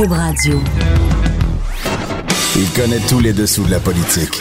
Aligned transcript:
Cube 0.00 0.12
Radio. 0.12 0.58
Il 2.56 2.70
connaît 2.70 3.00
tous 3.06 3.20
les 3.20 3.34
dessous 3.34 3.64
de 3.64 3.70
la 3.70 3.80
politique. 3.80 4.40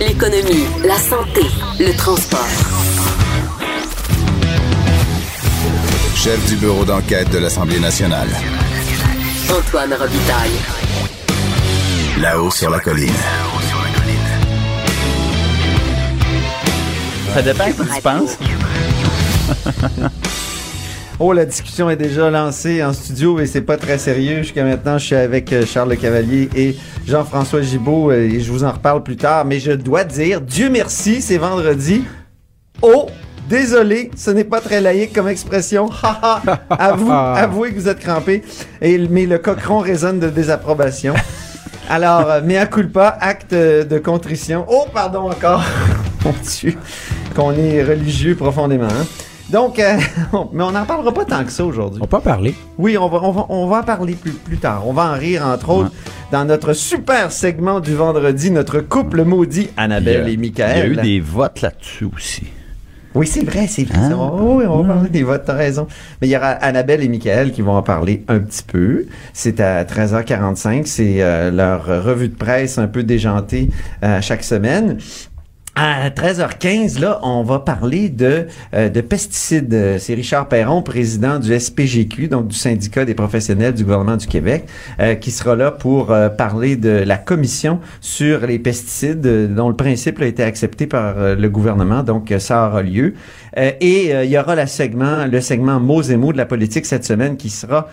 L'économie, 0.00 0.64
la 0.82 0.96
santé, 0.96 1.42
le 1.78 1.94
transport. 1.94 2.46
Chef 6.16 6.42
du 6.48 6.56
bureau 6.56 6.86
d'enquête 6.86 7.28
de 7.30 7.38
l'Assemblée 7.38 7.78
nationale. 7.78 8.28
Antoine 9.50 9.92
Robitaille. 9.92 10.58
Là-haut 12.22 12.50
sur 12.50 12.70
la 12.70 12.80
colline. 12.80 13.12
Ça 17.34 17.42
dépend 17.42 17.66
qui 17.66 17.94
tu 17.96 18.00
penses. 18.00 18.38
Oh, 21.20 21.32
la 21.32 21.44
discussion 21.44 21.88
est 21.90 21.96
déjà 21.96 22.28
lancée 22.28 22.82
en 22.82 22.92
studio 22.92 23.38
et 23.38 23.46
c'est 23.46 23.60
pas 23.60 23.76
très 23.76 23.98
sérieux. 23.98 24.38
Jusqu'à 24.38 24.64
maintenant, 24.64 24.98
je 24.98 25.04
suis 25.06 25.14
avec 25.14 25.52
euh, 25.52 25.64
Charles 25.64 25.90
Le 25.90 25.96
Cavalier 25.96 26.48
et 26.56 26.76
Jean-François 27.06 27.62
Gibault 27.62 28.10
euh, 28.10 28.16
et 28.28 28.40
je 28.40 28.50
vous 28.50 28.64
en 28.64 28.72
reparle 28.72 29.02
plus 29.04 29.16
tard. 29.16 29.44
Mais 29.44 29.60
je 29.60 29.70
dois 29.72 30.02
dire, 30.02 30.40
Dieu 30.40 30.70
merci, 30.70 31.22
c'est 31.22 31.38
vendredi. 31.38 32.02
Oh, 32.82 33.06
désolé, 33.48 34.10
ce 34.16 34.32
n'est 34.32 34.42
pas 34.44 34.60
très 34.60 34.80
laïque 34.80 35.12
comme 35.12 35.28
expression. 35.28 35.88
Haha, 36.02 36.42
Avoue, 36.70 37.12
avouez 37.12 37.70
que 37.72 37.78
vous 37.78 37.88
êtes 37.88 38.00
crampé. 38.00 38.42
Et, 38.82 38.98
mais 39.08 39.26
le 39.26 39.38
cochon 39.38 39.78
résonne 39.78 40.18
de 40.18 40.28
désapprobation. 40.28 41.14
Alors, 41.88 42.28
euh, 42.28 42.40
mea 42.42 42.66
culpa, 42.66 43.16
acte 43.20 43.52
euh, 43.52 43.84
de 43.84 43.98
contrition. 43.98 44.64
Oh, 44.68 44.86
pardon 44.92 45.30
encore. 45.30 45.62
Mon 46.24 46.34
Dieu, 46.42 46.74
qu'on 47.36 47.52
est 47.52 47.84
religieux 47.84 48.34
profondément. 48.34 48.88
hein. 48.88 49.06
Donc, 49.50 49.78
euh, 49.78 49.96
mais 50.52 50.62
on 50.62 50.72
n'en 50.72 50.84
parlera 50.84 51.12
pas 51.12 51.24
tant 51.24 51.44
que 51.44 51.52
ça 51.52 51.64
aujourd'hui. 51.64 52.00
On 52.02 52.06
peut 52.06 52.16
en 52.16 52.20
parler. 52.20 52.54
Oui, 52.78 52.96
on 52.96 53.08
va, 53.08 53.22
on 53.22 53.30
va, 53.30 53.46
on 53.48 53.66
va 53.66 53.78
en 53.80 53.82
parler 53.82 54.14
plus, 54.14 54.32
plus 54.32 54.56
tard. 54.56 54.86
On 54.86 54.92
va 54.92 55.04
en 55.12 55.14
rire, 55.14 55.44
entre 55.46 55.70
autres, 55.70 55.92
dans 56.32 56.44
notre 56.44 56.72
super 56.72 57.30
segment 57.30 57.80
du 57.80 57.94
vendredi, 57.94 58.50
notre 58.50 58.80
couple 58.80 59.24
maudit, 59.24 59.68
Annabelle 59.76 60.28
et 60.28 60.32
Il 60.32 60.34
y 60.34 60.36
a 60.36 60.40
Michael. 60.40 60.92
eu 60.92 60.96
des 60.96 61.20
votes 61.20 61.60
là-dessus 61.60 62.06
aussi. 62.14 62.44
Oui, 63.14 63.28
c'est 63.28 63.44
vrai, 63.44 63.68
c'est 63.68 63.84
vrai. 63.84 63.96
Hein? 63.98 64.18
oh 64.18 64.56
oui, 64.58 64.64
on 64.66 64.82
va 64.82 64.94
parler 64.94 65.08
des 65.08 65.22
votes, 65.22 65.44
t'as 65.46 65.52
raison. 65.52 65.86
Mais 66.20 66.26
il 66.26 66.30
y 66.32 66.36
aura 66.36 66.48
Annabelle 66.48 67.00
et 67.04 67.08
Michael 67.08 67.52
qui 67.52 67.62
vont 67.62 67.76
en 67.76 67.82
parler 67.82 68.24
un 68.26 68.40
petit 68.40 68.64
peu. 68.64 69.06
C'est 69.32 69.60
à 69.60 69.84
13h45. 69.84 70.86
C'est 70.86 71.22
euh, 71.22 71.52
leur 71.52 71.84
revue 72.04 72.28
de 72.28 72.34
presse 72.34 72.76
un 72.76 72.88
peu 72.88 73.04
déjantée 73.04 73.70
euh, 74.02 74.20
chaque 74.20 74.42
semaine. 74.42 74.98
À 75.76 76.08
13h15, 76.10 77.00
là, 77.00 77.18
on 77.24 77.42
va 77.42 77.58
parler 77.58 78.08
de, 78.08 78.46
euh, 78.74 78.88
de 78.88 79.00
pesticides. 79.00 79.74
Euh, 79.74 79.98
C'est 79.98 80.14
Richard 80.14 80.46
Perron, 80.46 80.82
président 80.82 81.40
du 81.40 81.58
SPGQ, 81.58 82.28
donc 82.28 82.46
du 82.46 82.56
syndicat 82.56 83.04
des 83.04 83.14
professionnels 83.14 83.74
du 83.74 83.82
gouvernement 83.82 84.16
du 84.16 84.28
Québec, 84.28 84.66
euh, 85.00 85.16
qui 85.16 85.32
sera 85.32 85.56
là 85.56 85.72
pour 85.72 86.12
euh, 86.12 86.28
parler 86.28 86.76
de 86.76 86.90
la 86.90 87.16
commission 87.16 87.80
sur 88.00 88.46
les 88.46 88.60
pesticides, 88.60 89.26
euh, 89.26 89.48
dont 89.48 89.68
le 89.68 89.74
principe 89.74 90.20
a 90.20 90.26
été 90.26 90.44
accepté 90.44 90.86
par 90.86 91.18
euh, 91.18 91.34
le 91.34 91.48
gouvernement, 91.48 92.04
donc 92.04 92.32
ça 92.38 92.68
aura 92.68 92.82
lieu. 92.82 93.14
Et 93.56 94.10
il 94.10 94.30
y 94.30 94.36
aura 94.36 94.56
la 94.56 94.66
segment, 94.66 95.26
le 95.30 95.40
segment 95.40 95.78
mots 95.78 96.02
et 96.02 96.16
mots 96.16 96.32
de 96.32 96.36
la 96.36 96.44
politique 96.44 96.86
cette 96.86 97.04
semaine 97.04 97.36
qui 97.36 97.50
sera 97.50 97.86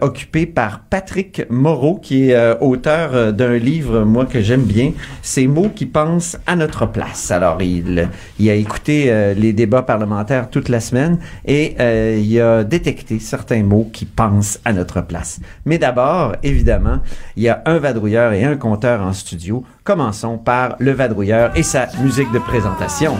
occupé 0.00 0.46
par 0.46 0.82
Patrick 0.88 1.42
Moreau, 1.50 1.98
qui 2.00 2.30
est 2.30 2.56
auteur 2.60 3.32
d'un 3.32 3.56
livre, 3.56 4.04
moi, 4.04 4.24
que 4.24 4.40
j'aime 4.40 4.62
bien, 4.62 4.92
Ces 5.20 5.48
mots 5.48 5.70
qui 5.74 5.86
pensent 5.86 6.36
à 6.46 6.54
notre 6.54 6.86
place. 6.86 7.03
Alors, 7.30 7.62
il, 7.62 8.08
a 8.48 8.54
écouté 8.54 9.06
euh, 9.08 9.34
les 9.34 9.52
débats 9.52 9.82
parlementaires 9.82 10.50
toute 10.50 10.68
la 10.68 10.80
semaine 10.80 11.18
et 11.44 11.76
euh, 11.80 12.20
il 12.22 12.40
a 12.40 12.64
détecté 12.64 13.18
certains 13.18 13.62
mots 13.62 13.88
qui 13.92 14.04
pensent 14.04 14.58
à 14.64 14.72
notre 14.72 15.00
place. 15.00 15.40
Mais 15.64 15.78
d'abord, 15.78 16.36
évidemment, 16.42 17.00
il 17.36 17.44
y 17.44 17.48
a 17.48 17.62
un 17.66 17.78
vadrouilleur 17.78 18.32
et 18.32 18.44
un 18.44 18.56
compteur 18.56 19.02
en 19.02 19.12
studio. 19.12 19.64
Commençons 19.84 20.38
par 20.38 20.76
le 20.78 20.92
vadrouilleur 20.92 21.56
et 21.56 21.62
sa 21.62 21.88
musique 22.02 22.32
de 22.32 22.38
présentation. 22.38 23.16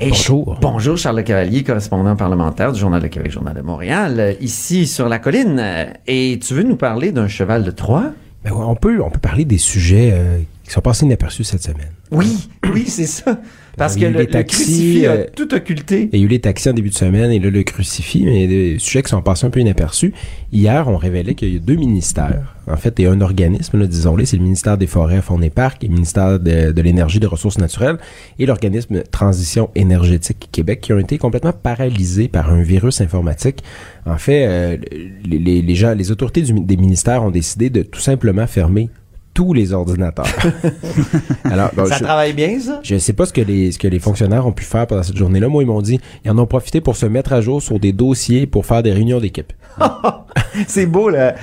Et 0.00 0.08
Bonjour. 0.08 0.58
Bonjour, 0.60 0.96
Charles 0.96 1.16
Le 1.18 1.22
Cavalier, 1.22 1.62
correspondant 1.62 2.16
parlementaire 2.16 2.72
du 2.72 2.80
Journal 2.80 3.00
de 3.00 3.06
Québec, 3.06 3.30
Journal 3.30 3.54
de 3.54 3.60
Montréal, 3.62 4.16
euh, 4.18 4.32
ici 4.40 4.86
sur 4.88 5.08
la 5.08 5.20
colline. 5.20 5.58
Euh, 5.60 5.84
Et 6.06 6.40
tu 6.44 6.54
veux 6.54 6.64
nous 6.64 6.76
parler 6.76 7.12
d'un 7.12 7.28
cheval 7.28 7.62
de 7.62 7.70
Troie? 7.70 8.10
Ben 8.44 8.50
ouais, 8.52 8.64
on, 8.66 8.74
peut, 8.74 9.00
on 9.00 9.10
peut 9.10 9.20
parler 9.20 9.44
des 9.44 9.56
sujets 9.58 10.10
euh, 10.12 10.38
qui 10.64 10.72
sont 10.72 10.80
passés 10.80 11.06
inaperçus 11.06 11.44
cette 11.44 11.62
semaine. 11.62 11.92
Oui, 12.10 12.48
oui, 12.72 12.84
c'est 12.88 13.06
ça. 13.06 13.38
Parce 13.76 13.96
y 13.96 14.00
que 14.00 14.06
le, 14.06 14.24
crucifix 14.44 15.06
a 15.06 15.10
euh, 15.12 15.24
tout 15.34 15.52
occulté. 15.54 16.08
Il 16.12 16.18
y 16.18 16.22
a 16.22 16.24
eu 16.24 16.28
les 16.28 16.38
taxis 16.40 16.68
en 16.70 16.72
début 16.72 16.90
de 16.90 16.94
semaine 16.94 17.30
et 17.30 17.38
là, 17.38 17.50
le 17.50 17.62
crucifix, 17.62 18.24
mais 18.24 18.46
des 18.46 18.78
sujets 18.78 19.02
qui 19.02 19.10
sont 19.10 19.22
passés 19.22 19.46
un 19.46 19.50
peu 19.50 19.60
inaperçus. 19.60 20.12
Hier, 20.52 20.86
on 20.88 20.96
révélait 20.96 21.34
qu'il 21.34 21.52
y 21.52 21.56
a 21.56 21.58
deux 21.58 21.74
ministères, 21.74 22.54
en 22.68 22.76
fait, 22.76 22.98
et 23.00 23.06
un 23.06 23.20
organisme, 23.20 23.86
disons-le, 23.86 24.24
c'est 24.24 24.36
le 24.36 24.42
ministère 24.44 24.78
des 24.78 24.86
Forêts, 24.86 25.20
Fonds 25.22 25.40
et 25.42 25.50
Parcs, 25.50 25.82
et 25.82 25.88
le 25.88 25.94
ministère 25.94 26.38
de, 26.38 26.70
de 26.72 26.82
l'Énergie 26.82 27.16
et 27.16 27.20
des 27.20 27.26
Ressources 27.26 27.58
naturelles, 27.58 27.98
et 28.38 28.46
l'organisme 28.46 29.02
Transition 29.10 29.70
énergétique 29.74 30.48
Québec, 30.52 30.80
qui 30.80 30.92
ont 30.92 30.98
été 30.98 31.18
complètement 31.18 31.52
paralysés 31.52 32.28
par 32.28 32.52
un 32.52 32.62
virus 32.62 33.00
informatique. 33.00 33.62
En 34.06 34.18
fait, 34.18 34.46
euh, 34.46 34.76
les, 35.24 35.38
les- 35.38 35.62
les 35.62 35.74
gens, 35.74 35.94
les 35.94 36.10
autorités 36.10 36.42
du- 36.42 36.52
des 36.60 36.76
ministères 36.76 37.24
ont 37.24 37.30
décidé 37.30 37.70
de 37.70 37.82
tout 37.82 38.00
simplement 38.00 38.46
fermer 38.46 38.88
tous 39.34 39.52
les 39.52 39.72
ordinateurs. 39.72 40.24
Alors, 41.44 41.70
Ça 41.88 41.98
je- 41.98 42.04
travaille 42.04 42.32
bien, 42.32 42.58
ça? 42.60 42.80
je 42.82 42.96
sais 42.96 43.12
pas 43.12 43.26
ce 43.26 43.32
que 43.32 43.40
les 43.40 43.72
ce 43.72 43.78
que 43.78 43.88
les 43.88 43.98
fonctionnaires 43.98 44.46
ont 44.46 44.52
pu 44.52 44.64
faire 44.64 44.86
pendant 44.86 45.02
cette 45.02 45.16
journée-là. 45.16 45.48
Moi, 45.48 45.62
ils 45.64 45.66
m'ont 45.66 45.82
dit, 45.82 46.00
ils 46.24 46.30
en 46.30 46.38
ont 46.38 46.46
profité 46.46 46.80
pour 46.80 46.96
se 46.96 47.06
mettre 47.06 47.32
à 47.32 47.40
jour 47.40 47.60
sur 47.60 47.78
des 47.80 47.92
dossiers 47.92 48.46
pour 48.46 48.64
faire 48.64 48.82
des 48.82 48.92
réunions 48.92 49.20
d'équipe. 49.20 49.52
c'est 50.68 50.86
beau, 50.86 51.10
là. 51.10 51.34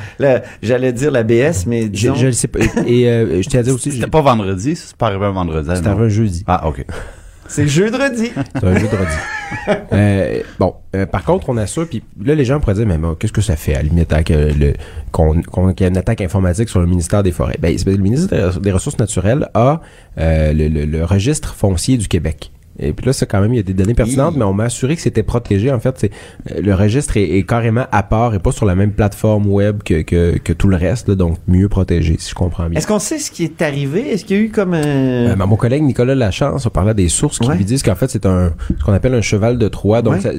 J'allais 0.64 0.94
dire 0.94 1.12
la 1.12 1.24
BS, 1.24 1.66
mais 1.68 1.82
Je, 1.84 1.88
disons... 1.88 2.16
je 2.16 2.28
le 2.28 2.32
sais 2.32 2.48
pas. 2.48 2.60
Et 2.88 3.10
euh, 3.10 3.42
je 3.42 3.50
tiens 3.50 3.60
à 3.60 3.64
dire 3.64 3.76
aussi, 3.76 3.92
C'était 3.92 4.08
pas 4.08 4.22
vendredi, 4.22 4.76
ça, 4.76 4.86
c'est 4.88 4.96
pas 4.98 5.08
arrivé 5.08 5.26
un 5.26 5.32
vendredi. 5.32 5.70
c'était 5.76 5.90
un 5.90 6.08
jeudi. 6.08 6.44
Ah, 6.48 6.68
OK. 6.68 6.86
C'est 7.52 7.68
jeudi. 7.68 8.32
C'est 8.56 8.64
un 8.64 8.74
jeudi. 8.80 8.96
euh, 9.94 10.42
bon, 10.60 10.76
euh, 10.96 11.06
par 11.06 11.24
contre, 11.24 11.50
on 11.50 11.58
assure, 11.58 11.88
puis 11.88 12.02
là, 12.24 12.36
les 12.36 12.46
gens 12.46 12.60
pourraient 12.60 12.74
dire, 12.76 12.88
mais 12.88 12.98
bon, 12.98 13.16
qu'est-ce 13.16 13.34
que 13.34 13.42
ça 13.42 13.56
fait, 13.56 13.74
à 13.76 13.78
la 13.78 13.84
limite, 13.84 14.12
le- 14.30 14.74
qu'on 15.12 15.36
y 15.70 15.84
ait 15.84 15.88
une 15.88 15.98
attaque 15.98 16.22
informatique 16.22 16.70
sur 16.70 16.80
le 16.80 16.86
ministère 16.88 17.24
des 17.24 17.32
Forêts? 17.32 17.58
Ben, 17.60 17.76
le 17.86 17.98
ministère 17.98 18.60
des 18.60 18.72
Ressources 18.72 18.98
naturelles 19.00 19.50
a 19.54 19.82
euh, 20.18 20.54
le, 20.54 20.68
le- 20.68 20.86
le 20.86 21.06
registre 21.06 21.54
foncier 21.54 21.98
du 21.98 22.08
Québec. 22.08 22.52
Et 22.80 22.94
puis 22.94 23.06
là, 23.06 23.14
c'est 23.14 23.26
quand 23.26 23.42
même, 23.42 23.54
il 23.54 23.58
y 23.58 23.60
a 23.60 23.64
des 23.64 23.74
données 23.74 23.94
pertinentes, 23.94 24.36
mais 24.38 24.44
on 24.46 24.54
m'a 24.54 24.64
assuré 24.66 24.96
que 24.96 25.02
c'était 25.02 25.24
protégé. 25.24 25.72
En 25.72 25.80
fait, 25.80 25.96
c'est 25.98 26.12
euh, 26.52 26.62
le 26.62 26.74
registre 26.74 27.18
est, 27.18 27.38
est 27.38 27.44
carrément 27.44 27.86
à 27.92 28.02
part 28.04 28.34
et 28.34 28.40
pas 28.40 28.52
sur 28.52 28.66
la 28.66 28.76
même 28.76 28.92
plateforme 28.92 29.48
web 29.48 29.84
que, 29.84 30.02
que, 30.02 30.38
que 30.38 30.54
tout 30.54 30.68
le 30.68 30.78
reste, 30.78 31.10
là, 31.10 31.16
donc 31.16 31.38
mieux 31.48 31.70
protégé, 31.70 32.16
si 32.18 32.30
je 32.30 32.36
comprends 32.36 32.68
bien. 32.70 32.78
Est-ce 32.78 32.88
qu'on 32.88 33.00
sait 33.00 33.20
ce 33.20 33.30
qui 33.30 33.44
est 33.44 33.62
arrivé? 33.62 34.10
Est-ce 34.14 34.26
qu'il 34.26 34.38
y 34.38 34.40
a 34.40 34.44
eu 34.44 34.50
comme 34.50 34.74
un... 34.74 34.84
Euh, 34.86 35.36
ben, 35.36 35.46
mon 35.46 35.58
collègue 35.58 35.84
Nicolas 35.84 36.16
Lachance 36.16 36.66
a 36.66 36.70
parlé 36.70 36.94
des 36.94 37.10
sources 37.10 37.40
qui 37.40 37.48
Ouais. 37.50 37.58
lui 37.58 37.66
disent 37.66 37.84
qu'en 37.84 37.96
fait 37.96 38.10
c'est 38.10 38.26
un 38.26 38.54
ce 38.80 38.84
qu'on 38.84 38.94
appelle 38.94 39.14
un 39.14 39.22
cheval 39.22 39.58
de 39.58 39.68
Troie. 39.68 40.02
Donc 40.02 40.14
Ouais. 40.16 40.22
ça- 40.22 40.32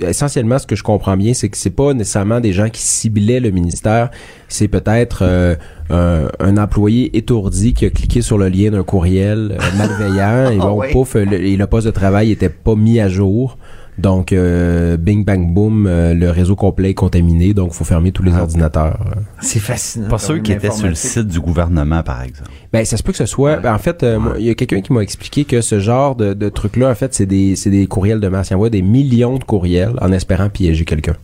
essentiellement 0.00 0.58
ce 0.58 0.66
que 0.66 0.76
je 0.76 0.82
comprends 0.82 1.16
bien 1.16 1.32
c'est 1.34 1.48
que 1.48 1.56
c'est 1.56 1.70
pas 1.70 1.94
nécessairement 1.94 2.40
des 2.40 2.52
gens 2.52 2.68
qui 2.68 2.82
ciblaient 2.82 3.40
le 3.40 3.50
ministère, 3.50 4.10
c'est 4.48 4.68
peut-être 4.68 5.20
euh, 5.22 5.54
un, 5.90 6.28
un 6.40 6.56
employé 6.56 7.16
étourdi 7.16 7.72
qui 7.74 7.86
a 7.86 7.90
cliqué 7.90 8.22
sur 8.22 8.38
le 8.38 8.48
lien 8.48 8.70
d'un 8.70 8.82
courriel 8.82 9.56
euh, 9.58 9.78
malveillant 9.78 10.50
et 10.52 10.58
Ah 10.60 10.66
bon 10.66 10.72
ouais. 10.74 10.92
pouf 10.92 11.14
le, 11.14 11.32
et 11.34 11.56
le 11.56 11.66
poste 11.66 11.86
de 11.86 11.92
travail 11.92 12.30
était 12.30 12.48
pas 12.48 12.74
mis 12.74 13.00
à 13.00 13.08
jour. 13.08 13.56
Donc 13.98 14.32
euh, 14.32 14.98
bing 14.98 15.24
bang 15.24 15.52
boom 15.54 15.86
euh, 15.86 16.12
le 16.12 16.30
réseau 16.30 16.54
complet 16.54 16.90
est 16.90 16.94
contaminé 16.94 17.54
donc 17.54 17.72
faut 17.72 17.84
fermer 17.84 18.12
tous 18.12 18.22
les 18.22 18.32
Ah. 18.34 18.42
ordinateurs. 18.42 18.98
C'est 19.40 19.58
fascinant. 19.58 20.08
Pas 20.08 20.18
ceux 20.18 20.38
qui 20.40 20.52
étaient 20.52 20.70
sur 20.70 20.86
le 20.88 20.94
site 20.94 21.28
du 21.28 21.40
gouvernement, 21.40 22.02
par 22.02 22.22
exemple. 22.22 22.50
Ben, 22.72 22.84
ça 22.84 22.96
se 22.98 23.02
peut 23.02 23.12
que 23.12 23.18
ce 23.18 23.24
soit. 23.26 23.56
ben, 23.56 23.72
en 23.74 23.78
fait, 23.78 24.02
euh, 24.02 24.18
moi, 24.18 24.34
il 24.38 24.44
y 24.44 24.50
a 24.50 24.54
quelqu'un 24.54 24.82
qui 24.82 24.92
m'a 24.92 25.00
expliqué 25.00 25.44
que 25.44 25.62
ce 25.62 25.78
genre 25.80 26.14
de, 26.14 26.34
de 26.34 26.48
truc-là, 26.50 26.90
en 26.90 26.94
fait, 26.94 27.14
c'est 27.14 27.24
des, 27.26 27.56
c'est 27.56 27.70
des 27.70 27.86
courriels 27.86 28.20
de 28.20 28.28
masse. 28.28 28.50
Il 28.50 28.54
envoie 28.54 28.68
des 28.70 28.82
millions 28.82 29.38
de 29.38 29.44
courriels 29.44 29.94
en 30.02 30.12
espérant 30.12 30.50
piéger 30.50 30.84
quelqu'un. 30.84 31.14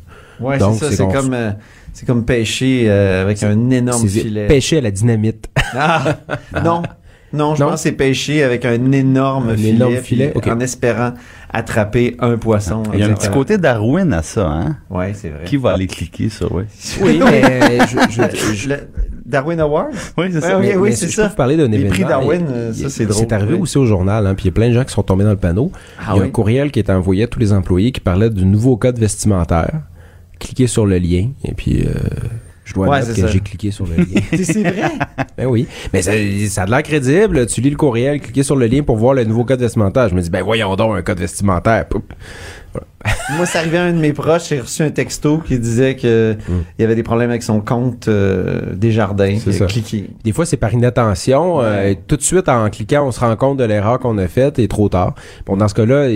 Ouais, 0.40 0.58
c'est 0.58 0.72
ça. 0.72 0.90
c'est 0.92 1.08
comme, 1.12 1.34
euh, 1.34 1.50
c'est 1.92 2.06
comme 2.06 2.24
pêcher 2.24 2.84
euh, 2.88 3.22
avec 3.22 3.42
un 3.42 3.68
énorme 3.70 4.08
filet. 4.08 4.46
pêcher 4.46 4.78
à 4.78 4.80
la 4.80 4.90
dynamite. 4.90 5.48
Ah, 5.74 6.16
non. 6.64 6.82
Non, 7.34 7.54
je 7.54 7.62
Non? 7.62 7.70
pense 7.70 7.76
que 7.76 7.88
c'est 7.88 7.92
pêcher 7.92 8.42
avec 8.42 8.66
un 8.66 8.92
énorme 8.92 9.50
Un 9.50 9.56
filet, 9.56 9.70
énorme 10.34 10.58
en 10.58 10.60
espérant 10.60 11.12
attraper 11.52 12.16
un 12.18 12.36
poisson. 12.38 12.82
Il 12.94 13.00
y 13.00 13.02
a 13.02 13.06
un 13.06 13.12
petit 13.12 13.28
côté 13.28 13.58
Darwin 13.58 14.12
à 14.12 14.22
ça, 14.22 14.46
hein? 14.48 14.76
Ouais, 14.90 15.12
c'est 15.14 15.28
vrai. 15.28 15.44
Qui 15.44 15.56
va 15.56 15.72
aller 15.72 15.86
cliquer 15.86 16.28
sur, 16.28 16.52
ouais? 16.52 16.64
Oui, 17.02 17.20
mais 17.24 17.78
je, 17.86 17.98
je- 18.10 18.54
je- 18.54 18.68
Le 18.70 18.76
Darwin 19.26 19.60
Award? 19.60 19.92
Oui, 20.16 20.26
c'est 20.32 20.40
ça. 20.40 20.58
mais- 20.58 20.76
oui, 20.76 20.90
mais 20.90 20.96
c'est 20.96 21.08
je 21.08 21.12
ça. 21.16 21.28
vous 21.28 21.34
parler 21.34 21.56
d'un 21.56 21.68
Les 21.68 21.76
événement. 21.78 21.90
prix 21.94 22.04
Darwin, 22.04 22.46
mais- 22.48 22.72
ça, 22.72 22.88
c'est 22.88 23.06
drôle. 23.06 23.20
C'est 23.20 23.32
arrivé 23.32 23.54
Oui. 23.54 23.60
aussi 23.60 23.78
au 23.78 23.86
journal, 23.86 24.26
hein, 24.26 24.34
puis 24.34 24.44
il 24.44 24.48
y 24.48 24.50
a 24.50 24.52
plein 24.54 24.68
de 24.68 24.74
gens 24.74 24.84
qui 24.84 24.92
sont 24.92 25.02
tombés 25.02 25.24
dans 25.24 25.30
le 25.30 25.36
panneau. 25.36 25.70
Ah 25.98 26.12
il 26.12 26.16
y 26.16 26.18
a 26.18 26.22
oui? 26.22 26.28
un 26.28 26.30
courriel 26.30 26.70
qui 26.70 26.78
est 26.78 26.90
envoyé 26.90 27.24
à 27.24 27.26
tous 27.26 27.38
les 27.38 27.52
employés 27.52 27.92
qui 27.92 28.00
parlait 28.00 28.30
du 28.30 28.44
nouveau 28.44 28.76
code 28.76 28.98
vestimentaire. 28.98 29.82
Cliquez 30.40 30.66
sur 30.66 30.86
le 30.86 30.98
lien, 30.98 31.28
et 31.44 31.52
puis... 31.54 31.84
euh, 31.86 31.92
Je 32.64 32.74
dois 32.74 32.88
Ouais, 32.88 33.02
c'est 33.02 33.20
que 33.20 33.26
j'ai 33.26 33.40
cliqué 33.40 33.70
sur 33.70 33.86
le 33.86 33.96
lien. 33.96 34.20
C'est 34.32 34.62
vrai? 34.62 34.92
ben 35.36 35.46
oui. 35.46 35.66
Mais 35.92 36.02
ça, 36.02 36.12
ça 36.48 36.62
a 36.62 36.66
de 36.66 36.70
l'air 36.70 36.82
crédible. 36.82 37.46
Tu 37.46 37.60
lis 37.60 37.70
le 37.70 37.76
courriel, 37.76 38.20
cliquez 38.20 38.42
sur 38.42 38.56
le 38.56 38.66
lien 38.66 38.82
pour 38.82 38.96
voir 38.96 39.14
le 39.14 39.24
nouveau 39.24 39.44
code 39.44 39.60
vestimentaire. 39.60 40.08
Je 40.08 40.14
me 40.14 40.20
dis, 40.20 40.30
ben 40.30 40.42
voyons 40.42 40.76
donc 40.76 40.96
un 40.96 41.02
code 41.02 41.18
vestimentaire. 41.18 41.86
Poup. 41.88 42.12
Moi, 43.36 43.46
c'est 43.46 43.58
arrivé 43.58 43.78
à 43.78 43.84
un 43.84 43.92
de 43.92 43.98
mes 43.98 44.12
proches, 44.12 44.48
j'ai 44.48 44.60
reçu 44.60 44.82
un 44.82 44.90
texto 44.90 45.38
qui 45.38 45.58
disait 45.58 45.96
que 45.96 46.36
il 46.78 46.82
y 46.82 46.84
avait 46.84 46.94
des 46.94 47.02
problèmes 47.02 47.30
avec 47.30 47.42
son 47.42 47.60
compte 47.60 48.08
euh, 48.08 48.74
des 48.74 48.92
jardins. 48.92 49.34
Mm. 49.34 50.06
Des 50.24 50.32
fois, 50.32 50.46
c'est 50.46 50.56
par 50.56 50.72
inattention. 50.72 51.58
Ouais. 51.58 51.64
euh, 51.64 51.94
tout 52.06 52.16
de 52.16 52.22
suite, 52.22 52.48
en 52.48 52.68
cliquant, 52.70 53.06
on 53.06 53.10
se 53.10 53.20
rend 53.20 53.34
compte 53.36 53.58
de 53.58 53.64
l'erreur 53.64 53.98
qu'on 53.98 54.18
a 54.18 54.28
faite 54.28 54.58
et 54.58 54.68
trop 54.68 54.88
tard. 54.88 55.14
Bon, 55.46 55.56
dans 55.56 55.68
ce 55.68 55.74
cas-là, 55.74 56.08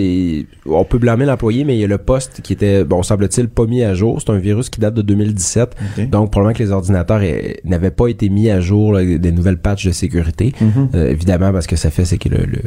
on 0.65 0.85
peut 0.85 0.97
blâmer 0.97 1.25
l'employé, 1.25 1.63
mais 1.63 1.75
il 1.75 1.79
y 1.79 1.83
a 1.83 1.87
le 1.87 1.97
poste 1.97 2.41
qui 2.41 2.53
était, 2.53 2.83
bon, 2.83 3.03
semble-t-il, 3.03 3.49
pas 3.49 3.65
mis 3.65 3.83
à 3.83 3.93
jour. 3.93 4.21
C'est 4.21 4.31
un 4.31 4.37
virus 4.37 4.69
qui 4.69 4.79
date 4.79 4.93
de 4.93 5.01
2017. 5.01 5.75
Ok. 5.97 6.09
Donc, 6.09 6.31
probablement 6.31 6.57
que 6.57 6.63
les 6.63 6.71
ordinateurs 6.71 7.21
eh, 7.21 7.59
n'avaient 7.65 7.91
pas 7.91 8.07
été 8.07 8.29
mis 8.29 8.49
à 8.49 8.59
jour 8.59 8.93
là, 8.93 9.03
des 9.03 9.31
nouvelles 9.31 9.57
patchs 9.57 9.85
de 9.85 9.91
sécurité. 9.91 10.53
Mhm. 10.61 10.89
Euh, 10.95 11.09
évidemment, 11.09 11.51
parce 11.51 11.67
que 11.67 11.75
ça 11.75 11.89
fait, 11.89 12.05
c'est 12.05 12.17
que 12.17 12.29
le, 12.29 12.45
le, 12.45 12.61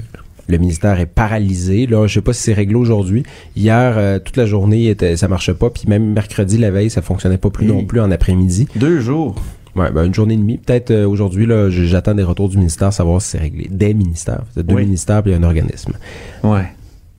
le 0.51 0.59
ministère 0.59 0.99
est 1.01 1.07
paralysé. 1.07 1.87
Là, 1.87 2.07
je 2.07 2.15
sais 2.15 2.21
pas 2.21 2.33
si 2.33 2.43
c'est 2.43 2.53
réglé 2.53 2.75
aujourd'hui. 2.75 3.23
Hier, 3.57 3.95
euh, 3.97 4.19
toute 4.19 4.37
la 4.37 4.47
journée, 4.47 4.89
était, 4.89 5.17
ça 5.17 5.29
marchait 5.29 5.55
pas. 5.55 5.71
Puis 5.71 5.85
même 5.87 6.13
mercredi, 6.13 6.59
la 6.59 6.71
veille, 6.71 6.91
ça 6.91 7.03
fonctionnait 7.03 7.39
pas 7.39 7.51
plus 7.51 7.67
non 7.67 7.85
plus 7.85 8.01
en 8.01 8.11
après-midi. 8.11 8.67
Deux 8.77 9.01
jours. 9.01 9.37
Ouais, 9.77 9.91
ben 9.93 10.05
une 10.05 10.15
journée 10.15 10.35
et 10.35 10.37
demie. 10.37 10.59
Peut-être 10.59 10.91
euh, 10.91 11.07
aujourd'hui, 11.07 11.47
là, 11.47 11.71
j'attends 11.71 12.15
des 12.15 12.25
retours 12.25 12.49
du 12.49 12.57
ministère, 12.59 12.93
savoir 12.93 13.23
si 13.23 13.31
c'est 13.31 13.39
réglé. 13.39 13.69
Des 13.71 13.95
ministères. 13.95 14.43
Deux 14.57 14.75
Oui. 14.75 14.83
ministères 14.85 15.23
puis 15.23 15.33
un 15.33 15.45
organisme. 15.45 15.93
Ouais. 16.43 16.65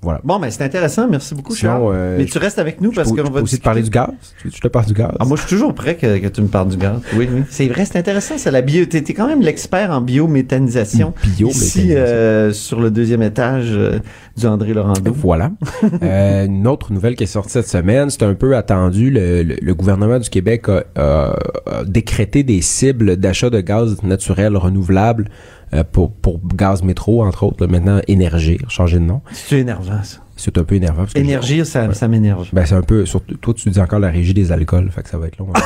Voilà. 0.03 0.19
Bon, 0.23 0.39
ben 0.39 0.49
c'est 0.49 0.63
intéressant. 0.63 1.07
Merci 1.07 1.35
beaucoup, 1.35 1.53
Charles. 1.53 1.91
euh, 1.93 2.15
Mais 2.17 2.25
tu 2.25 2.37
restes 2.39 2.57
avec 2.57 2.81
nous 2.81 2.91
parce 2.91 3.09
qu'on 3.09 3.17
va 3.23 3.29
peux 3.29 3.41
aussi 3.41 3.59
te 3.59 3.63
parler 3.63 3.83
du 3.83 3.89
gaz. 3.91 4.09
Tu 4.41 4.49
te 4.49 4.67
parle 4.67 4.85
du 4.87 4.93
gaz? 4.93 5.11
Ah, 5.19 5.25
moi, 5.25 5.37
je 5.37 5.41
suis 5.41 5.49
toujours 5.49 5.75
prêt 5.75 5.95
que, 5.95 6.17
que 6.17 6.27
tu 6.27 6.41
me 6.41 6.47
parles 6.47 6.69
du 6.69 6.77
gaz. 6.77 6.99
Oui, 7.15 7.29
oui. 7.31 7.43
C'est 7.49 7.67
vrai, 7.67 7.85
c'est 7.85 7.99
intéressant. 7.99 8.33
C'est 8.37 8.49
la 8.49 8.61
bio. 8.61 8.85
T'es, 8.85 9.03
quand 9.13 9.27
même 9.27 9.41
l'expert 9.41 9.91
en 9.91 10.01
biométhanisation. 10.01 11.13
Biométhanisation. 11.23 11.49
Ici, 11.81 11.93
euh, 11.95 12.51
sur 12.51 12.81
le 12.81 12.89
deuxième 12.89 13.21
étage 13.21 13.67
euh, 13.73 13.99
du 14.37 14.47
André 14.47 14.73
Laurando. 14.73 15.11
Voilà. 15.13 15.51
Euh, 16.03 16.45
une 16.45 16.67
autre 16.67 16.91
nouvelle 16.93 17.15
qui 17.15 17.23
est 17.23 17.27
sortie 17.27 17.51
cette 17.51 17.67
semaine, 17.67 18.09
c'est 18.09 18.23
un 18.23 18.33
peu 18.33 18.55
attendu. 18.55 19.11
Le, 19.11 19.43
le- 19.43 19.55
le 19.61 19.73
gouvernement 19.75 20.17
du 20.19 20.29
Québec 20.29 20.67
a, 20.69 20.83
a- 20.95 21.35
a 21.67 21.83
décrété 21.85 22.43
des 22.43 22.61
cibles 22.61 23.17
d'achat 23.17 23.49
de 23.49 23.59
gaz 23.61 24.01
naturel 24.03 24.57
renouvelable 24.57 25.29
euh, 25.73 25.83
pour, 25.89 26.11
pour 26.11 26.39
gaz 26.55 26.83
métro, 26.83 27.23
entre 27.23 27.43
autres. 27.43 27.63
là, 27.65 27.71
maintenant, 27.71 27.99
Énergir, 28.07 28.59
changer 28.69 28.99
de 28.99 29.03
nom. 29.05 29.21
C'est 29.31 29.59
énervant, 29.59 30.03
ça? 30.03 30.17
C'est 30.35 30.57
un 30.57 30.63
peu 30.63 30.75
énervant. 30.75 31.03
Parce 31.03 31.13
que 31.13 31.19
Énergie, 31.19 31.65
ça, 31.65 31.87
Ouais. 31.87 31.93
ça 31.93 32.07
m'énerve. 32.07 32.47
Ben, 32.51 32.65
c'est 32.65 32.73
un 32.75 32.81
peu. 32.81 33.05
Surtout, 33.05 33.35
toi, 33.37 33.53
tu 33.53 33.69
dis 33.69 33.79
encore 33.79 33.99
la 33.99 34.09
régie 34.09 34.33
des 34.33 34.51
alcools. 34.51 34.89
Fait 34.91 35.03
que 35.03 35.09
ça 35.09 35.17
va 35.17 35.27
être 35.27 35.37
long. 35.37 35.47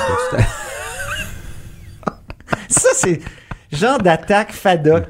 Ça, 2.70 2.90
c'est 2.94 3.20
genre 3.72 3.98
d'attaque 4.00 4.52
FADOC. 4.54 5.04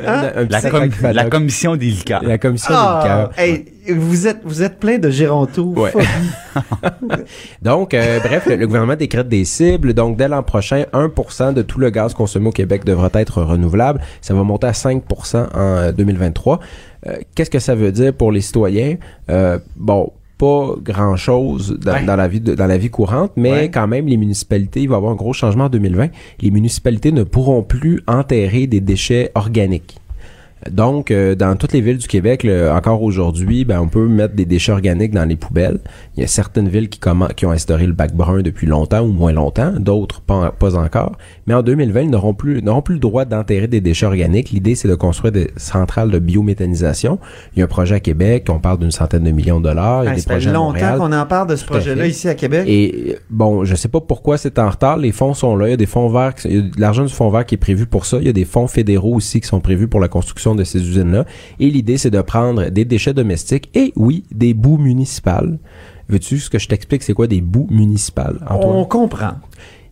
Hein? 0.00 0.30
Un 0.36 0.46
petit 0.46 0.62
La, 0.64 0.70
com- 0.70 0.90
Fadoc. 0.90 1.14
la 1.16 1.24
commission 1.30 1.76
des 1.76 1.86
liqueurs. 1.86 2.22
La 2.22 2.38
commission 2.38 2.74
Ah, 2.76 3.00
des 3.02 3.08
liqueurs. 3.08 3.64
hey, 3.86 3.94
vous 3.94 4.26
êtes, 4.26 4.40
vous 4.44 4.62
êtes 4.62 4.78
plein 4.78 4.98
de 4.98 5.10
géronto. 5.10 5.72
Ouais. 5.76 5.92
Donc, 7.62 7.94
euh, 7.94 8.18
bref, 8.20 8.46
le, 8.46 8.56
le 8.56 8.66
gouvernement 8.66 8.96
décrète 8.96 9.28
des 9.28 9.44
cibles. 9.44 9.94
Donc, 9.94 10.16
dès 10.16 10.28
l'an 10.28 10.42
prochain, 10.42 10.84
1% 10.92 11.54
de 11.54 11.62
tout 11.62 11.78
le 11.78 11.90
gaz 11.90 12.14
consommé 12.14 12.48
au 12.48 12.52
Québec 12.52 12.84
devra 12.84 13.10
être 13.14 13.42
renouvelable. 13.42 14.00
Ça 14.20 14.34
va 14.34 14.42
monter 14.42 14.66
à 14.68 14.72
5% 14.72 15.36
en 15.36 15.48
euh, 15.56 15.92
2023. 15.92 16.60
Euh, 17.06 17.16
Qu'est-ce 17.34 17.50
que 17.50 17.58
ça 17.58 17.74
veut 17.74 17.92
dire 17.92 18.12
pour 18.14 18.30
les 18.32 18.40
citoyens? 18.40 18.96
Euh, 19.30 19.58
bon, 19.76 20.12
pas 20.42 20.74
grand-chose 20.82 21.78
dans, 21.80 21.92
Ouais. 21.92 22.04
dans 22.04 22.16
la 22.16 22.26
vie 22.26 22.40
de- 22.40 22.54
dans 22.56 22.66
la 22.66 22.76
vie 22.76 22.90
courante, 22.90 23.30
mais 23.36 23.52
Ouais. 23.52 23.70
quand 23.70 23.86
même, 23.86 24.06
les 24.08 24.16
municipalités, 24.16 24.80
il 24.82 24.88
va 24.88 24.96
y 24.96 24.98
avoir 24.98 25.12
un 25.12 25.14
gros 25.14 25.32
changement 25.32 25.66
en 25.66 25.68
2020. 25.68 26.08
Les 26.40 26.50
municipalités 26.50 27.12
ne 27.12 27.22
pourront 27.22 27.62
plus 27.62 28.02
enterrer 28.08 28.66
des 28.66 28.80
déchets 28.80 29.30
organiques. 29.36 29.98
Donc, 30.70 31.10
euh, 31.10 31.34
dans 31.34 31.56
toutes 31.56 31.72
les 31.72 31.80
villes 31.80 31.98
du 31.98 32.06
Québec, 32.06 32.46
encore 32.72 33.02
aujourd'hui, 33.02 33.64
ben, 33.64 33.80
on 33.80 33.88
peut 33.88 34.06
mettre 34.06 34.34
des 34.34 34.44
déchets 34.44 34.72
organiques 34.72 35.12
dans 35.12 35.24
les 35.24 35.36
poubelles. 35.36 35.78
Il 36.16 36.20
y 36.20 36.24
a 36.24 36.26
certaines 36.26 36.68
villes 36.68 36.88
qui, 36.88 37.00
qui 37.36 37.46
ont 37.46 37.50
instauré 37.50 37.86
le 37.86 37.92
bac 37.92 38.14
brun 38.14 38.42
depuis 38.42 38.66
longtemps 38.66 39.02
ou 39.02 39.12
moins 39.12 39.32
longtemps, 39.32 39.72
d'autres 39.78 40.20
pas, 40.20 40.52
pas 40.52 40.76
encore. 40.76 41.16
Mais 41.46 41.54
en 41.54 41.62
2020, 41.62 42.02
ils 42.02 42.10
n'auront 42.10 42.34
plus, 42.34 42.62
n'auront 42.62 42.82
plus 42.82 42.94
le 42.94 43.00
droit 43.00 43.24
d'enterrer 43.24 43.66
des 43.66 43.80
déchets 43.80 44.06
organiques. 44.06 44.50
L'idée, 44.50 44.74
c'est 44.74 44.88
de 44.88 44.94
construire 44.94 45.32
des 45.32 45.50
centrales 45.56 46.10
de 46.10 46.18
biométhanisation. 46.18 47.18
Il 47.54 47.58
y 47.60 47.62
a 47.62 47.64
un 47.64 47.68
projet 47.68 47.96
à 47.96 48.00
Québec, 48.00 48.46
on 48.48 48.58
parle 48.60 48.78
d'une 48.78 48.90
centaine 48.90 49.24
de 49.24 49.30
millions 49.30 49.58
de 49.58 49.64
dollars. 49.64 50.04
Il 50.04 50.06
y 50.06 50.08
a 50.08 50.10
Hey, 50.12 50.16
des 50.16 50.22
fait 50.22 50.30
projets 50.30 50.50
à 50.50 50.52
Montréal. 50.52 50.92
longtemps 50.98 51.06
qu'on 51.08 51.12
en 51.16 51.26
parle 51.26 51.48
de 51.48 51.56
ce 51.56 51.64
projet-là 51.64 52.04
fait. 52.04 52.10
ici 52.10 52.28
à 52.28 52.34
Québec? 52.34 52.64
Et 52.66 53.12
euh, 53.12 53.18
bon, 53.30 53.64
je 53.64 53.74
sais 53.74 53.88
pas 53.88 54.00
pourquoi 54.00 54.36
c'est 54.38 54.58
en 54.58 54.68
retard. 54.68 54.96
Les 54.96 55.12
fonds 55.12 55.34
sont 55.34 55.56
là. 55.56 55.66
Il 55.68 55.70
y 55.70 55.74
a 55.74 55.76
des 55.76 55.86
fonds 55.86 56.08
verts, 56.08 56.34
qui- 56.34 56.48
il 56.48 56.54
y 56.54 56.58
a 56.58 56.62
de 56.62 56.80
l'argent 56.80 57.04
du 57.04 57.12
fonds 57.12 57.30
vert 57.30 57.44
qui 57.46 57.54
est 57.54 57.58
prévu 57.58 57.86
pour 57.86 58.06
ça. 58.06 58.18
Il 58.20 58.26
y 58.26 58.30
a 58.30 58.32
des 58.32 58.44
fonds 58.44 58.66
fédéraux 58.66 59.14
aussi 59.16 59.40
qui 59.40 59.48
sont 59.48 59.60
prévus 59.60 59.88
pour 59.88 60.00
la 60.00 60.08
construction 60.08 60.51
de 60.54 60.64
ces 60.64 60.80
usines-là. 60.80 61.24
Et 61.60 61.68
l'idée, 61.70 61.98
c'est 61.98 62.10
de 62.10 62.20
prendre 62.20 62.68
des 62.70 62.84
déchets 62.84 63.14
domestiques 63.14 63.70
et 63.74 63.92
oui, 63.96 64.24
des 64.32 64.54
boues 64.54 64.78
municipales. 64.78 65.58
Veux-tu 66.08 66.38
ce 66.38 66.50
que 66.50 66.58
je 66.58 66.68
t'explique, 66.68 67.02
c'est 67.02 67.14
quoi 67.14 67.26
des 67.26 67.40
boues 67.40 67.68
municipales, 67.70 68.38
Antoine? 68.48 68.76
On 68.76 68.84
comprend. 68.84 69.32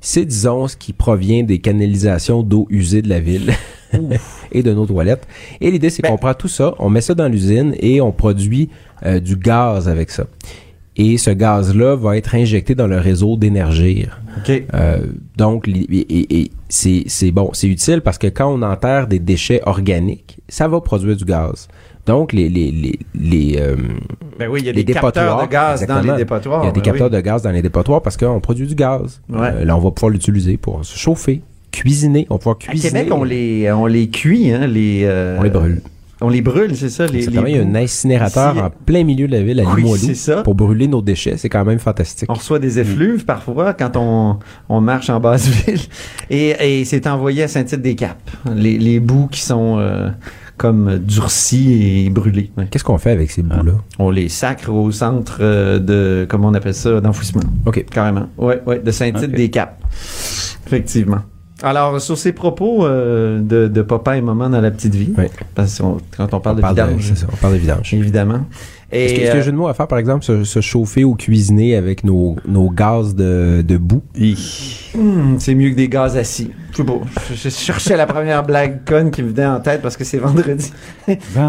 C'est, 0.01 0.25
disons, 0.25 0.67
ce 0.69 0.77
qui 0.77 0.93
provient 0.93 1.43
des 1.45 1.59
canalisations 1.59 2.43
d'eau 2.43 2.67
usée 2.71 3.03
de 3.03 3.09
la 3.09 3.21
ville 3.21 3.53
et 4.53 4.63
de 4.63 4.73
nos 4.73 4.87
toilettes. 4.87 5.27
Et 5.61 5.71
l'idée, 5.71 5.91
c'est 5.91 6.03
Ben- 6.03 6.11
qu'on 6.11 6.17
prend 6.19 6.35
tout 6.35 6.49
ça, 6.49 6.75
on 6.79 6.89
met 6.91 7.01
ça 7.03 7.15
dans 7.15 7.29
l'usine 7.29 7.75
et 7.81 8.01
on 8.01 8.13
produit 8.13 8.71
euh, 9.05 9.21
du 9.21 9.37
gaz 9.37 9.89
avec 9.89 10.11
ça. 10.11 10.27
Et 11.03 11.17
ce 11.17 11.31
gaz-là 11.31 11.97
va 11.97 12.19
être 12.19 12.35
injecté 12.35 12.75
dans 12.75 12.87
le 12.87 12.99
réseau 12.99 13.39
d'énergir. 13.39 14.21
OK. 14.37 14.63
Euh, 14.75 14.99
donc, 15.35 15.67
c'est, 16.69 17.31
bon, 17.31 17.49
c'est 17.55 17.69
utile 17.69 18.03
parce 18.03 18.19
que 18.19 18.27
quand 18.27 18.53
on 18.53 18.61
enterre 18.61 19.07
des 19.07 19.19
déchets 19.19 19.63
organiques, 19.65 20.41
ça 20.51 20.69
va 20.69 20.83
produire 20.83 21.17
du 21.17 21.25
gaz. 21.25 21.69
Donc, 22.05 22.35
les, 22.35 22.51
les, 22.51 22.71
les, 22.71 22.99
les, 23.15 23.57
euh, 23.59 23.77
Ben 24.39 24.51
oui, 24.51 24.61
il 24.61 24.67
y 24.67 24.69
a 24.69 24.73
les 24.73 24.85
des 24.85 24.93
capteurs 24.93 25.41
de 25.41 25.51
gaz 25.51 25.87
dans 25.87 26.03
les 26.03 26.17
dépotoirs. 26.19 26.65
il 26.65 26.67
y 26.67 26.69
a 26.69 26.73
des 26.73 26.81
ben 26.81 26.85
capteurs 26.85 27.09
oui. 27.11 27.17
de 27.17 27.21
gaz 27.23 27.41
dans 27.41 27.51
les 27.51 27.63
dépotoirs 27.63 28.03
parce 28.03 28.19
qu'on 28.19 28.41
produit 28.41 28.67
du 28.67 28.75
gaz. 28.75 29.23
Ouais. 29.31 29.39
Euh, 29.55 29.65
là, 29.65 29.79
on 29.79 29.81
va 29.81 29.93
pouvoir 29.93 30.11
l'utiliser 30.11 30.59
pour 30.59 30.85
se 30.85 30.99
chauffer, 30.99 31.41
cuisiner. 31.73 32.27
On 32.29 32.35
va 32.35 32.39
pouvoir 32.41 32.57
À 32.57 32.73
cuisiner. 32.73 33.05
Québec, 33.05 33.15
on 33.15 33.25
les, 33.25 33.73
on 33.73 33.87
les 33.87 34.11
cuit, 34.11 34.53
hein, 34.53 34.67
les... 34.67 35.09
On 35.39 35.43
les 35.43 35.51
brûle. 35.51 35.81
On 36.23 36.29
les 36.29 36.43
brûle, 36.43 36.77
c'est 36.77 36.91
ça, 36.91 37.07
les, 37.07 37.23
C'est 37.23 37.31
les 37.31 37.41
il 37.51 37.57
y 37.57 37.59
a 37.59 37.63
un 37.63 37.75
incinérateur 37.75 38.57
en 38.59 38.71
plein 38.71 39.05
milieu 39.05 39.27
de 39.27 39.33
la 39.33 39.43
ville, 39.43 39.59
à 39.61 39.65
Oui, 39.65 39.83
Limoilou, 39.83 39.97
c'est 40.05 40.15
ça. 40.15 40.43
pour 40.43 40.55
brûler 40.55 40.87
nos 40.87 41.01
déchets. 41.01 41.37
C'est 41.39 41.49
quand 41.49 41.65
même 41.65 41.79
fantastique. 41.79 42.29
On 42.31 42.35
reçoit 42.35 42.59
des 42.59 42.79
effluves 42.79 43.25
parfois 43.25 43.73
quand 43.73 43.97
on, 43.97 44.39
on 44.69 44.81
marche 44.81 45.09
en 45.09 45.19
basse 45.21 45.49
ville. 45.67 45.81
Et, 46.29 46.81
et 46.81 46.85
c'est 46.85 47.07
envoyé 47.07 47.45
à 47.45 47.49
Saint-Tite-des-Caps. 47.49 48.17
Les, 48.55 48.77
les 48.79 49.01
bouts 49.01 49.29
qui 49.31 49.41
sont 49.41 49.79
euh, 49.79 50.11
comme 50.59 50.99
durcis 50.99 52.05
et 52.07 52.11
brûlés. 52.11 52.51
Ouais. 52.59 52.67
Qu'est-ce 52.71 52.85
qu'on 52.85 52.99
fait 52.99 53.13
avec 53.13 53.31
ces 53.31 53.43
bouts-là? 53.43 53.73
On 53.99 54.11
les 54.11 54.29
sacre 54.29 54.71
au 54.71 54.91
centre 54.93 55.39
euh, 55.41 55.79
de, 55.79 56.27
comment 56.29 56.49
on 56.49 56.55
appelle 56.55 56.75
ça, 56.75 57.01
d'enfouissement. 57.01 57.43
OK. 57.65 57.87
Carrément. 57.91 58.29
Ouais, 58.37 58.61
ouais, 58.67 58.79
de 58.81 58.91
Saint-Tite-des-Caps. 58.91 59.73
Effectivement. 60.67 61.21
Alors, 61.63 62.01
sur 62.01 62.17
ces 62.17 62.33
propos 62.33 62.87
euh, 62.87 63.39
de, 63.41 63.69
de 63.69 63.83
papa 63.83 64.17
et 64.17 64.21
maman 64.23 64.49
dans 64.49 64.61
la 64.61 64.71
petite 64.71 64.95
vie, 64.95 65.13
Oui. 65.19 65.27
parce 65.55 65.81
on- 65.81 65.99
quand 66.17 66.33
on 66.33 66.41
parle 66.41 66.55
On 66.55 66.57
de 66.57 66.61
parle 66.63 66.75
vidange, 66.75 67.13
ça, 67.15 67.27
on 67.33 67.37
parle 67.37 67.55
de 67.55 67.59
vidange. 67.59 67.93
évidemment. 67.95 68.41
Est-ce 68.93 69.15
que- 69.15 69.21
est-ce 69.21 69.33
que 69.33 69.37
euh, 69.39 69.43
j'ai 69.43 69.53
de 69.53 69.57
mots 69.57 69.69
à 69.69 69.75
faire, 69.75 69.87
par 69.89 69.99
exemple, 69.99 70.25
se, 70.25 70.45
se 70.45 70.61
chauffer 70.61 71.05
ou 71.05 71.15
cuisiner 71.15 71.77
avec 71.77 72.03
nos, 72.05 72.37
nos 72.47 72.71
gaz 72.71 73.15
de, 73.15 73.63
de 73.67 73.77
boue? 73.77 74.03
Hmm, 74.95 75.37
c'est 75.39 75.55
mieux 75.55 75.71
que 75.71 75.77
des 75.77 75.89
gaz 75.89 76.17
assis. 76.17 76.51
Je 76.73 76.77
sais 76.79 76.85
pas. 76.85 76.95
Je, 77.31 77.35
je 77.35 77.49
cherchais 77.49 77.97
la 77.97 78.07
première 78.07 78.45
blague 78.45 78.85
conne 78.85 79.11
qui 79.11 79.23
me 79.25 79.29
venait 79.31 79.47
en 79.47 79.59
tête 79.61 79.83
parce 79.83 79.97
que 79.97 80.05
c'est 80.05 80.19
vendredi. 80.19 80.73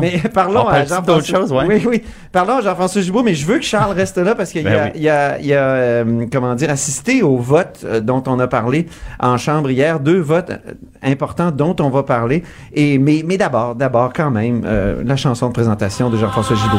Mais 0.01 0.19
parlons 0.33 0.63
On 0.65 0.67
à 0.69 0.83
Jean-François. 0.83 1.63
ouais. 1.65 1.65
Oui, 1.67 1.83
oui. 1.87 2.03
Parlons 2.31 2.57
à 2.57 2.61
Jean-François 2.61 3.01
Gibault, 3.01 3.21
mais 3.23 3.35
je 3.35 3.45
veux 3.45 3.57
que 3.59 3.63
Charles 3.65 3.93
reste 3.95 4.17
là 4.17 4.33
parce 4.33 4.51
qu'il 4.51 4.63
Ben 4.63 4.73
a, 4.73 4.83
oui. 4.85 4.91
il 4.95 5.09
a, 5.09 5.39
il 5.39 5.53
a, 5.53 5.63
euh, 5.63 6.25
comment 6.31 6.55
dire, 6.55 6.69
assisté 6.71 7.21
au 7.21 7.37
vote 7.37 7.81
euh, 7.85 7.99
dont 8.01 8.23
on 8.27 8.39
a 8.39 8.47
parlé 8.47 8.87
en 9.19 9.37
chambre 9.37 9.69
hier. 9.69 9.99
Deux 9.99 10.19
votes 10.19 10.49
euh, 10.49 10.57
importants 11.03 11.51
dont 11.51 11.75
on 11.79 11.89
va 11.89 12.01
parler. 12.03 12.41
Et, 12.73 12.97
mais, 12.97 13.23
mais 13.25 13.37
d'abord, 13.37 13.75
d'abord, 13.75 14.13
quand 14.13 14.31
même, 14.31 14.63
euh, 14.65 15.03
la 15.05 15.15
chanson 15.17 15.47
de 15.49 15.53
présentation 15.53 16.09
de 16.09 16.17
Jean-François 16.17 16.55
Gibault. 16.55 16.77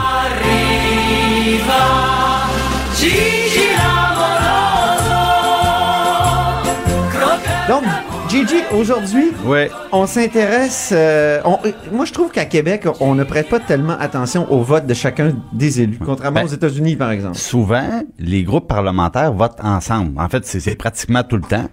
Donc, 7.69 7.85
Gigi, 8.29 8.57
aujourd'hui, 8.77 9.31
Ouais. 9.45 9.71
on 9.93 10.07
s'intéresse. 10.07 10.91
euh, 10.93 11.41
on- 11.45 11.59
moi, 11.95 12.05
je 12.05 12.13
trouve 12.13 12.31
qu'à 12.33 12.45
Québec, 12.45 12.87
on 13.01 13.15
ne 13.15 13.23
prête 13.25 13.49
pas 13.49 13.61
tellement 13.61 13.97
attention 13.99 14.51
au 14.53 14.63
vote 14.63 14.87
de 14.87 14.95
chacun 14.95 15.33
des 15.53 15.81
élus, 15.81 15.99
contrairement 16.05 16.41
Ben, 16.41 16.47
aux 16.47 16.53
États-Unis, 16.53 16.97
par 16.97 17.11
exemple. 17.13 17.37
Souvent, 17.37 18.03
les 18.19 18.43
groupes 18.43 18.67
parlementaires 18.69 19.33
votent 19.33 19.61
ensemble. 19.63 20.19
En 20.21 20.29
fait, 20.29 20.45
c'est 20.45 20.75
pratiquement 20.77 21.23
tout 21.23 21.37
le 21.37 21.43
temps. 21.43 21.69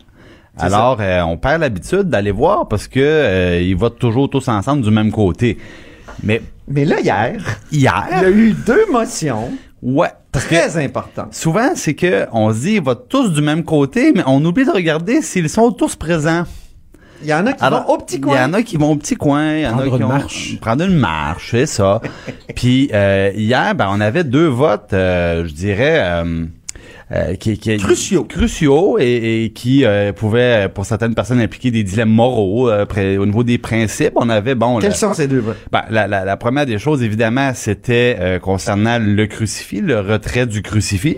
Alors, 0.58 0.98
euh, 1.00 1.22
on 1.22 1.38
perd 1.38 1.62
l'habitude 1.62 2.04
d'aller 2.04 2.32
voir 2.32 2.68
parce 2.68 2.88
que 2.88 3.00
euh, 3.00 3.62
ils 3.62 3.76
votent 3.76 4.00
toujours 4.00 4.30
tous 4.30 4.48
ensemble 4.48 4.84
du 4.84 4.92
même 4.92 5.12
côté. 5.12 5.58
Mais 6.22 6.42
Mais 6.68 6.86
là, 6.86 7.00
hier, 7.00 7.38
il 7.72 7.78
y 7.80 7.82
hier, 7.82 8.06
a 8.12 8.30
eu 8.30 8.54
deux 8.66 8.86
motions. 8.92 9.50
ouais, 9.82 10.10
Très 10.32 10.78
important. 10.84 11.28
Souvent, 11.32 11.72
c'est 11.76 11.96
que 11.96 12.28
on 12.32 12.54
se 12.54 12.60
dit, 12.60 12.74
ils 12.76 12.82
votent 12.82 13.08
tous 13.10 13.30
du 13.34 13.42
même 13.42 13.64
côté, 13.64 14.12
mais 14.16 14.24
on 14.28 14.44
oublie 14.46 14.66
de 14.66 14.72
regarder 14.72 15.22
s'ils 15.22 15.50
sont 15.50 15.72
tous 15.72 15.96
présents. 15.96 16.44
Il 17.22 17.28
y 17.28 17.34
en 17.34 17.46
a 17.48 17.54
qui 17.54 17.64
Alors, 17.64 17.84
vont 17.88 17.94
au 17.96 17.98
petit 17.98 18.16
Il 18.16 18.20
y 18.20 18.22
coin. 18.22 18.46
en 18.46 18.54
a 18.54 18.62
qui 18.64 18.78
vont 18.78 18.92
au 18.92 18.96
petit 18.96 19.16
coin, 19.16 19.56
il 19.56 19.62
y 19.64 19.68
en 19.68 19.78
a 19.80 19.84
qui 19.84 19.90
une 19.96 20.04
ont- 20.04 20.08
marche. 20.08 20.58
prendre 20.62 20.86
une 20.86 20.96
marche, 20.98 21.50
c'est 21.52 21.66
ça. 21.66 22.00
Puis 22.56 22.90
euh, 22.94 23.32
hier, 23.36 23.76
ben 23.76 23.88
on 23.92 24.00
avait 24.00 24.24
deux 24.24 24.48
votes, 24.48 24.94
euh, 24.94 25.46
je 25.48 25.54
dirais. 25.54 26.00
euh, 26.00 26.46
euh, 27.12 27.36
qui, 27.36 27.58
qui, 27.58 27.76
Cruciaux. 27.78 28.24
cruciaux 28.24 28.98
et, 29.00 29.46
et 29.46 29.50
qui 29.52 29.84
euh, 29.86 30.14
pouvaient 30.14 30.70
pour 30.74 30.86
certaines 30.86 31.16
personnes 31.16 31.40
impliquer 31.42 31.72
des 31.72 31.84
dilemmes 31.84 32.10
moraux 32.12 32.70
euh, 32.70 32.86
près- 32.86 33.18
au 33.18 33.26
niveau 33.26 33.44
des 33.44 33.58
principes 33.58 34.14
on 34.16 34.30
avait 34.30 34.56
bon 34.56 34.80
Quels 34.80 34.96
sont 34.96 35.14
ces 35.14 35.28
deux 35.28 35.44
ben, 35.72 35.82
la, 35.90 36.08
la, 36.08 36.24
la 36.26 36.38
première 36.38 36.66
des 36.66 36.78
choses, 36.80 37.02
évidemment, 37.04 37.52
c'était 37.56 38.18
euh, 38.20 38.40
concernant 38.40 39.00
le 39.00 39.26
crucifix, 39.26 39.82
le 39.82 40.00
retrait 40.00 40.46
du 40.46 40.62
crucifix. 40.62 41.18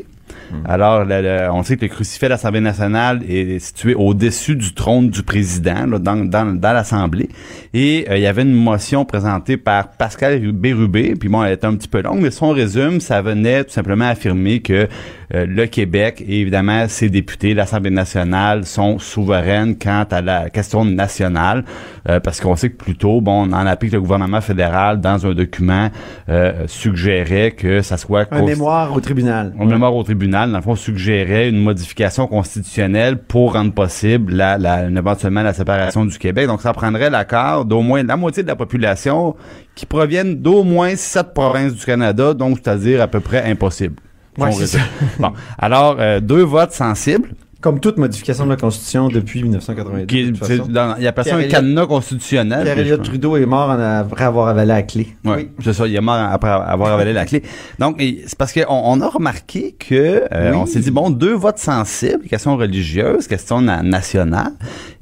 Alors, 0.65 1.05
le- 1.05 1.21
le- 1.21 1.49
on 1.53 1.63
sait 1.63 1.77
que 1.77 1.83
le 1.85 1.87
crucifix 1.87 2.25
à 2.25 2.29
l'Assemblée 2.29 2.59
nationale 2.59 3.21
est 3.29 3.57
situé 3.59 3.95
au-dessus 3.95 4.57
du 4.57 4.73
trône 4.73 5.09
du 5.09 5.23
président, 5.23 5.85
là, 5.85 5.97
dans, 5.97 6.17
dans, 6.25 6.45
dans 6.59 6.73
l'Assemblée. 6.73 7.29
Et 7.73 8.05
euh, 8.09 8.17
il 8.17 8.21
y 8.23 8.27
avait 8.27 8.41
une 8.41 8.51
motion 8.53 9.05
présentée 9.05 9.55
par 9.55 9.91
Pascal 9.91 10.39
Bérubé, 10.51 11.15
puis 11.17 11.29
bon, 11.29 11.41
elle 11.41 11.53
était 11.53 11.67
un 11.67 11.75
petit 11.75 11.87
peu 11.87 12.01
longue, 12.01 12.19
mais 12.19 12.31
son 12.31 12.49
résume, 12.49 12.99
ça 12.99 13.21
venait 13.21 13.63
tout 13.63 13.71
simplement 13.71 14.09
affirmer 14.09 14.59
que 14.59 14.89
euh, 15.33 15.45
le 15.47 15.65
Québec 15.67 16.23
et 16.27 16.41
évidemment 16.41 16.87
ses 16.87 17.09
députés, 17.09 17.53
l'Assemblée 17.53 17.91
nationale, 17.91 18.65
sont 18.65 18.99
souveraines 18.99 19.77
quant 19.77 20.05
à 20.09 20.21
la 20.21 20.49
question 20.49 20.85
nationale, 20.85 21.63
euh, 22.09 22.19
parce 22.19 22.41
qu'on 22.41 22.55
sait 22.55 22.69
que 22.69 22.77
plus 22.77 22.95
tôt, 22.95 23.21
bon, 23.21 23.47
on 23.47 23.53
en 23.53 23.65
a 23.65 23.71
appris 23.71 23.89
que 23.89 23.95
le 23.95 24.01
gouvernement 24.01 24.41
fédéral, 24.41 24.99
dans 24.99 25.25
un 25.25 25.33
document, 25.33 25.89
euh, 26.29 26.63
suggérait 26.67 27.51
que 27.51 27.81
ça 27.81 27.97
soit... 27.97 28.27
Un 28.31 28.43
mémoire 28.43 28.93
au 28.93 28.99
tribunal. 28.99 29.53
on 29.59 29.65
mémoire 29.65 29.95
au 29.95 30.03
tribunal, 30.03 30.51
dans 30.51 30.57
le 30.57 30.63
fond, 30.63 30.75
suggérait 30.75 31.49
une 31.49 31.61
modification 31.61 32.27
constitutionnelle 32.27 33.17
pour 33.17 33.53
rendre 33.53 33.73
possible 33.73 34.33
la, 34.33 34.57
la, 34.57 34.87
éventuellement 34.87 35.43
la 35.43 35.53
séparation 35.53 36.05
du 36.05 36.17
Québec. 36.17 36.47
Donc, 36.47 36.61
ça 36.61 36.73
prendrait 36.73 37.09
l'accord 37.09 37.65
d'au 37.65 37.81
moins 37.81 38.03
la 38.03 38.17
moitié 38.17 38.43
de 38.43 38.47
la 38.47 38.55
population 38.55 39.35
qui 39.75 39.85
proviennent 39.85 40.35
d'au 40.35 40.63
moins 40.63 40.95
sept 40.95 41.33
provinces 41.33 41.73
du 41.73 41.85
Canada, 41.85 42.33
donc 42.33 42.59
c'est-à-dire 42.61 43.01
à 43.01 43.07
peu 43.07 43.19
près 43.19 43.49
impossible. 43.49 43.95
Ouais, 44.37 44.51
c'est. 44.51 44.77
Bon, 45.19 45.33
alors 45.57 45.97
euh, 45.99 46.19
deux 46.19 46.43
votes 46.43 46.71
sensibles. 46.73 47.29
Comme 47.59 47.79
toute 47.79 47.97
modification 47.97 48.45
de 48.45 48.49
la 48.49 48.55
Constitution 48.55 49.07
depuis 49.09 49.43
1992. 49.43 50.07
Qui, 50.07 50.23
de 50.25 50.29
toute 50.35 50.43
c'est 50.47 50.57
façon. 50.57 50.71
dans- 50.71 50.95
il 50.99 51.05
appelle 51.05 51.25
ça 51.25 51.35
un 51.35 51.43
cadenas 51.43 51.85
constitutionnel. 51.85 52.63
Pierre-Éliott 52.63 53.01
je- 53.03 53.09
Trudeau 53.11 53.37
est 53.37 53.45
mort 53.45 53.69
en 53.69 53.79
après 53.79 54.23
avoir 54.23 54.47
avalé 54.47 54.67
la 54.69 54.81
clé. 54.81 55.09
Ouais, 55.23 55.35
Oui. 55.35 55.49
c'est 55.63 55.73
ça, 55.73 55.85
il 55.85 55.95
est 55.95 56.01
mort 56.01 56.15
après 56.15 56.49
avoir 56.49 56.93
avalé 56.93 57.13
la 57.13 57.23
clé. 57.25 57.43
Donc, 57.77 58.01
et 58.01 58.23
c'est 58.25 58.35
parce 58.35 58.51
qu'on 58.51 58.63
on 58.67 58.99
a 59.01 59.07
remarqué 59.07 59.75
que 59.77 60.23
euh, 60.33 60.49
Oui. 60.53 60.57
on 60.57 60.65
s'est 60.65 60.79
dit, 60.79 60.89
bon, 60.89 61.11
deux 61.11 61.35
votes 61.35 61.59
sensibles, 61.59 62.23
question 62.27 62.57
religieuse, 62.57 63.27
question 63.27 63.61
na- 63.61 63.83
nationale, 63.83 64.53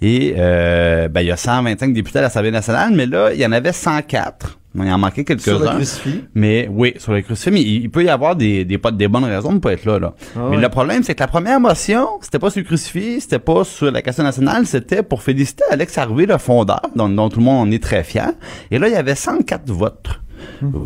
et 0.02 0.34
euh, 0.38 1.08
ben, 1.08 1.22
il 1.22 1.28
y 1.28 1.32
a 1.32 1.38
125 1.38 1.94
députés 1.94 2.20
à 2.20 2.24
l'Assemblée 2.24 2.52
nationale, 2.52 2.92
mais 2.94 3.06
là, 3.06 3.30
il 3.34 3.40
y 3.40 3.46
en 3.46 3.54
avait 3.54 3.72
104. 3.72 4.59
Il 4.76 4.82
en 4.92 4.98
manquait 5.00 5.26
Sur 5.40 5.60
le 5.60 5.66
quelques-uns. 5.66 6.12
Mais 6.36 6.70
oui, 6.72 6.94
sur 6.98 7.14
le 7.14 7.22
crucifix, 7.22 7.52
mais 7.52 7.62
il, 7.62 7.84
il 7.84 7.90
peut 7.90 8.04
y 8.04 8.10
avoir 8.10 8.36
des, 8.36 8.66
des, 8.66 8.78
pas- 8.78 8.92
des 8.92 9.08
bonnes 9.08 9.24
raisons 9.26 9.54
de 9.54 9.60
pas 9.60 9.74
être 9.74 9.86
là. 9.86 9.98
là. 9.98 10.14
Ah 10.36 10.48
mais 10.52 10.58
le 10.58 10.70
problème, 10.70 11.02
c'est 11.04 11.16
que 11.16 11.20
la 11.22 11.28
première 11.28 11.60
motion, 11.60 12.08
c'était 12.22 12.38
pas 12.40 12.52
sur 12.52 12.60
le 12.62 12.66
crucifix, 12.66 13.22
c'était 13.22 13.40
pas 13.40 13.64
sur 13.64 13.92
la 13.92 14.02
question 14.04 14.24
nationale, 14.24 14.68
c'était 14.68 15.02
pour 15.02 15.24
féliciter 15.24 15.64
Alex 15.72 15.98
Harvey, 15.98 16.28
le 16.28 16.38
fondeur, 16.38 16.82
dont, 16.96 17.10
dont 17.10 17.30
tout 17.30 17.40
le 17.40 17.46
monde 17.46 17.68
en 17.68 17.72
est 17.72 17.82
très 17.82 18.04
fier. 18.04 18.32
Et 18.70 18.78
là, 18.78 18.88
il 18.88 18.94
y 18.94 18.98
avait 18.98 19.16
104 19.16 19.72
votes. 19.72 20.20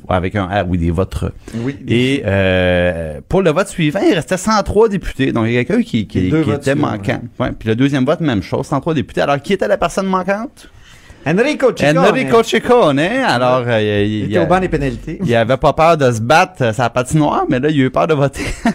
Avec 0.10 0.36
un 0.36 0.46
R, 0.46 0.68
oui, 0.68 0.78
des 0.78 0.90
votes. 0.92 1.26
Oui. 1.56 1.78
Et 1.88 2.24
euh, 2.26 3.22
pour 3.28 3.42
le 3.42 3.52
vote 3.52 3.68
suivant, 3.68 4.00
il 4.08 4.14
restait 4.14 4.38
103 4.38 4.90
députés. 4.90 5.32
Donc, 5.32 5.46
il 5.48 5.54
y 5.54 5.58
a 5.58 5.64
quelqu'un 5.64 5.84
qui, 5.84 6.08
qui, 6.08 6.28
était 6.28 6.76
manquant. 6.76 7.22
Ouais. 7.40 7.52
Puis 7.52 7.70
le 7.70 7.76
deuxième 7.76 8.06
vote, 8.06 8.20
même 8.22 8.42
chose, 8.42 8.66
103 8.66 8.94
députés. 8.94 9.22
Alors, 9.22 9.40
qui 9.42 9.54
était 9.54 9.68
la 9.68 9.78
personne 9.78 10.08
manquante? 10.08 10.70
Enrico 11.26 11.72
Ciccone. 11.76 11.98
Enrico 11.98 12.44
Ciccone. 12.44 13.00
Alors, 13.00 13.64
euh, 13.66 14.04
il, 14.04 14.26
était 14.26 14.40
au 14.40 14.46
banc 14.46 14.60
des 14.60 14.70
pénalités. 14.70 15.20
il 15.24 15.36
avait 15.36 15.58
pas 15.58 15.74
peur 15.74 15.98
de 15.98 16.12
se 16.12 16.22
battre 16.22 16.74
sa 16.74 16.90
patinoire, 16.90 17.46
mais 17.50 17.60
là, 17.60 17.70
il 17.70 17.82
a 17.82 17.86
eu 17.86 17.90
peur 17.92 18.08
de 18.08 18.14
voter. 18.14 18.46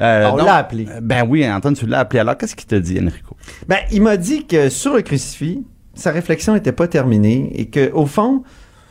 Euh, 0.00 0.28
On 0.30 0.36
donc, 0.36 0.46
l'a 0.46 0.56
appelé. 0.56 0.86
Ben 1.02 1.26
oui, 1.28 1.48
Antoine, 1.50 1.74
tu 1.74 1.84
l'as 1.86 2.00
appelé. 2.00 2.20
Alors, 2.20 2.36
qu'est-ce 2.36 2.54
qu'il 2.54 2.68
t'a 2.68 2.78
dit, 2.78 3.00
Enrico? 3.00 3.36
Ben, 3.66 3.78
il 3.90 4.00
m'a 4.00 4.16
dit 4.16 4.46
que 4.46 4.68
sur 4.68 4.94
le 4.94 5.02
crucifix, 5.02 5.64
sa 5.94 6.12
réflexion 6.12 6.54
n'était 6.54 6.72
pas 6.72 6.86
terminée 6.86 7.50
et 7.56 7.66
que 7.66 7.90
au 7.92 8.06
fond, 8.06 8.44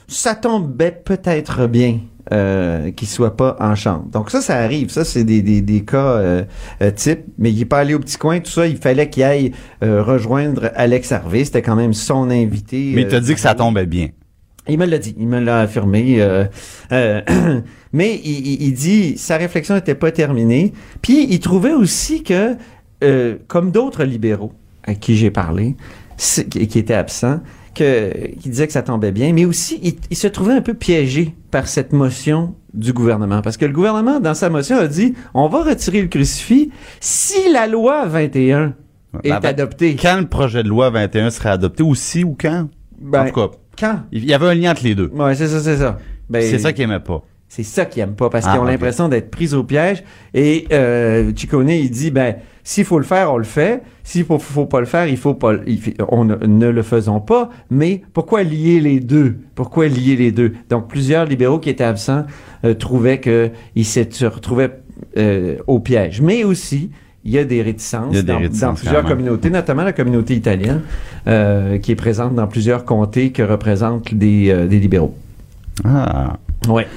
ça 0.10 0.36
tombait 0.36 0.92
peut-être 0.92 1.68
bien 1.68 2.00
euh, 2.34 2.92
qu'il 2.92 3.08
soit 3.08 3.36
pas 3.38 3.56
en 3.60 3.76
chambre. 3.76 4.06
Donc 4.12 4.32
ça, 4.32 4.42
ça 4.42 4.56
arrive. 4.58 4.90
Ça, 4.90 5.04
c'est 5.06 5.24
des, 5.24 5.42
des, 5.42 5.62
des 5.62 5.82
cas 5.86 5.98
euh, 5.98 6.44
euh, 6.82 6.92
types. 6.92 7.26
Mais 7.38 7.52
il 7.52 7.62
est 7.62 7.66
pas 7.66 7.80
allé 7.80 7.94
au 7.94 8.00
petit 8.00 8.18
coin. 8.18 8.40
Tout 8.40 8.52
ça, 8.52 8.68
il 8.68 8.78
fallait 8.78 9.10
qu'il 9.10 9.24
aille 9.24 9.52
euh, 9.84 10.04
rejoindre 10.04 10.72
Alex 10.76 11.12
Harvey. 11.12 11.46
C'était 11.46 11.62
quand 11.62 11.76
même 11.76 11.94
son 11.94 12.30
invité. 12.30 12.92
Mais 12.96 13.02
il 13.04 13.08
t'a 13.08 13.20
dit 13.20 13.34
que 13.34 13.40
ça 13.40 13.56
tombait 13.56 13.86
bien. 13.86 14.10
Il 14.70 14.78
me 14.78 14.86
l'a 14.86 14.98
dit, 14.98 15.16
il 15.18 15.28
me 15.28 15.40
l'a 15.40 15.62
affirmé. 15.62 16.18
euh, 16.22 16.44
euh, 16.92 17.22
mais 17.94 18.20
il, 18.24 18.46
il- 18.48 18.64
il 18.64 18.74
dit 18.74 19.18
sa 19.18 19.38
réflexion 19.38 19.76
n'était 19.76 19.96
pas 19.96 20.12
terminée. 20.12 20.74
Puis 21.02 21.26
il 21.30 21.40
trouvait 21.40 21.74
aussi 21.74 22.24
que, 22.24 22.56
euh, 23.04 23.38
comme 23.48 23.72
d'autres 23.72 24.04
libéraux 24.04 24.52
à 24.84 24.94
qui 24.96 25.16
j'ai 25.16 25.32
parlé, 25.32 25.76
qui 26.18 26.80
étaient 26.80 26.94
absents, 26.94 27.40
que, 27.78 28.36
qui 28.40 28.50
disaient 28.50 28.68
que 28.68 28.74
ça 28.74 28.82
tombait 28.82 29.12
bien, 29.12 29.34
mais 29.34 29.46
aussi 29.46 29.80
il, 29.84 29.96
il 30.10 30.18
se 30.18 30.28
trouvait 30.28 30.54
un 30.54 30.62
peu 30.62 30.74
piégé 30.74 31.36
par 31.52 31.68
cette 31.68 31.94
motion 31.94 32.56
du 32.74 32.94
gouvernement. 32.94 33.42
Parce 33.42 33.58
que 33.58 33.66
le 33.66 33.74
gouvernement, 33.74 34.20
dans 34.20 34.34
sa 34.34 34.50
motion, 34.50 34.78
a 34.78 34.88
dit 34.88 35.14
on 35.34 35.48
va 35.48 35.64
retirer 35.64 36.02
le 36.02 36.08
crucifix 36.08 36.72
si 37.00 37.52
la 37.52 37.68
loi 37.68 38.06
21 38.06 38.74
est 39.24 39.30
Ben, 39.30 39.40
ben, 39.40 39.50
adoptée. 39.50 39.96
Quand 39.96 40.18
le 40.20 40.28
projet 40.28 40.64
de 40.64 40.70
loi 40.70 40.90
21 40.90 41.30
serait 41.30 41.50
adopté, 41.50 41.84
aussi 41.84 42.24
ou 42.24 42.36
quand? 42.40 42.68
Ben, 43.00 43.24
en 43.24 43.28
tout 43.30 43.34
cas, 43.34 43.48
quand? 43.80 44.00
il 44.12 44.26
y 44.26 44.34
avait 44.34 44.48
un 44.48 44.54
lien 44.56 44.72
entre 44.72 44.84
les 44.84 44.96
deux. 44.96 45.10
Ouais, 45.14 45.36
c'est 45.36 45.48
ça, 45.48 45.60
c'est 45.60 45.78
ça. 45.78 45.98
C'est 46.34 46.60
ça 46.60 46.74
qu'il 46.74 46.84
aimait 46.84 47.00
pas. 47.00 47.24
C'est 47.50 47.64
ça 47.64 47.86
qu'ils 47.86 48.04
aiment 48.04 48.16
pas 48.16 48.30
parce 48.30 48.46
Ah, 48.48 48.52
qu'ils 48.52 48.60
ont 48.60 48.64
ok. 48.64 48.70
l'impression 48.70 49.08
d'être 49.08 49.32
pris 49.32 49.54
au 49.54 49.64
piège. 49.64 50.04
Et 50.34 50.68
euh, 50.72 51.32
Ciccone, 51.36 51.70
il 51.70 51.90
dit 51.90 52.12
ben 52.12 52.36
s'il 52.64 52.84
faut 52.84 53.00
le 53.00 53.06
faire, 53.06 53.32
on 53.34 53.38
le 53.38 53.46
fait. 53.46 53.82
S'il 54.04 54.26
faut, 54.26 54.38
faut 54.40 54.66
pas 54.66 54.82
le 54.82 54.86
faire, 54.86 55.08
il 55.08 55.18
faut 55.18 55.34
pas. 55.34 55.54
il 55.66 55.80
on 56.10 56.26
ne, 56.26 56.36
ne 56.36 56.68
le 56.68 56.82
faisons 56.84 57.22
pas. 57.22 57.50
Mais 57.70 58.02
pourquoi 58.14 58.44
lier 58.44 58.80
les 58.82 59.00
deux? 59.00 59.38
Pourquoi 59.56 59.88
lier 59.88 60.16
les 60.18 60.32
deux? 60.32 60.54
Donc 60.70 60.88
plusieurs 60.90 61.26
libéraux 61.26 61.60
qui 61.60 61.70
étaient 61.70 61.84
absents 61.86 62.26
euh, 62.66 62.74
trouvaient 62.74 63.20
que 63.20 63.50
ils 63.76 63.86
se 63.86 64.26
retrouvaient 64.26 64.72
euh, 65.18 65.56
au 65.68 65.80
piège. 65.80 66.22
Mais 66.22 66.44
aussi 66.44 66.92
il 67.24 67.32
y 67.34 67.38
a 67.38 67.44
des 67.44 67.62
réticences, 67.62 68.16
a 68.16 68.22
des 68.22 68.24
dans, 68.24 68.40
réticences, 68.40 68.62
dans 68.62 68.74
plusieurs 68.76 69.04
communautés, 69.04 69.50
notamment 69.50 69.84
la 69.84 69.92
communauté 69.92 70.34
italienne, 70.34 70.82
euh, 71.28 71.78
qui 71.78 71.92
est 71.92 71.96
présente 71.96 72.36
dans 72.36 72.48
plusieurs 72.48 72.86
comtés 72.86 73.32
que 73.34 73.44
représentent 73.44 74.14
des, 74.14 74.50
euh, 74.50 74.66
des 74.66 74.80
libéraux. 74.80 75.14
Ah. 75.84 76.38
Ouais. 76.70 76.88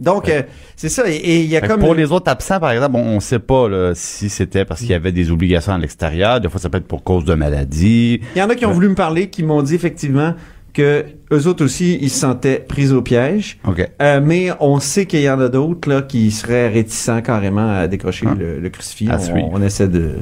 Donc, 0.00 0.28
euh, 0.28 0.42
c'est 0.76 0.88
ça. 0.88 1.04
Et- 1.08 1.40
il 1.42 1.46
y 1.46 1.56
a 1.56 1.60
Fait 1.60 1.68
comme. 1.68 1.80
Pour 1.80 1.94
les 1.94 2.10
autres 2.10 2.30
absents, 2.30 2.58
par 2.58 2.70
exemple, 2.72 2.96
on 2.96 3.16
ne 3.16 3.20
sait 3.20 3.38
pas 3.38 3.68
là, 3.68 3.92
si 3.94 4.28
c'était 4.30 4.64
parce 4.64 4.80
qu'il 4.80 4.90
y 4.90 4.94
avait 4.94 5.12
des 5.12 5.30
obligations 5.30 5.72
à 5.74 5.78
l'extérieur. 5.78 6.40
Des 6.40 6.48
fois, 6.48 6.58
ça 6.60 6.70
peut 6.70 6.78
être 6.78 6.88
pour 6.88 7.04
cause 7.04 7.24
de 7.24 7.34
maladie. 7.34 8.20
Il 8.34 8.38
y 8.38 8.42
en 8.42 8.48
a 8.48 8.54
qui 8.54 8.64
ont 8.66 8.72
voulu 8.72 8.88
me 8.88 8.94
parler, 8.94 9.28
qui 9.28 9.42
m'ont 9.42 9.62
dit 9.62 9.74
effectivement 9.74 10.34
que 10.72 11.04
eux 11.32 11.46
autres 11.48 11.64
aussi, 11.64 11.98
ils 12.00 12.10
se 12.10 12.20
sentaient 12.20 12.60
pris 12.66 12.92
au 12.92 13.02
piège. 13.02 13.58
OK. 13.66 13.86
Euh, 14.00 14.20
mais 14.24 14.50
on 14.60 14.78
sait 14.78 15.04
qu'il 15.04 15.20
y 15.20 15.28
en 15.28 15.40
a 15.40 15.48
d'autres 15.48 15.88
là 15.90 16.00
qui 16.02 16.30
seraient 16.30 16.68
réticents 16.68 17.20
carrément 17.22 17.68
à 17.76 17.88
décrocher 17.88 18.26
Ah. 18.30 18.34
le, 18.38 18.60
le 18.60 18.68
crucifix. 18.70 19.10
À 19.10 19.16
on, 19.16 19.18
suivre. 19.20 19.48
on 19.52 19.60
essaie 19.62 19.88
de, 19.88 20.14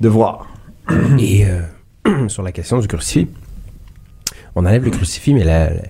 de 0.00 0.08
voir. 0.08 0.46
Et 1.18 1.46
euh, 1.46 2.28
sur 2.28 2.42
la 2.42 2.52
question 2.52 2.78
du 2.78 2.86
crucifix, 2.86 3.26
on 4.54 4.64
enlève 4.66 4.84
le 4.84 4.90
crucifix, 4.90 5.32
mais 5.34 5.44
la, 5.44 5.70
la 5.70 5.80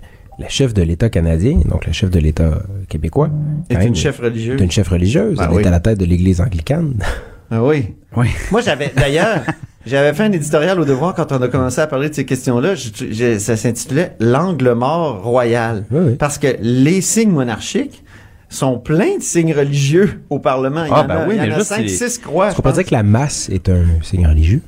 chef 0.49 0.75
de 0.75 0.83
l'État 0.83 1.09
canadien, 1.09 1.61
donc 1.65 1.87
la 1.87 1.93
chef 1.93 2.11
de 2.11 2.19
l'État 2.19 2.63
québécois, 2.89 3.31
quand 3.71 3.79
même, 3.79 3.89
une 3.89 3.97
chef 3.97 4.21
religieuse. 4.21 4.61
est 4.61 4.65
une 4.65 4.71
chef 4.71 4.89
religieuse. 4.89 5.39
Ben 5.39 5.49
elle 5.51 5.57
oui. 5.57 5.63
est 5.63 5.67
à 5.67 5.71
la 5.71 5.81
tête 5.81 5.99
de 5.99 6.05
l'Église 6.05 6.41
anglicane. 6.41 6.95
Ah 7.49 7.63
oui. 7.63 7.95
Oui. 8.17 8.27
Moi, 8.51 8.61
j'avais 8.61 8.91
d'ailleurs, 8.97 9.39
j'avais 9.87 10.13
fait 10.15 10.25
un 10.25 10.33
éditorial 10.33 10.81
au 10.81 10.85
devoir 10.85 11.15
quand 11.15 11.31
on 11.31 11.41
a 11.41 11.47
commencé 11.47 11.81
à 11.81 11.87
parler 11.87 12.09
de 12.11 12.15
ces 12.17 12.25
questions-là. 12.27 12.75
Je- 12.75 12.89
je- 13.13 13.39
ça 13.39 13.57
s'intitulait 13.57 14.17
L'angle 14.19 14.73
mort 14.73 15.23
royal. 15.23 15.85
Oui, 15.93 16.01
oui. 16.09 16.15
Parce 16.17 16.39
que 16.39 16.49
les 16.61 17.01
signes 17.01 17.31
monarchiques 17.31 18.03
sont 18.49 18.81
pleins 18.81 19.19
de 19.19 19.23
signes 19.23 19.55
religieux 19.55 20.23
au 20.29 20.41
Parlement. 20.41 20.83
Il 20.87 20.89
y 20.89 20.93
Ah, 20.93 21.03
en 21.03 21.07
ben 21.07 21.15
a, 21.19 21.29
oui, 21.29 21.35
il 21.37 21.39
y 21.39 21.41
en 21.41 21.47
mais 21.47 21.53
a 21.53 21.59
juste 21.59 21.69
cinq, 21.69 21.83
les- 21.83 21.89
six 21.89 22.19
croix. 22.19 22.49
Est-ce 22.49 22.57
qu'on 22.57 22.63
je 22.69 22.69
peut 22.69 22.75
dire 22.83 22.85
que 22.91 22.95
la 22.97 23.05
masse 23.05 23.49
est 23.49 23.69
un 23.69 23.85
signe 24.03 24.27
religieux? 24.27 24.61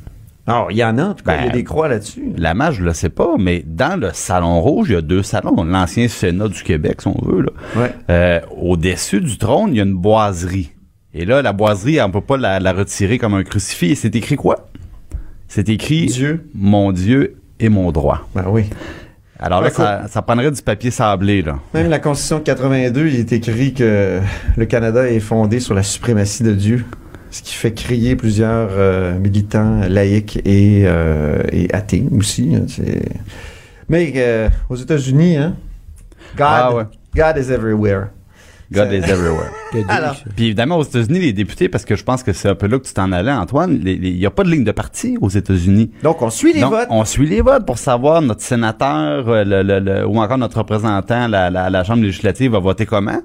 Alors, 0.48 0.72
il 0.72 0.78
y 0.78 0.84
en 0.84 0.96
a, 0.98 1.04
en 1.04 1.14
tout 1.14 1.24
cas, 1.24 1.36
il 1.36 1.40
y 1.40 1.44
a 1.44 1.46
Ben, 1.48 1.52
des 1.52 1.64
croix 1.64 1.88
là-dessus. 1.88 2.32
La 2.36 2.54
mage, 2.54 2.76
je 2.76 2.84
le 2.84 2.92
sais 2.94 3.10
pas, 3.10 3.34
mais 3.38 3.62
dans 3.66 4.00
le 4.00 4.10
Salon 4.14 4.60
Rouge, 4.60 4.88
il 4.90 4.94
y 4.94 4.96
a 4.96 5.02
deux 5.02 5.22
salons. 5.22 5.62
L'ancien 5.62 6.08
Sénat 6.08 6.48
du 6.48 6.62
Québec, 6.62 7.02
si 7.02 7.08
on 7.08 7.20
veut. 7.24 7.42
Là. 7.42 7.50
Ouais. 7.76 7.94
Euh, 8.10 8.40
Au-dessus 8.60 9.20
du 9.20 9.36
trône, 9.38 9.70
il 9.72 9.76
y 9.76 9.80
a 9.80 9.84
une 9.84 9.94
boiserie. 9.94 10.72
Et 11.14 11.24
là, 11.24 11.42
la 11.42 11.52
boiserie, 11.52 12.00
on 12.00 12.10
peut 12.10 12.20
pas 12.20 12.36
la, 12.38 12.60
la 12.60 12.72
retirer 12.72 13.18
comme 13.18 13.34
un 13.34 13.44
crucifix. 13.44 13.90
Et 13.92 13.94
c'est 13.94 14.16
écrit 14.16 14.36
quoi? 14.36 14.68
C'est 15.48 15.68
écrit 15.68 16.06
Dieu. 16.06 16.48
Mon 16.54 16.92
Dieu 16.92 17.36
et 17.60 17.68
mon 17.68 17.92
droit. 17.92 18.26
Ben 18.34 18.44
oui. 18.48 18.64
Alors 19.40 19.60
là, 19.60 19.70
ça, 19.70 20.06
ça 20.08 20.20
prendrait 20.22 20.50
du 20.50 20.60
papier 20.62 20.90
sablé, 20.90 21.42
là. 21.42 21.58
Même 21.72 21.88
la 21.90 22.00
Constitution 22.00 22.38
de 22.38 22.42
82, 22.44 23.06
il 23.06 23.16
est 23.16 23.32
écrit 23.32 23.72
que 23.72 24.18
le 24.56 24.66
Canada 24.66 25.08
est 25.08 25.20
fondé 25.20 25.60
sur 25.60 25.74
la 25.74 25.84
suprématie 25.84 26.42
de 26.42 26.52
Dieu, 26.52 26.84
ce 27.30 27.42
qui 27.42 27.54
fait 27.54 27.72
crier 27.72 28.16
plusieurs 28.16 28.70
euh, 28.72 29.18
militants 29.18 29.80
laïcs 29.88 30.40
et, 30.44 30.82
euh, 30.86 31.42
et 31.52 31.72
athées 31.74 32.04
aussi. 32.16 32.54
hein, 32.56 32.66
Mais 33.88 34.12
euh, 34.16 34.48
aux 34.68 34.76
États-Unis, 34.76 35.36
hein, 35.36 35.56
God, 36.36 36.46
Ah 36.48 36.74
ouais. 36.74 36.84
God 37.14 37.36
is 37.38 37.50
everywhere. 37.52 38.08
God 38.70 38.92
is 38.92 38.96
everywhere. 39.10 39.50
Alors. 39.88 40.16
Puis 40.36 40.46
évidemment, 40.46 40.76
aux 40.76 40.82
États-Unis, 40.82 41.20
les 41.20 41.32
députés, 41.32 41.68
parce 41.68 41.84
que 41.84 41.96
je 41.96 42.04
pense 42.04 42.22
que 42.22 42.32
c'est 42.32 42.48
un 42.48 42.54
peu 42.54 42.66
là 42.66 42.78
que 42.78 42.86
tu 42.86 42.92
t'en 42.92 43.12
allais, 43.12 43.32
Antoine, 43.32 43.80
il 43.84 44.14
n'y 44.16 44.26
a 44.26 44.30
pas 44.30 44.44
de 44.44 44.50
ligne 44.50 44.64
de 44.64 44.72
parti 44.72 45.16
aux 45.20 45.28
États-Unis. 45.30 45.90
Donc, 46.02 46.20
on 46.22 46.30
suit 46.30 46.52
les 46.52 46.60
Donc, 46.60 46.72
votes. 46.72 46.86
on 46.90 47.04
suit 47.04 47.26
les 47.26 47.40
votes 47.40 47.64
pour 47.66 47.78
savoir 47.78 48.20
notre 48.20 48.42
sénateur 48.42 49.28
euh, 49.28 49.44
le- 49.44 49.62
le- 49.62 49.80
le- 49.80 50.06
ou 50.06 50.18
encore 50.20 50.38
notre 50.38 50.58
représentant, 50.58 51.28
la, 51.28 51.48
la, 51.50 51.70
la 51.70 51.84
Chambre 51.84 52.02
législative, 52.02 52.52
va 52.52 52.58
voter 52.58 52.84
comment? 52.86 53.20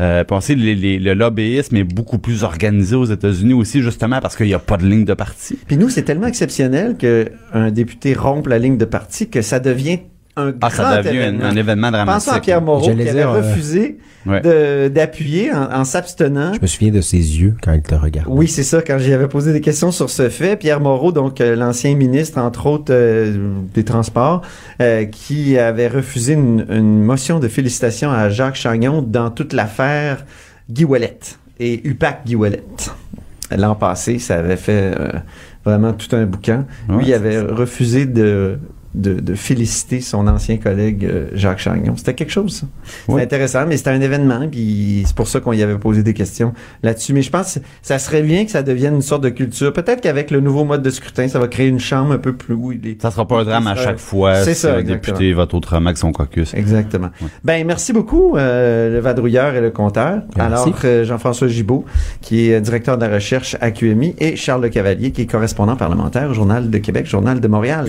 Euh, 0.00 0.22
puis 0.24 0.36
on 0.36 0.40
sait 0.40 0.54
les- 0.54 0.74
les- 0.76 0.98
le 0.98 1.12
lobbyisme 1.14 1.76
est 1.76 1.84
beaucoup 1.84 2.18
plus 2.18 2.44
organisé 2.44 2.94
aux 2.94 3.04
États-Unis 3.04 3.52
aussi, 3.54 3.82
justement 3.82 4.20
parce 4.20 4.36
qu'il 4.36 4.46
n'y 4.46 4.54
a 4.54 4.58
pas 4.60 4.76
de 4.76 4.86
ligne 4.86 5.04
de 5.04 5.14
parti. 5.14 5.58
Puis 5.66 5.76
nous, 5.76 5.88
c'est 5.90 6.02
tellement 6.02 6.28
exceptionnel 6.28 6.96
qu'un 6.96 7.70
député 7.70 8.14
rompe 8.14 8.46
la 8.46 8.58
ligne 8.58 8.78
de 8.78 8.84
parti 8.84 9.28
que 9.28 9.42
ça 9.42 9.58
devient 9.58 9.98
un 10.38 10.52
Ah, 10.60 10.68
grand 10.68 10.70
ça 10.70 11.02
devient 11.02 11.08
un, 11.18 11.20
événement. 11.22 11.44
un 11.44 11.56
événement 11.56 11.90
dramatique. 11.90 12.24
Pensons 12.26 12.36
à 12.36 12.40
Pierre 12.40 12.62
Moreau 12.62 12.82
qui 12.94 13.08
avait 13.08 13.22
euh, 13.22 13.30
refusé 13.30 13.98
Ouais. 14.26 14.40
de- 14.42 14.88
d'appuyer 14.88 15.52
en, 15.52 15.72
en 15.72 15.84
s'abstenant. 15.84 16.52
Je 16.52 16.60
me 16.60 16.66
souviens 16.66 16.90
de 16.92 17.00
ses 17.00 17.16
yeux 17.16 17.54
quand 17.62 17.72
il 17.72 17.80
te 17.82 17.94
regarde. 17.94 18.26
Oui, 18.28 18.46
c'est 18.48 18.62
ça. 18.64 18.82
Quand 18.82 18.98
j'y 18.98 19.12
avais 19.12 19.28
posé 19.28 19.52
des 19.54 19.60
questions 19.62 19.90
sur 19.90 20.10
ce 20.10 20.28
fait, 20.28 20.56
Pierre 20.56 20.80
Moreau, 20.80 21.12
donc 21.12 21.40
euh, 21.40 21.56
l'ancien 21.56 21.94
ministre, 21.94 22.38
entre 22.38 22.66
autres 22.66 22.92
euh, 22.92 23.52
des 23.74 23.84
Transports, 23.84 24.42
euh, 24.82 25.04
qui 25.06 25.56
avait 25.56 25.88
refusé 25.88 26.34
une, 26.34 26.66
une 26.68 27.02
motion 27.02 27.38
de 27.38 27.48
félicitations 27.48 28.10
à 28.10 28.28
Jacques 28.28 28.56
Chagnon 28.56 29.00
dans 29.02 29.30
toute 29.30 29.52
l'affaire 29.54 30.26
Guy 30.68 30.84
Ouellet 30.84 31.18
et 31.58 31.88
UPAC 31.88 32.26
Guy 32.26 32.34
Ouellet. 32.36 32.62
L'an 33.56 33.74
passé, 33.76 34.18
ça 34.18 34.36
avait 34.40 34.56
fait 34.56 34.92
euh, 34.98 35.08
vraiment 35.64 35.94
tout 35.94 36.14
un 36.14 36.26
boucan. 36.26 36.66
Ouais, 36.90 36.96
Lui, 36.98 37.06
il 37.08 37.14
avait 37.14 37.40
refusé 37.40 38.04
de, 38.04 38.58
de, 38.94 39.14
de 39.14 39.34
féliciter 39.34 40.00
son 40.00 40.26
ancien 40.28 40.56
collègue 40.56 41.04
euh, 41.04 41.28
Jacques 41.34 41.58
Chagnon. 41.58 41.94
C'était 41.96 42.14
quelque 42.14 42.30
chose, 42.32 42.52
ça. 42.60 42.66
C'était 43.06 43.22
intéressant, 43.22 43.66
mais 43.66 43.76
c'était 43.76 43.90
un 43.90 44.00
événement, 44.00 44.48
puis 44.50 45.02
c'est 45.06 45.14
pour 45.14 45.28
ça 45.28 45.40
qu'on 45.40 45.52
y 45.52 45.62
avait 45.62 45.78
posé 45.78 46.02
des 46.02 46.14
questions 46.14 46.52
là-dessus. 46.82 47.12
Mais 47.12 47.22
je 47.22 47.30
pense 47.30 47.54
que 47.54 47.60
ça 47.82 47.98
serait 47.98 48.22
bien 48.22 48.44
que 48.44 48.50
ça 48.50 48.62
devienne 48.62 48.94
une 48.94 49.02
sorte 49.02 49.22
de 49.22 49.28
culture. 49.28 49.72
Peut-être 49.72 50.00
qu'avec 50.00 50.30
le 50.30 50.40
nouveau 50.40 50.64
mode 50.64 50.82
de 50.82 50.90
scrutin, 50.90 51.28
ça 51.28 51.38
va 51.38 51.48
créer 51.48 51.68
une 51.68 51.80
chambre 51.80 52.12
un 52.12 52.18
peu 52.18 52.34
plus... 52.34 52.54
où 52.54 52.70
les- 52.70 52.96
Ça 53.00 53.10
sera 53.10 53.26
pas 53.28 53.40
un 53.40 53.44
drame 53.44 53.66
à 53.66 53.74
Ouais. 53.74 53.82
chaque 53.84 53.98
fois 53.98 54.42
si 54.42 54.54
ça, 54.54 54.76
un 54.76 54.82
député 54.82 55.32
vote 55.32 55.52
autrement 55.54 55.92
que 55.92 55.98
son 55.98 56.12
caucus. 56.12 56.54
Exactement. 56.54 57.10
Ben 57.44 57.66
merci 57.66 57.92
beaucoup 57.92 58.36
euh, 58.36 58.94
le 58.94 58.98
vadrouilleur 59.00 59.54
et 59.54 59.60
le 59.60 59.70
compteur. 59.70 60.22
Merci. 60.36 60.52
Alors 60.52 60.78
euh, 60.84 61.04
Jean-François 61.04 61.48
Gibault 61.48 61.84
qui 62.20 62.48
est 62.48 62.54
euh, 62.54 62.60
directeur 62.60 62.96
de 62.98 63.04
la 63.04 63.14
recherche 63.14 63.56
à 63.60 63.70
QMI 63.70 64.14
et 64.18 64.34
Charles 64.36 64.62
Le 64.62 64.68
Cavalier 64.70 65.10
qui 65.12 65.22
est 65.22 65.26
correspondant 65.26 65.76
parlementaire 65.76 66.30
au 66.30 66.34
Journal 66.34 66.70
de 66.70 66.78
Québec, 66.78 67.06
Journal 67.06 67.40
de 67.40 67.48
Montréal. 67.48 67.88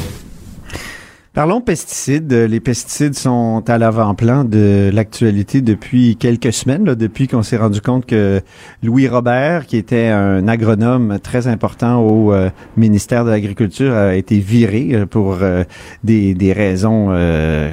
Parlons 1.33 1.61
pesticides. 1.61 2.33
Les 2.33 2.59
pesticides 2.59 3.15
sont 3.15 3.63
à 3.69 3.77
l'avant-plan 3.77 4.43
de 4.43 4.89
l'actualité 4.91 5.61
depuis 5.61 6.17
quelques 6.17 6.51
semaines, 6.51 6.83
depuis 6.83 7.29
qu'on 7.29 7.41
s'est 7.41 7.55
rendu 7.55 7.79
compte 7.79 8.05
que 8.05 8.41
Louis 8.83 9.07
Robert, 9.07 9.65
qui 9.65 9.77
était 9.77 10.07
un 10.07 10.45
agronome 10.49 11.19
très 11.23 11.47
important 11.47 12.01
au 12.01 12.33
euh, 12.33 12.49
ministère 12.75 13.23
de 13.23 13.29
l'Agriculture, 13.29 13.93
a 13.93 14.15
été 14.15 14.39
viré 14.39 14.89
euh, 14.91 15.05
pour 15.05 15.37
euh, 15.41 15.63
des, 16.03 16.33
des 16.33 16.51
raisons, 16.51 17.17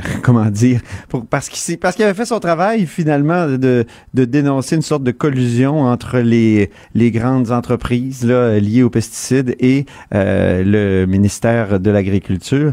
comment 0.22 0.46
dire, 0.46 0.80
parce 1.28 1.48
qu'il 1.48 1.78
parce 1.78 1.96
qu'il 1.96 2.04
avait 2.04 2.14
fait 2.14 2.26
son 2.26 2.38
travail 2.38 2.86
finalement 2.86 3.48
de, 3.48 3.84
de 4.14 4.24
dénoncer 4.24 4.76
une 4.76 4.82
sorte 4.82 5.02
de 5.02 5.10
collusion 5.10 5.82
entre 5.82 6.18
les, 6.18 6.70
les 6.94 7.10
grandes 7.10 7.50
entreprises 7.50 8.25
liées 8.25 8.84
aux 8.84 8.90
pesticides 8.90 9.56
et 9.58 9.84
le 10.12 11.06
ministère 11.06 11.80
de 11.80 11.90
l'Agriculture. 11.90 12.73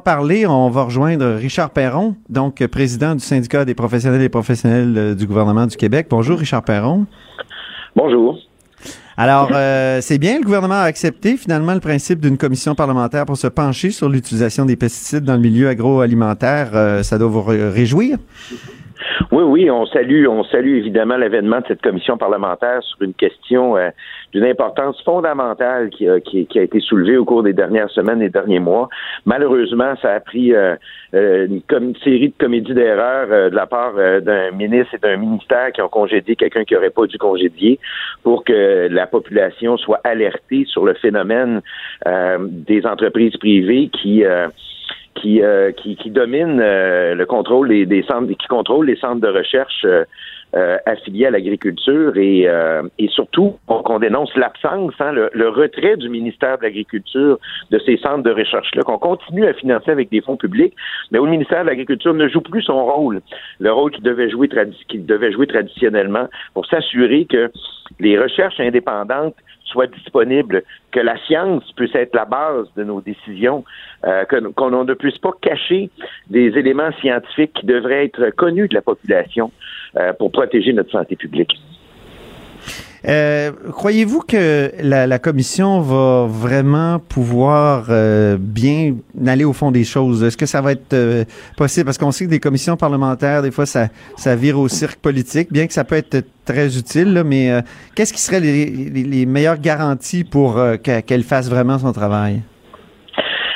Parler, 0.00 0.46
on 0.46 0.70
va 0.70 0.82
rejoindre 0.84 1.26
Richard 1.36 1.70
Perron, 1.70 2.14
donc 2.28 2.64
président 2.66 3.14
du 3.14 3.20
syndicat 3.20 3.64
des 3.64 3.74
professionnels 3.74 4.22
et 4.22 4.28
professionnels 4.28 4.94
euh, 4.96 5.14
du 5.14 5.26
gouvernement 5.26 5.66
du 5.66 5.76
Québec. 5.76 6.06
Bonjour 6.10 6.38
Richard 6.38 6.62
Perron. 6.62 7.06
Bonjour. 7.96 8.38
Alors, 9.16 9.50
euh, 9.52 9.98
c'est 10.00 10.16
bien, 10.18 10.38
le 10.38 10.44
gouvernement 10.44 10.76
a 10.76 10.84
accepté 10.84 11.36
finalement 11.36 11.74
le 11.74 11.80
principe 11.80 12.20
d'une 12.20 12.38
commission 12.38 12.74
parlementaire 12.74 13.26
pour 13.26 13.36
se 13.36 13.48
pencher 13.48 13.90
sur 13.90 14.08
l'utilisation 14.08 14.64
des 14.64 14.76
pesticides 14.76 15.24
dans 15.24 15.34
le 15.34 15.40
milieu 15.40 15.68
agroalimentaire. 15.68 16.70
Euh, 16.74 17.02
ça 17.02 17.18
doit 17.18 17.28
vous 17.28 17.42
ré- 17.42 17.68
réjouir. 17.70 18.16
Oui, 19.32 19.42
oui, 19.42 19.70
on 19.70 19.86
salue, 19.86 20.26
on 20.26 20.44
salue 20.44 20.76
évidemment 20.76 21.16
l'avènement 21.16 21.60
de 21.60 21.66
cette 21.68 21.82
commission 21.82 22.16
parlementaire 22.16 22.82
sur 22.82 23.00
une 23.02 23.14
question 23.14 23.76
euh, 23.76 23.90
d'une 24.32 24.44
importance 24.44 25.00
fondamentale 25.02 25.90
qui 25.90 26.08
a, 26.08 26.16
été 26.16 26.80
soulevée 26.80 27.16
au 27.16 27.24
cours 27.24 27.42
des 27.42 27.52
dernières 27.52 27.90
semaines 27.90 28.22
et 28.22 28.28
derniers 28.28 28.58
mois. 28.58 28.88
Malheureusement, 29.24 29.94
ça 30.02 30.14
a 30.14 30.20
pris 30.20 30.52
euh, 30.54 30.76
euh, 31.14 31.46
une, 31.46 31.62
une 31.70 31.96
série 31.96 32.28
de 32.28 32.34
comédies 32.38 32.74
d'erreurs 32.74 33.50
de 33.50 33.54
la 33.54 33.66
part 33.66 33.94
d'un 33.94 34.50
ministre 34.52 34.94
et 34.94 34.98
d'un 34.98 35.16
ministère 35.16 35.72
qui 35.72 35.82
ont 35.82 35.88
congédié 35.88 36.36
quelqu'un 36.36 36.64
qui 36.64 36.74
n'aurait 36.74 36.90
pas 36.90 37.06
dû 37.06 37.18
congédier 37.18 37.78
pour 38.22 38.44
que 38.44 38.88
la 38.90 39.06
population 39.06 39.76
soit 39.76 40.00
alertée 40.04 40.64
sur 40.66 40.84
le 40.84 40.94
phénomène 40.94 41.60
des 42.06 42.86
entreprises 42.86 43.36
privées 43.36 43.88
qui 43.88 44.24
qui, 45.14 45.42
euh, 45.42 45.72
qui, 45.72 45.96
qui 45.96 46.10
domine 46.10 46.60
euh, 46.62 47.14
le 47.14 47.26
contrôle 47.26 47.68
des, 47.68 47.86
des 47.86 48.02
centres, 48.04 48.28
qui 48.32 48.46
contrôle 48.48 48.86
les 48.86 48.96
centres 48.96 49.20
de 49.20 49.28
recherche 49.28 49.82
euh, 49.84 50.04
euh, 50.56 50.78
affiliés 50.86 51.26
à 51.26 51.30
l'agriculture 51.30 52.16
et, 52.16 52.48
euh, 52.48 52.82
et 52.98 53.06
surtout 53.08 53.56
on- 53.68 53.82
qu'on 53.82 54.00
dénonce 54.00 54.34
l'absence, 54.36 54.94
hein, 54.98 55.12
le, 55.12 55.30
le 55.32 55.48
retrait 55.48 55.96
du 55.96 56.08
ministère 56.08 56.58
de 56.58 56.64
l'Agriculture 56.64 57.38
de 57.70 57.78
ces 57.86 57.96
centres 57.98 58.24
de 58.24 58.32
recherche-là, 58.32 58.82
qu'on 58.82 58.98
continue 58.98 59.46
à 59.46 59.52
financer 59.52 59.90
avec 59.92 60.10
des 60.10 60.20
fonds 60.20 60.36
publics, 60.36 60.74
mais 61.12 61.18
où 61.20 61.24
le 61.24 61.30
ministère 61.30 61.62
de 61.62 61.68
l'Agriculture 61.68 62.14
ne 62.14 62.26
joue 62.28 62.40
plus 62.40 62.62
son 62.62 62.84
rôle, 62.84 63.20
le 63.60 63.72
rôle 63.72 63.92
qu'il 63.92 64.02
devait 64.02 64.28
jouer, 64.30 64.48
qu'il 64.88 65.06
devait 65.06 65.30
jouer 65.32 65.46
traditionnellement 65.46 66.26
pour 66.54 66.66
s'assurer 66.66 67.26
que 67.26 67.50
les 68.00 68.18
recherches 68.18 68.58
indépendantes 68.58 69.34
soient 69.70 69.86
disponibles, 69.86 70.62
que 70.90 71.00
la 71.00 71.16
science 71.26 71.64
puisse 71.72 71.94
être 71.94 72.14
la 72.14 72.24
base 72.24 72.66
de 72.76 72.84
nos 72.84 73.00
décisions, 73.00 73.64
euh, 74.04 74.24
qu'on 74.24 74.84
ne 74.84 74.94
puisse 74.94 75.18
pas 75.18 75.32
cacher 75.40 75.90
des 76.28 76.48
éléments 76.58 76.92
scientifiques 77.00 77.54
qui 77.54 77.66
devraient 77.66 78.04
être 78.04 78.30
connus 78.30 78.68
de 78.68 78.74
la 78.74 78.82
population 78.82 79.50
euh, 79.96 80.12
pour 80.12 80.30
protéger 80.32 80.72
notre 80.72 80.90
santé 80.90 81.16
publique. 81.16 81.58
Euh, 83.08 83.52
Croyez-vous 83.72 84.20
que 84.20 84.72
la, 84.80 85.06
la 85.06 85.18
commission 85.18 85.80
va 85.80 86.26
vraiment 86.26 86.98
pouvoir 86.98 87.86
euh, 87.88 88.36
bien 88.38 88.96
aller 89.26 89.44
au 89.44 89.52
fond 89.52 89.70
des 89.70 89.84
choses? 89.84 90.22
Est-ce 90.22 90.36
que 90.36 90.46
ça 90.46 90.60
va 90.60 90.72
être 90.72 90.92
euh, 90.92 91.24
possible? 91.56 91.86
Parce 91.86 91.98
qu'on 91.98 92.12
sait 92.12 92.26
que 92.26 92.30
des 92.30 92.40
commissions 92.40 92.76
parlementaires, 92.76 93.42
des 93.42 93.50
fois, 93.50 93.66
ça, 93.66 93.88
ça 94.16 94.36
vire 94.36 94.58
au 94.58 94.68
cirque 94.68 94.98
politique, 95.00 95.52
bien 95.52 95.66
que 95.66 95.72
ça 95.72 95.84
peut 95.84 95.96
être 95.96 96.26
très 96.44 96.76
utile, 96.76 97.22
mais 97.24 97.62
qu'est-ce 97.94 98.12
qui 98.12 98.20
serait 98.20 98.40
les, 98.40 99.26
meilleures 99.26 99.60
garanties 99.60 100.24
pour 100.24 100.60
qu'elle 100.82 101.22
fasse 101.22 101.48
vraiment 101.48 101.78
son 101.78 101.92
travail? 101.92 102.42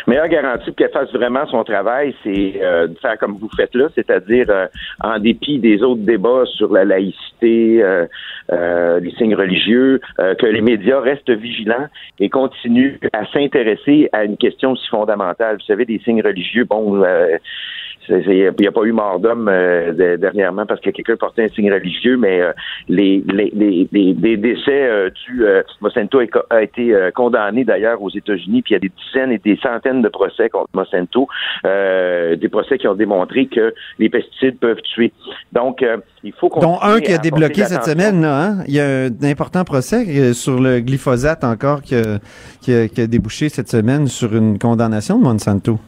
Meilleure 0.06 0.28
garantie 0.28 0.66
pour 0.66 0.76
qu'elle 0.76 0.90
fasse 0.90 1.12
vraiment 1.12 1.46
son 1.46 1.64
travail, 1.64 2.14
c'est 2.22 2.60
euh, 2.62 2.88
de 2.88 2.98
faire 2.98 3.18
comme 3.18 3.36
vous 3.38 3.50
faites 3.56 3.74
là, 3.74 3.88
c'est-à-dire 3.94 4.46
euh, 4.48 4.66
en 5.02 5.18
dépit 5.18 5.58
des 5.58 5.82
autres 5.82 6.02
débats 6.02 6.44
sur 6.46 6.72
la 6.72 6.84
laïcité, 6.84 7.82
euh, 7.82 8.06
euh, 8.52 9.00
les 9.00 9.10
signes 9.12 9.34
religieux, 9.34 10.00
euh, 10.18 10.34
que 10.34 10.46
les 10.46 10.60
médias 10.60 11.00
restent 11.00 11.30
vigilants 11.30 11.88
et 12.18 12.28
continuent 12.28 12.98
à 13.12 13.26
s'intéresser 13.26 14.08
à 14.12 14.24
une 14.24 14.36
question 14.36 14.72
aussi 14.72 14.88
fondamentale. 14.88 15.56
Vous 15.56 15.66
savez, 15.66 15.84
des 15.84 15.98
signes 16.00 16.22
religieux, 16.22 16.64
bon, 16.64 17.02
euh, 17.02 17.38
il 18.08 18.52
n'y 18.60 18.66
a 18.66 18.72
pas 18.72 18.82
eu 18.82 18.92
mort 18.92 19.18
d'homme 19.20 19.48
euh, 19.48 19.92
de- 19.92 20.16
dernièrement 20.16 20.66
parce 20.66 20.80
que 20.80 20.90
quelqu'un 20.90 21.16
portait 21.16 21.44
un 21.44 21.48
signe 21.48 21.72
religieux, 21.72 22.16
mais 22.16 22.40
euh, 22.40 22.52
les, 22.88 23.22
les, 23.32 23.50
les, 23.54 23.88
les- 23.92 24.36
décès 24.36 24.70
euh, 24.88 25.10
du 25.26 25.44
euh, 25.46 25.62
Monsanto 25.80 26.20
a, 26.50 26.62
été 26.62 26.94
euh, 26.94 27.10
condamné 27.10 27.64
d'ailleurs 27.64 28.02
aux 28.02 28.10
États-Unis, 28.10 28.62
puis 28.62 28.72
il 28.72 28.74
y 28.74 28.76
a 28.76 28.80
des 28.80 28.90
dizaines 29.06 29.32
et 29.32 29.38
des 29.38 29.58
centaines 29.62 30.02
de 30.02 30.08
procès 30.08 30.48
contre 30.50 30.68
Monsanto, 30.74 31.28
euh, 31.64 32.36
des 32.36 32.48
procès 32.48 32.78
qui 32.78 32.88
ont 32.88 32.94
démontré 32.94 33.46
que 33.46 33.72
les 33.98 34.08
pesticides 34.08 34.58
peuvent 34.58 34.82
tuer. 34.82 35.12
Donc, 35.52 35.82
euh, 35.82 35.96
il 36.22 36.32
faut 36.32 36.48
qu'on 36.48 36.60
Dont 36.60 36.78
un 36.82 37.00
qui 37.00 37.12
a 37.12 37.18
débloqué 37.18 37.64
cette 37.64 37.84
semaine, 37.84 38.20
là, 38.22 38.42
hein? 38.44 38.64
Il 38.66 38.74
y 38.74 38.80
a 38.80 39.06
un 39.06 39.10
important 39.22 39.64
procès 39.64 40.32
sur 40.34 40.60
le 40.60 40.80
glyphosate 40.80 41.44
encore 41.44 41.82
qui 41.82 41.94
a, 41.94 42.18
qui 42.60 42.74
a- 42.74 42.88
qui 42.88 43.00
a 43.00 43.06
débouché 43.06 43.48
cette 43.48 43.68
semaine 43.68 44.06
sur 44.06 44.34
une 44.34 44.58
condamnation 44.58 45.18
de 45.18 45.24
Monsanto. 45.24 45.78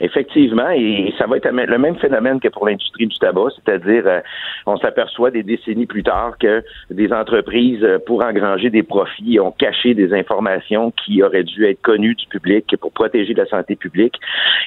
Effectivement, 0.00 0.70
et 0.70 1.12
ça 1.18 1.26
va 1.26 1.38
être 1.38 1.50
le 1.50 1.78
même 1.78 1.96
phénomène 1.96 2.38
que 2.38 2.46
pour 2.46 2.68
l'industrie 2.68 3.08
du 3.08 3.18
tabac, 3.18 3.48
c'est-à-dire 3.56 4.04
euh, 4.06 4.20
on 4.64 4.76
s'aperçoit 4.76 5.32
des 5.32 5.42
décennies 5.42 5.86
plus 5.86 6.04
tard 6.04 6.38
que 6.38 6.62
des 6.88 7.12
entreprises, 7.12 7.82
euh, 7.82 7.98
pour 7.98 8.24
engranger 8.24 8.70
des 8.70 8.84
profits, 8.84 9.40
ont 9.40 9.50
caché 9.50 9.94
des 9.94 10.14
informations 10.14 10.92
qui 10.92 11.20
auraient 11.20 11.42
dû 11.42 11.64
être 11.66 11.82
connues 11.82 12.14
du 12.14 12.26
public 12.28 12.76
pour 12.80 12.92
protéger 12.92 13.34
la 13.34 13.46
santé 13.46 13.74
publique. 13.74 14.14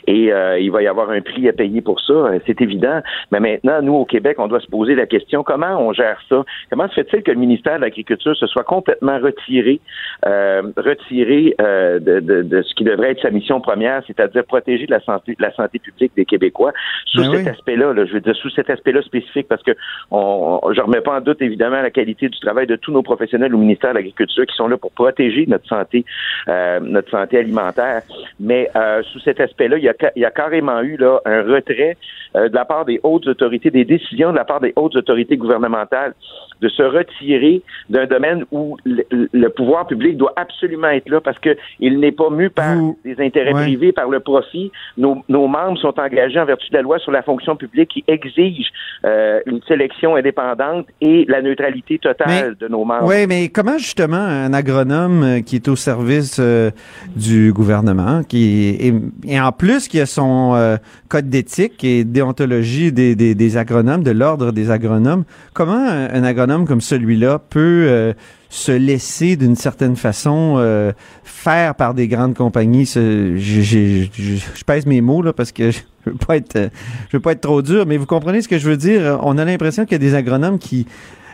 Et 0.05 0.33
euh, 0.33 0.59
il 0.59 0.69
va 0.69 0.83
y 0.83 0.87
avoir 0.87 1.09
un 1.11 1.21
prix 1.21 1.47
à 1.47 1.53
payer 1.53 1.81
pour 1.81 2.01
ça, 2.01 2.31
c'est 2.45 2.59
évident. 2.59 2.99
Mais 3.31 3.39
maintenant, 3.39 3.81
nous, 3.81 3.93
au 3.93 4.05
Québec, 4.05 4.35
on 4.37 4.49
doit 4.49 4.59
se 4.59 4.67
poser 4.67 4.95
la 4.95 5.05
question, 5.05 5.43
comment 5.43 5.79
on 5.79 5.93
gère 5.93 6.21
ça? 6.27 6.43
Comment 6.69 6.89
se 6.89 6.95
fait-il 6.95 7.23
que 7.23 7.31
le 7.31 7.37
ministère 7.37 7.77
de 7.77 7.81
l'Agriculture 7.81 8.35
se 8.35 8.47
soit 8.47 8.63
complètement 8.63 9.17
retiré, 9.19 9.79
retiré 10.23 11.55
de, 11.57 12.19
de, 12.19 12.41
de 12.41 12.61
ce 12.61 12.73
qui 12.75 12.83
devrait 12.83 13.11
être 13.11 13.21
sa 13.21 13.29
mission 13.29 13.61
première, 13.61 14.03
c'est-à-dire 14.07 14.43
protéger 14.43 14.87
la 14.87 14.99
santé 14.99 15.20
la 15.39 15.53
santé 15.53 15.79
publique 15.79 16.11
des 16.15 16.25
Québécois. 16.25 16.71
Sous 17.05 17.21
ben 17.21 17.37
cet 17.37 17.47
aspect-là, 17.47 17.93
je 18.05 18.13
veux 18.13 18.21
dire, 18.21 18.35
sous 18.35 18.49
cet 18.49 18.69
aspect-là 18.69 19.01
spécifique, 19.01 19.47
parce 19.47 19.63
que 19.63 19.71
on, 20.11 20.59
je 20.73 20.81
remets 20.81 21.01
pas 21.01 21.17
en 21.17 21.21
doute 21.21 21.41
évidemment 21.41 21.81
la 21.81 21.91
qualité 21.91 22.29
du 22.29 22.39
travail 22.39 22.67
de 22.67 22.75
tous 22.75 22.91
nos 22.91 23.03
professionnels 23.03 23.53
au 23.53 23.57
ministère 23.57 23.91
de 23.91 23.95
l'Agriculture 23.95 24.45
qui 24.45 24.55
sont 24.55 24.67
là 24.67 24.77
pour 24.77 24.91
protéger 24.91 25.45
notre 25.47 25.67
santé, 25.67 26.05
euh, 26.47 26.79
notre 26.81 27.09
santé 27.11 27.37
alimentaire. 27.37 28.01
Mais 28.39 28.69
euh, 28.75 29.01
sous 29.03 29.19
cet 29.19 29.39
aspect-là, 29.39 29.77
il 29.77 29.83
y, 29.83 29.89
a, 29.89 29.93
il 30.15 30.21
y 30.21 30.25
a 30.25 30.31
carrément 30.31 30.81
eu 30.81 30.97
là 30.97 31.19
un 31.25 31.43
retrait 31.43 31.97
euh, 32.35 32.49
de 32.49 32.55
la 32.55 32.65
part 32.65 32.85
des 32.85 32.99
hautes 33.03 33.27
autorités, 33.27 33.71
des 33.71 33.85
décisions 33.85 34.31
de 34.31 34.37
la 34.37 34.45
part 34.45 34.59
des 34.59 34.73
hautes 34.75 34.95
autorités 34.95 35.37
gouvernementales 35.37 36.13
de 36.61 36.69
se 36.69 36.83
retirer 36.83 37.61
d'un 37.89 38.05
domaine 38.05 38.45
où 38.51 38.77
le, 38.85 39.47
pouvoir 39.49 39.87
public 39.87 40.15
doit 40.15 40.33
absolument 40.35 40.89
être 40.89 41.09
là 41.09 41.19
parce 41.19 41.39
que 41.39 41.57
il 41.79 41.99
n'est 41.99 42.11
pas 42.11 42.29
mu 42.29 42.49
par 42.49 42.77
des 43.03 43.19
intérêts 43.19 43.51
privés, 43.51 43.91
par 43.91 44.09
le 44.09 44.19
profit. 44.19 44.71
Nos, 44.97 45.10
nos, 45.29 45.47
membres 45.47 45.77
sont 45.77 45.99
engagés 45.99 46.39
en 46.39 46.45
vertu 46.45 46.69
de 46.69 46.75
la 46.75 46.81
loi 46.81 46.99
sur 46.99 47.11
la 47.11 47.21
fonction 47.21 47.55
publique 47.55 47.89
qui 47.89 48.03
exige 48.07 48.67
euh, 49.05 49.39
une 49.45 49.61
sélection 49.67 50.15
indépendante 50.15 50.87
et 51.01 51.25
la 51.27 51.41
neutralité 51.41 51.99
totale 51.99 52.55
de 52.59 52.67
nos 52.67 52.85
membres. 52.85 53.07
Oui, 53.07 53.27
mais 53.27 53.49
comment 53.49 53.77
justement 53.77 54.17
un 54.17 54.53
agronome 54.53 55.23
euh, 55.23 55.41
qui 55.41 55.55
est 55.55 55.67
au 55.67 55.75
service 55.75 56.37
euh, 56.39 56.71
du 57.15 57.53
gouvernement, 57.53 58.23
qui 58.23 58.93
et 59.27 59.39
en 59.39 59.51
plus 59.51 59.87
qui 59.87 59.99
a 59.99 60.05
son 60.05 60.77
code 61.09 61.29
d'éthique 61.29 61.83
et 61.83 62.03
déontologie 62.03 62.91
des, 62.91 63.15
des, 63.15 63.35
des 63.35 63.57
agronomes, 63.57 64.03
de 64.03 64.11
l'ordre 64.11 64.51
des 64.51 64.71
agronomes, 64.71 65.23
comment 65.53 65.73
un, 65.73 66.13
un 66.13 66.23
agronome 66.23 66.65
comme 66.65 66.81
celui-là 66.81 67.39
peut 67.49 68.13
se 68.51 68.73
laisser 68.73 69.37
d'une 69.37 69.55
certaine 69.55 69.95
façon 69.95 70.55
euh, 70.57 70.91
faire 71.23 71.73
par 71.73 71.93
des 71.93 72.09
grandes 72.09 72.35
compagnies. 72.35 72.83
je, 72.85 73.37
je, 73.37 74.65
pèse 74.65 74.85
mes 74.85 74.99
mots 74.99 75.21
là 75.21 75.31
parce 75.31 75.53
que 75.53 75.71
je 75.71 75.79
veux 76.05 76.17
pas 76.17 76.35
être 76.35 76.69
je 77.09 77.17
veux 77.17 77.21
pas 77.21 77.31
être 77.31 77.41
trop 77.41 77.61
dur, 77.61 77.85
mais 77.87 77.95
vous 77.95 78.05
comprenez 78.05 78.41
ce 78.41 78.49
que 78.49 78.57
je 78.57 78.69
veux 78.69 78.75
dire. 78.75 79.19
On 79.23 79.37
a 79.37 79.45
l'impression 79.45 79.85
qu'il 79.85 79.93
y 79.93 79.95
a 79.95 79.99
des 79.99 80.15
agronomes 80.15 80.59
qui 80.59 80.85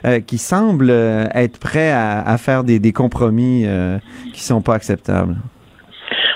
euh, 0.05 0.19
qui 0.19 0.37
semblent 0.37 0.91
euh, 0.91 1.25
être 1.33 1.59
prêts 1.59 1.91
à, 1.91 2.37
faire 2.37 2.63
des, 2.63 2.77
des 2.77 2.93
compromis 2.93 3.65
qui 4.31 4.43
sont 4.43 4.61
pas 4.61 4.75
acceptables. 4.75 5.37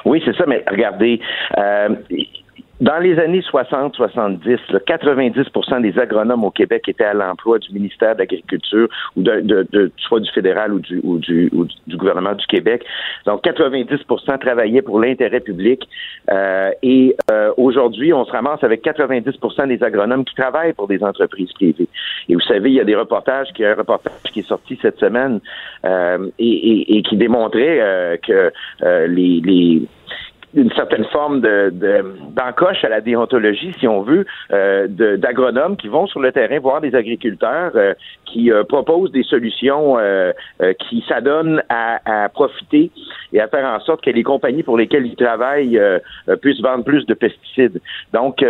Oui, 0.03 0.19
c'est 0.25 0.35
ça, 0.35 0.45
mais 0.47 0.65
regardez, 0.67 1.19
dans 2.81 2.97
les 2.97 3.19
années 3.19 3.41
60-70, 3.41 4.57
90% 4.87 5.81
des 5.81 5.99
agronomes 5.99 6.43
au 6.43 6.49
Québec 6.49 6.89
étaient 6.89 7.05
à 7.05 7.13
l'emploi 7.13 7.59
du 7.59 7.71
ministère 7.71 8.15
de 8.15 8.19
l'Agriculture 8.19 8.87
ou 9.15 9.21
de, 9.21 9.39
de, 9.41 9.67
de, 9.71 9.91
soit 9.97 10.19
du 10.19 10.29
fédéral 10.31 10.73
ou 10.73 10.79
du, 10.79 10.99
ou 11.03 11.19
du, 11.19 11.49
ou 11.53 11.65
du 11.65 11.95
gouvernement 11.95 12.33
du 12.33 12.45
Québec. 12.47 12.83
Donc 13.27 13.43
90% 13.43 14.39
travaillaient 14.39 14.81
pour 14.81 14.99
l'intérêt 14.99 15.41
public. 15.41 15.87
Euh, 16.31 16.71
et 16.81 17.15
euh, 17.29 17.51
aujourd'hui, 17.57 18.13
on 18.13 18.25
se 18.25 18.31
ramasse 18.31 18.63
avec 18.63 18.83
90% 18.83 19.67
des 19.67 19.83
agronomes 19.83 20.25
qui 20.25 20.33
travaillent 20.33 20.73
pour 20.73 20.87
des 20.87 21.03
entreprises 21.03 21.53
privées. 21.53 21.87
Et 22.29 22.33
vous 22.33 22.41
savez, 22.41 22.71
il 22.71 22.75
y 22.75 22.81
a 22.81 22.83
des 22.83 22.95
reportages, 22.95 23.49
il 23.57 23.61
y 23.61 23.65
a 23.65 23.71
un 23.71 23.75
reportage 23.75 24.13
qui 24.33 24.39
est 24.39 24.47
sorti 24.47 24.79
cette 24.81 24.99
semaine 24.99 25.39
euh, 25.85 26.27
et, 26.39 26.47
et, 26.47 26.97
et, 26.97 27.03
qui 27.03 27.15
démontrait 27.15 27.79
euh, 27.79 28.17
que 28.17 28.51
euh, 28.83 29.07
les, 29.07 29.39
les 29.41 29.83
une 30.53 30.71
certaine 30.71 31.05
forme 31.05 31.41
de, 31.41 31.71
d'encoche 32.35 32.83
à 32.83 32.89
la 32.89 33.01
déontologie, 33.01 33.73
si 33.79 33.87
on 33.87 34.01
veut, 34.01 34.25
euh, 34.51 34.87
d'agronomes 35.17 35.77
qui 35.77 35.87
vont 35.87 36.07
sur 36.07 36.19
le 36.19 36.31
terrain 36.31 36.59
voir 36.59 36.81
des 36.81 36.93
agriculteurs 36.95 37.71
euh, 37.75 37.93
qui 38.25 38.51
euh, 38.51 38.63
proposent 38.63 39.11
des 39.11 39.23
solutions 39.23 39.97
euh, 39.97 40.31
qui 40.79 41.03
s'adonnent 41.07 41.61
à, 41.69 42.23
à, 42.23 42.29
profiter 42.29 42.91
et 43.33 43.41
à 43.41 43.47
faire 43.47 43.65
en 43.65 43.79
sorte 43.81 44.03
que 44.03 44.09
les 44.09 44.23
compagnies 44.23 44.63
pour 44.63 44.77
lesquelles 44.77 45.05
ils 45.05 45.15
travaillent 45.15 45.79
puissent 46.41 46.61
vendre 46.61 46.83
plus 46.83 47.05
de 47.05 47.13
pesticides. 47.13 47.79
Donc, 48.13 48.43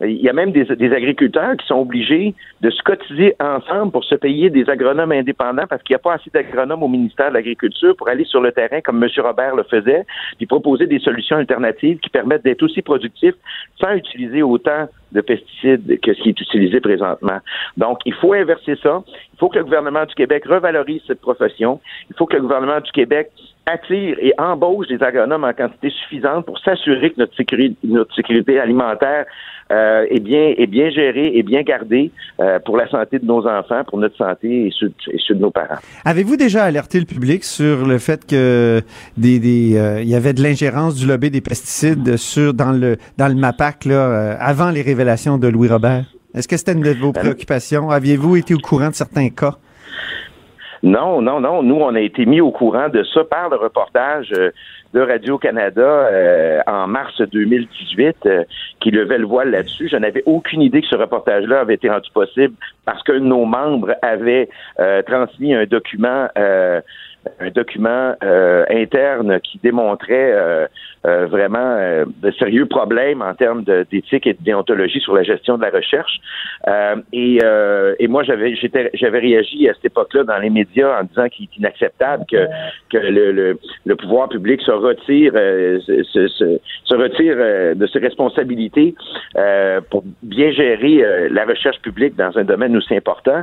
il 0.00 0.20
y 0.20 0.28
a 0.28 0.32
même 0.32 0.52
des, 0.52 0.64
des, 0.64 0.92
agriculteurs 0.92 1.56
qui 1.56 1.66
sont 1.66 1.80
obligés 1.80 2.34
de 2.60 2.70
se 2.70 2.82
cotiser 2.82 3.34
ensemble 3.40 3.92
pour 3.92 4.04
se 4.04 4.14
payer 4.14 4.50
des 4.50 4.68
agronomes 4.68 5.12
indépendants 5.12 5.66
parce 5.68 5.82
qu'il 5.82 5.94
n'y 5.94 6.00
a 6.00 6.02
pas 6.02 6.14
assez 6.14 6.30
d'agronomes 6.30 6.82
au 6.82 6.88
ministère 6.88 7.30
de 7.30 7.34
l'Agriculture 7.34 7.96
pour 7.96 8.08
aller 8.08 8.24
sur 8.24 8.40
le 8.40 8.52
terrain 8.52 8.80
comme 8.80 9.02
M. 9.02 9.08
Robert 9.18 9.56
le 9.56 9.64
faisait, 9.64 10.04
puis 10.36 10.46
proposer 10.46 10.86
des 10.86 11.00
solutions 11.00 11.39
alternatives 11.40 11.98
qui 11.98 12.10
permettent 12.10 12.44
d'être 12.44 12.62
aussi 12.62 12.82
productifs 12.82 13.34
sans 13.80 13.92
utiliser 13.92 14.42
autant 14.42 14.88
de 15.12 15.20
pesticides 15.20 16.00
que 16.00 16.14
ce 16.14 16.22
qui 16.22 16.28
est 16.28 16.40
utilisé 16.40 16.80
présentement. 16.80 17.38
Donc, 17.76 17.98
il 18.06 18.14
faut 18.14 18.32
inverser 18.32 18.76
ça. 18.82 19.02
Il 19.34 19.38
faut 19.38 19.48
que 19.48 19.58
le 19.58 19.64
gouvernement 19.64 20.04
du 20.04 20.14
Québec 20.14 20.44
revalorise 20.46 21.02
cette 21.06 21.20
profession. 21.20 21.80
Il 22.10 22.16
faut 22.16 22.26
que 22.26 22.36
le 22.36 22.42
gouvernement 22.42 22.80
du 22.80 22.92
Québec 22.92 23.30
attire 23.66 24.16
et 24.20 24.32
embauche 24.38 24.88
des 24.88 25.02
agronomes 25.02 25.44
en 25.44 25.52
quantité 25.52 25.90
suffisante 25.90 26.46
pour 26.46 26.58
s'assurer 26.58 27.10
que 27.10 27.20
notre 27.20 27.36
sécurité, 27.36 27.76
notre 27.84 28.14
sécurité 28.14 28.58
alimentaire 28.58 29.26
euh, 29.70 30.04
est 30.10 30.18
bien 30.18 30.52
est 30.56 30.66
bien 30.66 30.90
gérée 30.90 31.30
et 31.32 31.42
bien 31.44 31.62
gardée 31.62 32.10
euh, 32.40 32.58
pour 32.58 32.76
la 32.76 32.88
santé 32.88 33.20
de 33.20 33.24
nos 33.24 33.46
enfants, 33.46 33.84
pour 33.86 33.98
notre 33.98 34.16
santé 34.16 34.66
et 34.66 34.70
ceux, 34.72 34.92
de 35.34 35.40
nos 35.40 35.50
parents. 35.50 35.78
Avez-vous 36.04 36.36
déjà 36.36 36.64
alerté 36.64 36.98
le 36.98 37.06
public 37.06 37.44
sur 37.44 37.86
le 37.86 37.98
fait 37.98 38.26
que 38.26 38.80
des, 39.16 39.38
des 39.38 39.76
euh, 39.76 40.02
il 40.02 40.08
y 40.08 40.16
avait 40.16 40.32
de 40.32 40.42
l'ingérence 40.42 40.96
du 40.96 41.06
lobby 41.06 41.30
des 41.30 41.40
pesticides 41.40 42.16
sur 42.16 42.52
dans 42.52 42.72
le 42.72 42.96
dans 43.16 43.28
le 43.28 43.34
MAPAC 43.34 43.84
là 43.84 44.36
avant 44.40 44.70
les 44.70 44.82
révélations 44.82 45.38
de 45.38 45.46
Louis 45.46 45.68
Robert? 45.68 46.06
Est-ce 46.34 46.48
que 46.48 46.56
c'était 46.56 46.72
une 46.72 46.82
de 46.82 46.90
vos 46.90 47.12
préoccupations? 47.12 47.90
Aviez-vous 47.90 48.36
été 48.36 48.54
au 48.54 48.58
courant 48.58 48.88
de 48.88 48.94
certains 48.94 49.28
cas? 49.30 49.56
Non, 50.82 51.20
non, 51.20 51.40
non. 51.40 51.62
Nous, 51.62 51.76
on 51.76 51.94
a 51.94 52.00
été 52.00 52.24
mis 52.24 52.40
au 52.40 52.50
courant 52.50 52.88
de 52.88 53.02
ça 53.04 53.22
par 53.24 53.50
le 53.50 53.56
reportage 53.56 54.32
euh, 54.32 54.50
de 54.94 55.00
Radio-Canada 55.00 55.82
euh, 55.82 56.60
en 56.66 56.86
mars 56.86 57.20
2018 57.20 58.16
euh, 58.24 58.44
qui 58.80 58.90
levait 58.90 59.18
le 59.18 59.26
voile 59.26 59.50
là-dessus. 59.50 59.88
Je 59.88 59.96
n'avais 59.96 60.22
aucune 60.24 60.62
idée 60.62 60.80
que 60.80 60.88
ce 60.88 60.96
reportage-là 60.96 61.60
avait 61.60 61.74
été 61.74 61.90
rendu 61.90 62.10
possible 62.12 62.54
parce 62.86 63.02
que 63.02 63.12
nos 63.12 63.44
membres 63.44 63.94
avaient 64.02 64.48
transmis 65.06 65.54
un 65.54 65.64
document 65.64 66.28
un 67.40 67.50
document 67.50 68.14
euh, 68.22 68.64
interne 68.70 69.40
qui 69.40 69.58
démontrait 69.62 70.32
euh, 70.32 70.66
euh, 71.06 71.26
vraiment 71.26 72.04
de 72.22 72.30
sérieux 72.32 72.66
problèmes 72.66 73.22
en 73.22 73.34
termes 73.34 73.64
d'éthique 73.64 74.26
et 74.26 74.34
de 74.34 74.42
déontologie 74.42 75.00
sur 75.00 75.14
la 75.14 75.22
gestion 75.22 75.56
de 75.56 75.62
la 75.62 75.70
recherche. 75.70 76.20
et, 77.12 77.38
et 77.98 78.08
moi, 78.08 78.22
j'avais 78.22 79.18
réagi 79.18 79.68
à 79.68 79.74
cette 79.74 79.86
époque-là 79.86 80.24
dans 80.24 80.38
les 80.38 80.50
médias 80.50 81.00
en 81.00 81.04
disant 81.04 81.28
qu'il 81.28 81.46
est 81.46 81.56
inacceptable 81.56 82.24
que 82.30 82.46
que 82.90 82.98
le, 82.98 83.58
le, 83.84 83.96
pouvoir 83.96 84.28
public 84.28 84.60
se 84.60 84.70
retire 84.70 85.32
se, 85.32 86.28
se, 86.84 86.94
retire 86.94 87.36
de 87.76 87.86
ses 87.86 87.98
responsabilités 87.98 88.94
pour 89.90 90.04
bien 90.22 90.50
gérer 90.50 91.28
la 91.30 91.44
recherche 91.44 91.80
publique 91.80 92.16
dans 92.16 92.36
un 92.36 92.44
domaine 92.44 92.76
aussi 92.76 92.94
important. 92.94 93.42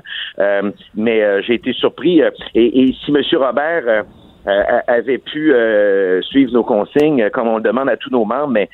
mais 0.96 1.41
j'ai 1.43 1.56
été 1.56 1.74
surpris 1.74 2.22
et, 2.54 2.82
et 2.82 2.93
si 2.93 3.12
M. 3.12 3.22
Robert 3.34 4.06
euh, 4.47 4.51
euh, 4.51 4.79
avait 4.88 5.17
pu 5.17 5.53
euh, 5.53 6.21
suivre 6.21 6.53
nos 6.53 6.63
consignes 6.63 7.29
comme 7.33 7.49
on 7.49 7.57
le 7.57 7.63
demande 7.63 7.89
à 7.89 7.97
tous 7.97 8.10
nos 8.10 8.23
membres, 8.23 8.47
mais 8.47 8.69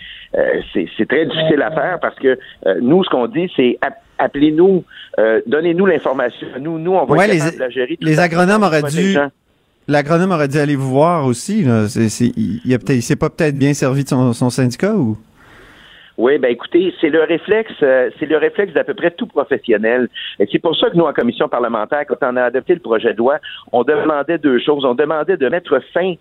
c'est 0.73 1.07
très 1.07 1.25
difficile 1.25 1.61
à 1.63 1.71
faire 1.71 1.99
parce 1.99 2.15
que 2.19 2.37
nous, 2.81 3.03
ce 3.03 3.09
qu'on 3.09 3.27
dit, 3.27 3.51
c'est 3.55 3.79
appelez-nous, 4.19 4.83
donnez-nous 5.47 5.85
l'information. 5.85 6.47
Nous, 6.59 6.77
nous, 6.77 6.91
on 6.91 7.05
va 7.05 7.27
les, 7.27 7.39
la 7.57 7.69
gérer. 7.69 7.97
Les 8.01 8.19
agronomes 8.19 8.63
auraient 8.63 8.83
dû. 8.83 9.17
L'agronome 9.87 10.31
aurait 10.31 10.47
dû 10.47 10.59
aller 10.59 10.75
vous 10.75 10.89
voir 10.89 11.25
aussi. 11.25 11.63
Là. 11.63 11.85
il, 11.95 13.01
s'est 13.01 13.15
pas 13.15 13.29
peut-être 13.29 13.57
bien 13.57 13.73
servi 13.73 14.03
de 14.03 14.09
son 14.09 14.49
syndicat 14.49 14.93
ou? 14.95 15.17
Oui, 16.17 16.37
ben 16.37 16.51
écoutez, 16.51 16.93
c'est 17.01 17.09
le 17.09 17.23
réflexe, 17.23 17.73
euh, 17.81 18.11
c'est 18.19 18.27
le 18.27 18.37
réflexe 18.37 18.73
d'à 18.73 18.83
peu 18.83 18.93
près 18.93 19.09
tout 19.11 19.25
professionnel. 19.25 20.09
Et 20.39 20.47
c'est 20.51 20.59
pour 20.59 20.75
ça 20.77 20.91
que 20.91 20.95
nous, 20.95 21.05
en 21.05 21.13
commission 21.13 21.49
parlementaire, 21.49 22.05
quand 22.07 22.17
on 22.21 22.35
a 22.35 22.43
adopté 22.43 22.75
le 22.75 22.81
projet 22.81 23.13
de 23.13 23.17
loi, 23.17 23.39
on 23.71 23.83
demandait 23.83 24.37
deux 24.37 24.59
choses. 24.59 24.85
On 24.85 24.93
demandait 24.93 25.37
de 25.37 25.49
mettre 25.49 25.79
fin 25.91 26.13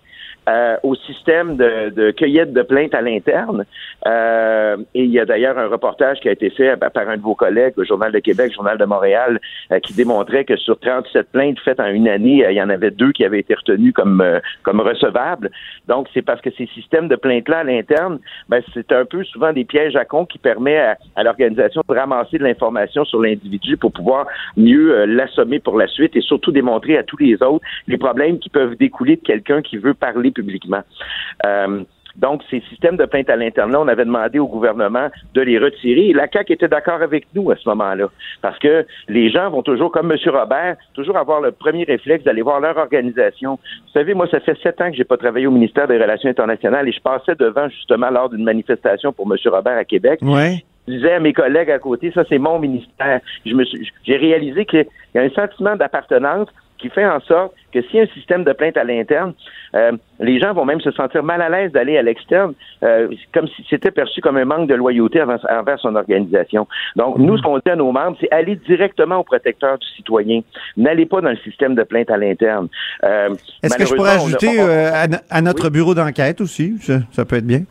euh, 0.48 0.76
au 0.82 0.94
système 0.94 1.56
de, 1.56 1.90
de, 1.90 2.10
cueillette 2.12 2.52
de 2.52 2.62
plaintes 2.62 2.94
à 2.94 3.00
l'interne. 3.00 3.64
Euh, 4.06 4.76
et 4.94 5.04
il 5.04 5.10
y 5.10 5.20
a 5.20 5.24
d'ailleurs 5.24 5.58
un 5.58 5.68
reportage 5.68 6.20
qui 6.20 6.28
a 6.28 6.32
été 6.32 6.50
fait 6.50 6.76
par 6.76 7.08
un 7.08 7.16
de 7.16 7.22
vos 7.22 7.34
collègues 7.34 7.74
au 7.76 7.84
Journal 7.84 8.12
de 8.12 8.18
Québec, 8.18 8.52
Journal 8.54 8.78
de 8.78 8.84
Montréal, 8.84 9.40
euh, 9.70 9.80
qui 9.80 9.94
démontrait 9.94 10.44
que 10.44 10.56
sur 10.56 10.78
37 10.78 11.30
plaintes 11.32 11.58
faites 11.60 11.80
en 11.80 11.86
une 11.86 12.08
année, 12.08 12.46
il 12.48 12.56
y 12.56 12.62
en 12.62 12.70
avait 12.70 12.90
deux 12.90 13.12
qui 13.12 13.24
avaient 13.24 13.40
été 13.40 13.54
retenues 13.54 13.92
comme, 13.92 14.24
comme 14.62 14.80
recevables. 14.80 15.50
Donc, 15.88 16.08
c'est 16.14 16.22
parce 16.22 16.40
que 16.40 16.50
ces 16.56 16.66
systèmes 16.66 17.08
de 17.08 17.16
plaintes-là 17.16 17.58
à 17.58 17.64
l'interne, 17.64 18.18
ben, 18.48 18.62
c'est 18.74 18.92
un 18.92 19.04
peu 19.04 19.24
souvent 19.24 19.52
des 19.52 19.64
pièges 19.64 19.72
piège 19.82 19.96
à 19.96 20.04
con 20.04 20.26
qui 20.26 20.38
permet 20.38 20.78
à, 20.78 20.98
à 21.16 21.22
l'organisation 21.22 21.82
de 21.88 21.94
ramasser 21.94 22.38
de 22.38 22.44
l'information 22.44 23.04
sur 23.04 23.20
l'individu 23.20 23.76
pour 23.76 23.92
pouvoir 23.92 24.26
mieux 24.56 24.94
euh, 24.94 25.06
l'assommer 25.06 25.60
pour 25.60 25.78
la 25.78 25.86
suite 25.86 26.14
et 26.14 26.20
surtout 26.20 26.52
démontrer 26.52 26.98
à 26.98 27.02
tous 27.02 27.16
les 27.16 27.42
autres 27.42 27.64
les 27.88 27.98
problèmes 27.98 28.38
qui 28.38 28.48
peuvent 28.48 28.76
découler 28.76 29.16
de 29.16 29.22
quelqu'un 29.22 29.62
qui 29.62 29.76
veut 29.76 29.94
parler 29.94 30.30
publiquement. 30.32 30.82
Euh, 31.46 31.84
donc, 32.16 32.42
ces 32.50 32.60
systèmes 32.68 32.96
de 32.96 33.06
plainte 33.06 33.30
à 33.30 33.36
l'interne, 33.36 33.74
on 33.74 33.88
avait 33.88 34.04
demandé 34.04 34.38
au 34.38 34.46
gouvernement 34.46 35.08
de 35.34 35.40
les 35.40 35.58
retirer. 35.58 36.08
Et 36.08 36.12
la 36.12 36.28
CAQ 36.30 36.52
était 36.52 36.68
d'accord 36.68 37.00
avec 37.02 37.26
nous 37.34 37.50
à 37.50 37.56
ce 37.56 37.68
moment-là. 37.70 38.08
Parce 38.42 38.58
que 38.58 38.86
les 39.08 39.30
gens 39.30 39.50
vont 39.50 39.62
toujours, 39.62 39.90
comme 39.90 40.12
M. 40.12 40.18
Robert, 40.26 40.76
toujours 40.94 41.16
avoir 41.16 41.40
le 41.40 41.52
premier 41.52 41.84
réflexe 41.84 42.24
d'aller 42.24 42.42
voir 42.42 42.60
leur 42.60 42.76
organisation. 42.76 43.58
Vous 43.86 43.92
savez, 43.92 44.14
moi, 44.14 44.26
ça 44.30 44.40
fait 44.40 44.58
sept 44.62 44.80
ans 44.80 44.90
que 44.90 44.96
j'ai 44.96 45.04
pas 45.04 45.16
travaillé 45.16 45.46
au 45.46 45.50
ministère 45.50 45.88
des 45.88 45.98
Relations 45.98 46.28
internationales 46.28 46.88
et 46.88 46.92
je 46.92 47.00
passais 47.00 47.34
devant, 47.34 47.68
justement, 47.68 48.10
lors 48.10 48.28
d'une 48.28 48.44
manifestation 48.44 49.12
pour 49.12 49.26
M. 49.30 49.38
Robert 49.46 49.78
à 49.78 49.84
Québec. 49.84 50.20
Ouais. 50.22 50.62
Je 50.88 50.94
disais 50.94 51.12
à 51.12 51.20
mes 51.20 51.32
collègues 51.32 51.70
à 51.70 51.78
côté, 51.78 52.10
ça, 52.12 52.24
c'est 52.28 52.38
mon 52.38 52.58
ministère. 52.58 53.20
Je 53.46 53.54
me 53.54 53.64
suis, 53.64 53.88
j'ai 54.04 54.16
réalisé 54.16 54.66
qu'il 54.66 54.84
y 55.14 55.18
a 55.18 55.22
un 55.22 55.30
sentiment 55.30 55.76
d'appartenance 55.76 56.48
qui 56.82 56.90
fait 56.90 57.06
en 57.06 57.20
sorte 57.20 57.54
que 57.72 57.80
s'il 57.80 57.96
y 57.96 58.00
a 58.00 58.02
un 58.02 58.14
système 58.14 58.44
de 58.44 58.52
plainte 58.52 58.76
à 58.76 58.84
l'interne, 58.84 59.32
euh, 59.74 59.92
les 60.20 60.38
gens 60.38 60.52
vont 60.52 60.66
même 60.66 60.80
se 60.82 60.90
sentir 60.90 61.22
mal 61.22 61.40
à 61.40 61.48
l'aise 61.48 61.72
d'aller 61.72 61.96
à 61.96 62.02
l'externe, 62.02 62.52
euh, 62.82 63.08
comme 63.32 63.48
si 63.48 63.64
c'était 63.70 63.90
perçu 63.90 64.20
comme 64.20 64.36
un 64.36 64.44
manque 64.44 64.68
de 64.68 64.74
loyauté 64.74 65.22
envers, 65.22 65.78
son 65.78 65.94
organisation. 65.96 66.66
Donc, 66.96 67.16
nous, 67.16 67.38
ce 67.38 67.42
qu'on 67.42 67.56
dit 67.56 67.70
à 67.70 67.76
nos 67.76 67.90
membres, 67.92 68.16
c'est 68.20 68.30
aller 68.30 68.56
directement 68.56 69.16
au 69.16 69.24
protecteur 69.24 69.78
du 69.78 69.86
citoyen. 69.96 70.40
N'allez 70.76 71.06
pas 71.06 71.20
dans 71.22 71.30
le 71.30 71.36
système 71.38 71.74
de 71.74 71.82
plainte 71.84 72.10
à 72.10 72.18
l'interne. 72.18 72.68
Euh, 73.04 73.30
Est-ce 73.62 73.76
que 73.78 73.86
je 73.86 73.94
pourrais 73.94 74.10
malheureusement, 74.18 74.50
on 74.50 74.50
a- 74.50 74.50
ajouter 74.50 74.60
on- 74.60 74.68
euh, 74.68 74.90
à, 74.92 75.08
no- 75.08 75.16
à 75.30 75.40
notre 75.40 75.70
bureau 75.70 75.94
d'enquête 75.94 76.40
aussi? 76.42 76.76
Ça, 76.82 76.98
ça 77.12 77.24
peut 77.24 77.36
être 77.36 77.46
bien. 77.46 77.62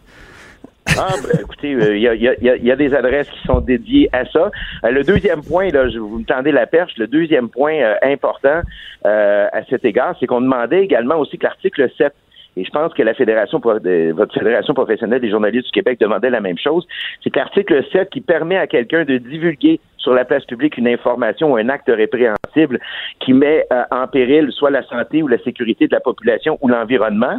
Ah, 0.98 1.13
ben, 1.24 1.39
écoutez, 1.41 1.70
il 1.72 2.08
a, 2.08 2.13
y 2.15 2.28
a- 2.28 2.34
y 2.41 2.50
a- 2.50 2.56
y 2.58 2.72
a 2.72 2.76
des 2.76 2.94
adresses 2.94 3.30
qui 3.30 3.48
sont 3.48 3.60
dédiées 3.62 4.10
à 4.12 4.26
ça. 4.26 4.52
Euh, 4.84 4.91
le 4.91 5.04
deuxième 5.04 5.41
point, 5.41 5.70
là, 5.70 5.88
je, 5.89 6.00
vous 6.00 6.20
me 6.20 6.26
tendez 6.26 6.52
la 6.52 6.65
perche, 6.67 6.94
le 6.98 7.08
deuxième 7.08 7.50
point 7.50 7.74
euh, 7.76 7.96
important 8.02 8.62
euh, 9.06 9.48
à 9.54 9.63
cet 9.70 9.86
égard, 9.86 10.15
c'est 10.20 10.28
qu'on 10.28 10.41
demandait 10.41 10.84
également 10.84 11.15
aussi 11.17 11.38
que 11.38 11.46
l'article 11.46 11.89
7 11.98 12.13
et 12.58 12.65
je 12.65 12.70
pense 12.72 12.94
que 12.94 13.02
la 13.02 13.13
fédération, 13.13 13.60
votre 13.60 14.34
fédération 14.34 14.74
professionnelle 14.74 15.22
des 15.22 15.30
journalistes 15.30 15.67
du 15.67 15.72
Québec 15.72 15.98
demandait 16.02 16.30
la 16.30 16.41
même 16.41 16.58
chose. 16.58 16.86
C'est 17.24 17.34
l'article 17.34 17.82
7 17.94 18.10
qui 18.10 18.20
permet 18.20 18.58
à 18.58 18.67
quelqu'un 18.67 19.06
de 19.06 19.17
divulguer 19.20 19.80
sur 19.98 20.13
la 20.13 20.26
place 20.26 20.44
publique 20.44 20.76
une 20.78 20.89
information 20.89 21.54
ou 21.54 21.56
un 21.56 21.70
acte 21.70 21.88
répréhensible 21.88 22.82
qui 23.22 23.32
met 23.32 23.65
euh, 23.72 23.84
en 23.91 24.06
péril 24.08 24.52
soit 24.52 24.70
la 24.72 24.84
santé 24.84 25.24
ou 25.24 25.30
la 25.30 25.38
sécurité 25.44 25.88
de 25.88 25.94
la 25.96 26.02
population 26.02 26.58
ou 26.60 26.67
l'environnement. 26.67 27.38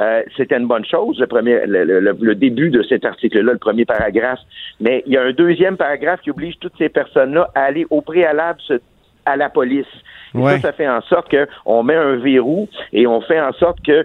Euh, 0.00 0.22
c'était 0.36 0.56
une 0.56 0.66
bonne 0.66 0.84
chose, 0.86 1.18
le, 1.20 1.26
premier, 1.26 1.66
le, 1.66 1.84
le- 1.84 2.16
le 2.18 2.34
début 2.34 2.70
de 2.70 2.82
cet 2.82 3.04
article-là, 3.04 3.52
le 3.52 3.58
premier 3.58 3.84
paragraphe. 3.84 4.40
Mais 4.80 5.02
il 5.06 5.12
y 5.12 5.16
a 5.18 5.22
un 5.22 5.32
deuxième 5.32 5.76
paragraphe 5.76 6.20
qui 6.22 6.30
oblige 6.30 6.58
toutes 6.60 6.76
ces 6.78 6.88
personnes-là 6.88 7.50
à 7.54 7.62
aller 7.64 7.86
au 7.90 8.00
préalable 8.00 8.58
se- 8.62 8.80
à 9.26 9.36
la 9.36 9.50
police. 9.50 9.86
Et 10.34 10.38
Ouais. 10.38 10.52
ça, 10.52 10.60
ça 10.68 10.72
fait 10.72 10.88
en 10.88 11.02
sorte 11.02 11.30
qu'on 11.30 11.82
met 11.82 11.94
un 11.94 12.16
verrou 12.16 12.68
et 12.92 13.06
on 13.06 13.20
fait 13.20 13.38
en 13.40 13.52
sorte 13.52 13.78
que 13.84 14.04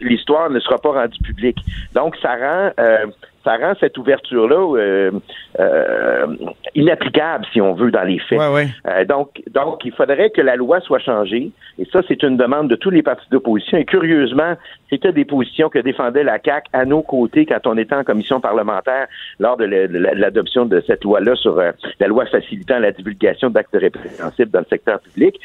l'histoire 0.00 0.50
ne 0.50 0.60
sera 0.60 0.78
pas 0.78 0.92
rendue 0.92 1.18
publique. 1.22 1.58
Donc, 1.94 2.16
ça 2.22 2.36
rend, 2.36 2.70
euh, 2.78 3.06
ça 3.44 3.56
rend 3.56 3.72
cette 3.80 3.96
ouverture-là 3.98 4.76
euh, 4.78 5.10
euh, 5.58 6.26
inapplicable, 6.74 7.44
si 7.52 7.60
on 7.60 7.74
veut, 7.74 7.90
dans 7.90 8.02
les 8.04 8.18
faits. 8.18 8.38
Ouais, 8.38 8.48
ouais. 8.52 8.66
Euh, 8.88 9.04
donc, 9.04 9.42
donc, 9.50 9.84
il 9.84 9.92
faudrait 9.92 10.30
que 10.30 10.40
la 10.40 10.56
loi 10.56 10.80
soit 10.80 10.98
changée. 11.00 11.50
Et 11.78 11.84
ça, 11.92 12.00
c'est 12.08 12.22
une 12.22 12.36
demande 12.36 12.68
de 12.68 12.76
tous 12.76 12.90
les 12.90 13.02
partis 13.02 13.26
d'opposition. 13.30 13.78
Et 13.78 13.84
curieusement, 13.84 14.54
c'était 14.90 15.12
des 15.12 15.24
positions 15.24 15.68
que 15.68 15.78
défendait 15.78 16.22
la 16.24 16.38
CAQ 16.44 16.68
à 16.72 16.84
nos 16.84 17.02
côtés 17.02 17.46
quand 17.46 17.66
on 17.66 17.76
était 17.76 17.94
en 17.94 18.04
commission 18.04 18.40
parlementaire 18.40 19.06
lors 19.38 19.56
de 19.56 19.64
la- 19.64 19.88
de 19.88 19.98
la- 19.98 20.14
de 20.14 20.20
l'adoption 20.20 20.66
de 20.66 20.82
cette 20.86 21.04
loi-là 21.04 21.34
sur 21.36 21.58
euh, 21.58 21.72
la 22.00 22.06
loi 22.08 22.26
facilitant 22.26 22.78
la 22.78 22.92
divulgation 22.92 23.50
d'actes 23.50 23.74
répréhensibles 23.74 24.50
dans 24.50 24.60
le 24.60 24.66
secteur 24.70 25.00
public. 25.00 25.38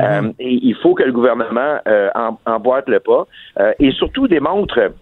Euh, 0.00 0.30
et 0.38 0.58
il 0.62 0.74
faut 0.76 0.94
que 0.94 1.02
le 1.02 1.12
gouvernement 1.12 1.78
euh, 1.86 2.08
emboîte 2.46 2.88
le 2.88 3.00
pas 3.00 3.26
euh, 3.60 3.72
et 3.78 3.90
surtout 3.92 4.26
démontre 4.28 4.92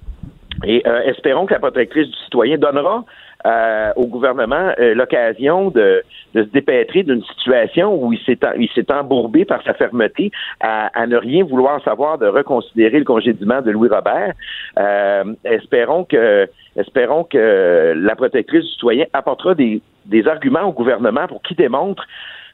et 0.64 0.82
euh, 0.86 1.02
espérons 1.02 1.46
que 1.46 1.54
la 1.54 1.60
protectrice 1.60 2.08
du 2.08 2.16
citoyen 2.18 2.58
donnera 2.58 3.04
euh, 3.44 3.92
au 3.96 4.06
gouvernement 4.06 4.72
euh, 4.78 4.94
l'occasion 4.94 5.70
de, 5.70 6.02
de 6.34 6.44
se 6.44 6.48
dépêtrer 6.50 7.02
d'une 7.02 7.24
situation 7.24 7.94
où 7.94 8.12
il 8.12 8.20
s'est 8.20 8.38
il 8.58 8.68
s'est 8.70 8.92
embourbé 8.92 9.44
par 9.44 9.62
sa 9.64 9.74
fermeté 9.74 10.30
à, 10.60 10.90
à 10.94 11.06
ne 11.06 11.16
rien 11.16 11.44
vouloir 11.44 11.82
savoir 11.82 12.18
de 12.18 12.26
reconsidérer 12.26 12.98
le 12.98 13.04
congédiement 13.04 13.60
de 13.60 13.72
Louis 13.72 13.88
Robert. 13.88 14.34
Euh, 14.78 15.24
espérons 15.44 16.04
que 16.04 16.48
espérons 16.76 17.24
que 17.24 17.94
la 17.96 18.14
protectrice 18.14 18.62
du 18.62 18.70
citoyen 18.70 19.06
apportera 19.12 19.54
des, 19.54 19.82
des 20.06 20.28
arguments 20.28 20.62
au 20.62 20.72
gouvernement 20.72 21.26
pour 21.26 21.42
qu'il 21.42 21.56
démontre 21.56 22.06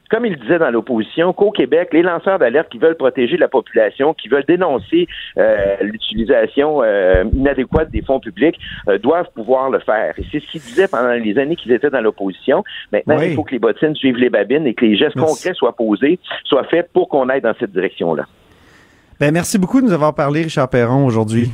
comme 0.09 0.25
il 0.25 0.37
disait 0.37 0.59
dans 0.59 0.71
l'opposition, 0.71 1.33
qu'au 1.33 1.51
Québec, 1.51 1.89
les 1.93 2.01
lanceurs 2.01 2.39
d'alerte 2.39 2.69
qui 2.69 2.79
veulent 2.79 2.97
protéger 2.97 3.37
la 3.37 3.47
population, 3.47 4.13
qui 4.13 4.27
veulent 4.27 4.45
dénoncer 4.47 5.07
euh, 5.37 5.75
l'utilisation 5.81 6.81
euh, 6.83 7.23
inadéquate 7.31 7.91
des 7.91 8.01
fonds 8.01 8.19
publics, 8.19 8.59
euh, 8.87 8.97
doivent 8.97 9.29
pouvoir 9.35 9.69
le 9.69 9.79
faire. 9.79 10.13
Et 10.17 10.25
c'est 10.31 10.39
ce 10.39 10.51
qu'ils 10.51 10.61
disaient 10.61 10.87
pendant 10.87 11.11
les 11.11 11.37
années 11.37 11.55
qu'ils 11.55 11.71
étaient 11.71 11.89
dans 11.89 12.01
l'opposition. 12.01 12.63
Maintenant, 12.91 13.17
Oui. 13.19 13.27
il 13.29 13.35
faut 13.35 13.43
que 13.43 13.51
les 13.51 13.59
bottines 13.59 13.95
suivent 13.95 14.17
les 14.17 14.29
babines 14.29 14.65
et 14.65 14.73
que 14.73 14.85
les 14.85 14.97
gestes 14.97 15.15
Merci. 15.15 15.33
concrets 15.33 15.53
soient 15.53 15.75
posés, 15.75 16.19
soient 16.43 16.65
faits 16.65 16.89
pour 16.91 17.07
qu'on 17.09 17.29
aille 17.29 17.41
dans 17.41 17.53
cette 17.59 17.71
direction-là. 17.71 18.25
Ben, 19.19 19.31
merci 19.31 19.59
beaucoup 19.59 19.81
de 19.81 19.85
nous 19.85 19.93
avoir 19.93 20.15
parlé, 20.15 20.43
Richard 20.43 20.69
Perron, 20.69 21.05
aujourd'hui. 21.05 21.51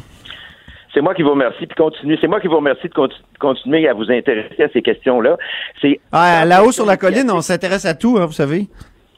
C'est 0.96 1.02
moi 1.02 1.14
qui 1.14 1.22
vous 1.22 1.32
remercie, 1.32 1.68
puis 1.68 1.76
continue. 1.76 2.18
C'est 2.22 2.28
moi 2.28 2.40
qui 2.40 2.48
vous 2.48 2.56
remercie 2.56 2.88
de 2.88 2.94
conti- 2.94 3.22
continuer 3.40 3.88
à 3.88 3.94
vous 3.94 4.10
intéresser 4.10 4.64
à 4.64 4.70
ces 4.74 4.82
questions-là. 4.82 5.38
C'est 5.82 6.00
Ah, 6.12 6.46
là-haut 6.46 6.72
sur 6.72 6.86
la 6.86 6.96
colline, 6.98 7.30
on 7.30 7.42
s'intéresse 7.42 7.86
à 7.86 7.94
tout, 7.94 8.18
hein, 8.18 8.26
vous 8.26 8.32
savez. 8.32 8.68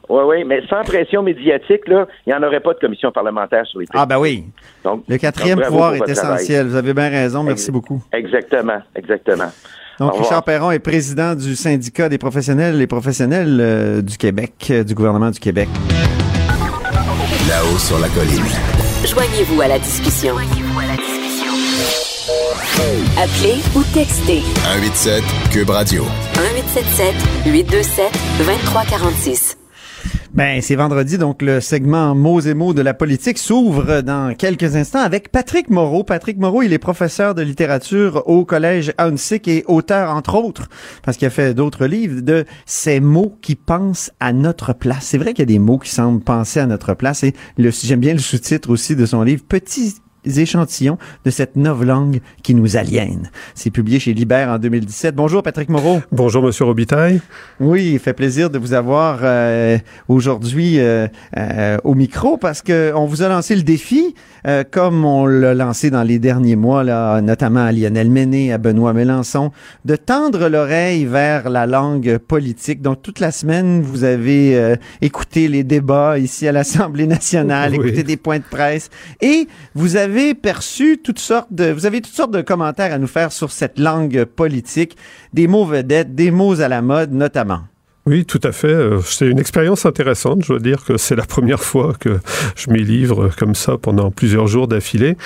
Oui, 0.09 0.21
oui, 0.25 0.43
mais 0.45 0.61
sans 0.69 0.81
pression 0.83 1.21
médiatique, 1.21 1.87
là, 1.87 2.07
il 2.25 2.29
n'y 2.29 2.33
en 2.33 2.41
aurait 2.41 2.61
pas 2.61 2.73
de 2.73 2.79
commission 2.79 3.11
parlementaire 3.11 3.65
sur 3.67 3.79
les 3.79 3.85
Ah, 3.93 4.05
ben 4.05 4.17
oui. 4.17 4.45
Donc, 4.83 5.03
Le 5.07 5.17
quatrième 5.17 5.59
donc, 5.59 5.67
pouvoir 5.67 5.93
est 5.95 5.97
travail. 5.99 6.13
essentiel. 6.13 6.65
Vous 6.67 6.75
avez 6.75 6.93
bien 6.93 7.09
raison. 7.09 7.43
Merci 7.43 7.65
Ex- 7.65 7.71
beaucoup. 7.71 8.01
Exactement, 8.11 8.79
exactement. 8.95 9.51
Donc, 9.99 10.09
Au 10.09 10.11
revoir. 10.13 10.23
Richard 10.23 10.43
Perron 10.43 10.71
est 10.71 10.79
président 10.79 11.35
du 11.35 11.55
syndicat 11.55 12.07
des 12.09 12.17
professionnels 12.17 12.81
et 12.81 12.87
professionnels 12.87 13.57
euh, 13.59 14.01
du 14.01 14.17
Québec, 14.17 14.53
euh, 14.71 14.83
du 14.83 14.95
gouvernement 14.95 15.29
du 15.29 15.39
Québec. 15.39 15.67
Là-haut 17.49 17.77
sur 17.77 17.99
la 17.99 18.07
colline. 18.09 18.45
Joignez-vous 19.05 19.61
à 19.61 19.67
la 19.67 19.77
discussion. 19.79 20.35
Appelez 22.77 23.57
ou 23.75 23.81
textez 23.93 24.41
187 24.63 25.23
Cube 25.51 25.69
Radio. 25.71 26.03
1877 26.03 27.15
827 27.47 28.11
2346. 28.37 29.57
Ben, 30.33 30.61
c'est 30.61 30.75
vendredi, 30.75 31.17
donc 31.17 31.41
le 31.41 31.59
segment 31.59 32.13
mots 32.13 32.41
et 32.41 32.53
mots 32.53 32.75
de 32.75 32.83
la 32.83 32.93
politique 32.93 33.39
s'ouvre 33.39 34.01
dans 34.01 34.35
quelques 34.35 34.75
instants 34.75 34.99
avec 34.99 35.31
Patrick 35.31 35.71
Moreau. 35.71 36.03
Patrick 36.03 36.37
Moreau, 36.37 36.61
il 36.61 36.71
est 36.73 36.77
professeur 36.77 37.33
de 37.33 37.41
littérature 37.41 38.21
au 38.27 38.45
collège 38.45 38.93
Hunsick 38.99 39.47
et 39.47 39.63
auteur, 39.67 40.11
entre 40.11 40.35
autres, 40.35 40.69
parce 41.01 41.17
qu'il 41.17 41.27
a 41.27 41.31
fait 41.31 41.55
d'autres 41.55 41.87
livres, 41.87 42.21
de 42.21 42.45
ces 42.67 42.99
mots 42.99 43.35
qui 43.41 43.55
pensent 43.55 44.11
à 44.19 44.33
notre 44.33 44.73
place. 44.73 45.05
C'est 45.05 45.17
vrai 45.17 45.33
qu'il 45.33 45.39
y 45.39 45.49
a 45.49 45.53
des 45.53 45.59
mots 45.59 45.79
qui 45.79 45.89
semblent 45.89 46.23
penser 46.23 46.59
à 46.59 46.67
notre 46.67 46.93
place 46.93 47.23
et 47.23 47.33
j'aime 47.57 48.01
bien 48.01 48.13
le 48.13 48.19
sous-titre 48.19 48.69
aussi 48.69 48.95
de 48.95 49.07
son 49.07 49.23
livre, 49.23 49.41
Petits 49.49 49.95
échantillons 50.25 50.97
de 51.25 51.30
cette 51.32 51.56
novlangue 51.56 52.19
qui 52.43 52.53
nous 52.53 52.77
aliène. 52.77 53.30
C'est 53.56 53.71
publié 53.71 53.99
chez 53.99 54.13
Libère 54.13 54.49
en 54.49 54.58
2017. 54.60 55.15
Bonjour 55.15 55.43
Patrick 55.43 55.69
Moreau. 55.69 56.01
Bonjour, 56.12 56.43
Monsieur 56.43 56.65
Robitaille. 56.65 57.21
Oui, 57.60 57.91
il 57.93 57.99
fait 57.99 58.13
plaisir 58.13 58.49
de 58.49 58.58
vous 58.58 58.73
avoir 58.73 59.19
euh, 59.23 59.77
aujourd'hui 60.08 60.80
euh, 60.80 61.08
euh, 61.38 61.77
au 61.84 61.93
micro 61.95 62.38
parce 62.38 62.62
que 62.62 62.91
on 62.95 63.06
vous 63.06 63.21
a 63.21 63.30
lancé 63.30 63.56
le 63.56 63.63
défi, 63.63 64.15
euh, 64.47 64.63
comme 64.69 65.06
on 65.06 65.25
l'a 65.25 65.53
lancé 65.53 65.89
dans 65.89 66.03
les 66.03 66.19
derniers 66.19 66.56
mois, 66.56 66.84
là, 66.84 67.21
notamment 67.21 67.63
à 67.65 67.71
Lionel 67.71 68.10
Méné, 68.10 68.51
à 68.53 68.58
Benoît 68.58 68.93
Mélenchon, 68.93 69.51
de 69.86 69.95
tendre 69.95 70.49
l'oreille 70.49 71.06
vers 71.06 71.49
la 71.49 71.65
langue 71.65 72.17
politique. 72.17 72.82
Donc 72.82 73.01
toute 73.01 73.19
la 73.19 73.32
semaine, 73.32 73.82
vous 73.82 74.03
avez 74.03 74.56
euh, 74.58 74.75
écouté 75.01 75.47
les 75.47 75.63
débats 75.63 76.17
ici 76.19 76.47
à 76.47 76.51
l'Assemblée 76.51 77.08
nationale, 77.08 77.71
Oui. 77.71 77.88
écouté 77.88 78.03
des 78.03 78.17
points 78.17 78.39
de 78.39 78.43
presse, 78.49 78.89
et 79.21 79.47
vous 79.75 79.95
avez 79.95 80.06
perçu 80.33 80.99
toutes 81.03 81.19
sortes 81.19 81.51
de, 81.51 81.71
vous 81.71 81.85
avez 81.85 82.01
toutes 82.01 82.15
sortes 82.15 82.31
de 82.31 82.41
commentaires 82.41 82.93
à 82.93 82.97
nous 82.97 83.07
faire 83.07 83.31
sur 83.31 83.51
cette 83.51 83.79
langue 83.79 84.25
politique, 84.25 84.97
des 85.33 85.47
mots 85.47 85.65
vedettes, 85.65 86.15
des 86.15 86.31
mots 86.31 86.59
à 86.61 86.67
la 86.67 86.81
mode 86.81 87.13
notamment. 87.13 87.61
Oui, 88.07 88.23
tout 88.25 88.39
à 88.43 88.53
fait. 88.53 88.69
Euh, 88.71 89.01
C'est 89.03 89.27
une 89.27 89.37
expérience 89.37 89.85
intéressante. 89.85 90.41
Je 90.43 90.47
dois 90.53 90.59
dire 90.59 90.85
que 90.85 90.95
c'est 90.95 91.15
la 91.17 91.25
première 91.25 91.59
fois 91.71 91.93
que 91.99 92.19
je 92.55 92.69
m'y 92.71 92.81
livre 92.81 93.29
comme 93.37 93.53
ça 93.53 93.77
pendant 93.77 94.11
plusieurs 94.11 94.47
jours 94.47 94.69
d'affilée. 94.69 95.17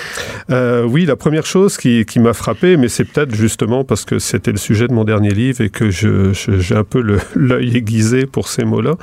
Euh, 0.50 0.82
oui, 0.84 1.04
la 1.06 1.14
première 1.14 1.46
chose 1.46 1.76
qui, 1.76 2.04
qui 2.04 2.18
m'a 2.18 2.32
frappé, 2.32 2.76
mais 2.76 2.88
c'est 2.88 3.04
peut-être 3.04 3.32
justement 3.36 3.84
parce 3.84 4.04
que 4.04 4.18
c'était 4.18 4.50
le 4.50 4.58
sujet 4.58 4.88
de 4.88 4.92
mon 4.94 5.04
dernier 5.04 5.30
livre 5.30 5.60
et 5.60 5.70
que 5.70 5.90
je- 5.90 6.32
je- 6.32 6.58
j'ai 6.58 6.74
un 6.74 6.82
peu 6.82 7.00
l'œil 7.36 7.76
aiguisé 7.76 8.26
pour 8.26 8.48
ces 8.48 8.64
mots-là, 8.64 8.96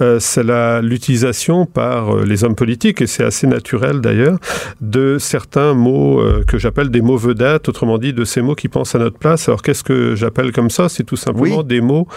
euh, 0.00 0.18
c'est 0.18 0.42
la- 0.42 0.80
l'utilisation 0.80 1.66
par 1.66 2.16
euh, 2.16 2.24
les 2.24 2.42
hommes 2.42 2.54
politiques, 2.56 3.02
et 3.02 3.06
c'est 3.06 3.24
assez 3.24 3.46
naturel 3.46 4.00
d'ailleurs, 4.00 4.38
de 4.80 5.18
certains 5.18 5.74
mots 5.74 6.20
euh, 6.20 6.42
que 6.48 6.56
j'appelle 6.56 6.88
des 6.88 7.02
mots 7.02 7.18
vedettes, 7.18 7.68
autrement 7.68 7.98
dit 7.98 8.14
de 8.14 8.24
ces 8.24 8.40
mots 8.40 8.54
qui 8.54 8.68
pensent 8.68 8.94
à 8.94 8.98
notre 8.98 9.18
place. 9.18 9.46
Alors 9.48 9.60
qu'est-ce 9.60 9.84
que 9.84 10.14
j'appelle 10.14 10.52
comme 10.52 10.70
ça? 10.70 10.88
C'est 10.88 11.04
tout 11.04 11.16
simplement 11.16 11.58
Oui. 11.58 11.64
des 11.66 11.82
mots 11.82 12.08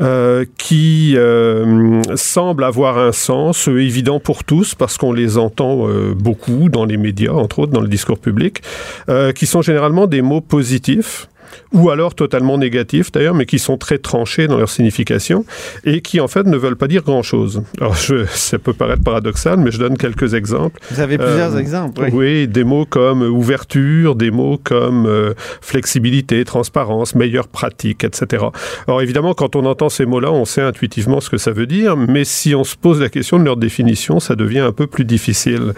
euh, 0.00 0.44
qui 0.58 1.14
euh, 1.16 2.02
semblent 2.16 2.64
avoir 2.64 2.98
un 2.98 3.12
sens 3.12 3.68
euh, 3.68 3.80
évident 3.80 4.20
pour 4.20 4.44
tous 4.44 4.74
parce 4.74 4.98
qu'on 4.98 5.12
les 5.12 5.38
entend 5.38 5.88
euh, 5.88 6.14
beaucoup 6.14 6.68
dans 6.68 6.84
les 6.84 6.98
médias, 6.98 7.32
entre 7.32 7.60
autres 7.60 7.72
dans 7.72 7.80
le 7.80 7.88
discours 7.88 8.18
public, 8.18 8.60
euh, 9.08 9.32
qui 9.32 9.46
sont 9.46 9.62
généralement 9.62 10.06
des 10.06 10.20
mots 10.20 10.40
positifs 10.42 11.28
ou 11.72 11.90
alors 11.90 12.14
totalement 12.14 12.58
négatifs 12.58 13.12
d'ailleurs, 13.12 13.34
mais 13.34 13.46
qui 13.46 13.58
sont 13.58 13.76
très 13.78 13.98
tranchés 13.98 14.46
dans 14.48 14.58
leur 14.58 14.68
signification 14.70 15.44
et 15.84 16.00
qui 16.00 16.20
en 16.20 16.28
fait 16.28 16.44
ne 16.46 16.56
veulent 16.56 16.76
pas 16.76 16.88
dire 16.88 17.02
grand-chose. 17.02 17.62
Alors 17.80 17.94
je, 17.94 18.24
ça 18.30 18.58
peut 18.58 18.72
paraître 18.72 19.02
paradoxal, 19.02 19.58
mais 19.58 19.70
je 19.70 19.78
donne 19.78 19.96
quelques 19.96 20.34
exemples. 20.34 20.80
Vous 20.90 21.00
avez 21.00 21.18
plusieurs 21.18 21.54
Euh, 21.54 21.58
exemples. 21.58 22.02
Oui. 22.02 22.08
Oui, 22.12 22.48
des 22.48 22.64
mots 22.64 22.84
comme 22.84 23.22
ouverture, 23.22 24.14
des 24.16 24.30
mots 24.30 24.58
comme 24.62 25.06
euh, 25.06 25.34
flexibilité, 25.60 26.44
transparence, 26.44 27.14
meilleure 27.14 27.48
pratique, 27.48 28.04
etc. 28.04 28.44
Alors 28.86 29.02
évidemment, 29.02 29.34
quand 29.34 29.54
on 29.56 29.64
entend 29.66 29.88
ces 29.88 30.06
mots-là, 30.06 30.32
on 30.32 30.44
sait 30.44 30.62
intuitivement 30.62 31.20
ce 31.20 31.30
que 31.30 31.38
ça 31.38 31.52
veut 31.52 31.66
dire, 31.66 31.96
mais 31.96 32.24
si 32.24 32.54
on 32.54 32.64
se 32.64 32.76
pose 32.76 33.00
la 33.00 33.08
question 33.08 33.38
de 33.38 33.44
leur 33.44 33.56
définition, 33.56 34.20
ça 34.20 34.34
devient 34.34 34.58
un 34.60 34.72
peu 34.72 34.86
plus 34.86 35.04
difficile. 35.04 35.72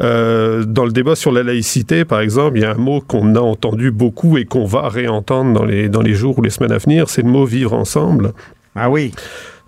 Euh, 0.00 0.64
dans 0.64 0.84
le 0.84 0.92
débat 0.92 1.14
sur 1.16 1.32
la 1.32 1.42
laïcité, 1.42 2.04
par 2.04 2.20
exemple, 2.20 2.58
il 2.58 2.62
y 2.62 2.64
a 2.64 2.72
un 2.72 2.74
mot 2.74 3.00
qu'on 3.00 3.34
a 3.34 3.40
entendu 3.40 3.90
beaucoup 3.90 4.36
et 4.38 4.44
qu'on 4.44 4.64
va 4.66 4.88
réentendre 4.88 5.15
dans 5.22 5.64
les, 5.64 5.88
dans 5.88 6.02
les 6.02 6.14
jours 6.14 6.38
ou 6.38 6.42
les 6.42 6.50
semaines 6.50 6.72
à 6.72 6.78
venir, 6.78 7.08
c'est 7.08 7.22
le 7.22 7.28
mot 7.28 7.44
vivre 7.44 7.72
ensemble. 7.72 8.32
Ah 8.74 8.90
oui. 8.90 9.12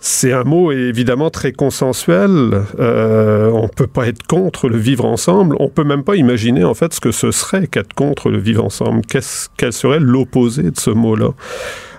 C'est 0.00 0.32
un 0.32 0.44
mot 0.44 0.70
évidemment 0.70 1.28
très 1.28 1.50
consensuel. 1.50 2.62
Euh, 2.78 3.50
on 3.50 3.66
peut 3.66 3.88
pas 3.88 4.06
être 4.06 4.24
contre 4.28 4.68
le 4.68 4.76
vivre 4.76 5.04
ensemble. 5.04 5.56
On 5.58 5.68
peut 5.68 5.82
même 5.82 6.04
pas 6.04 6.14
imaginer 6.14 6.62
en 6.62 6.74
fait 6.74 6.92
ce 6.92 7.00
que 7.00 7.10
ce 7.10 7.32
serait 7.32 7.66
qu'être 7.66 7.94
contre 7.94 8.30
le 8.30 8.38
vivre 8.38 8.64
ensemble. 8.64 9.02
Qu'est-ce, 9.06 9.48
quel 9.56 9.72
serait 9.72 9.98
l'opposé 9.98 10.70
de 10.70 10.78
ce 10.78 10.90
mot-là? 10.90 11.30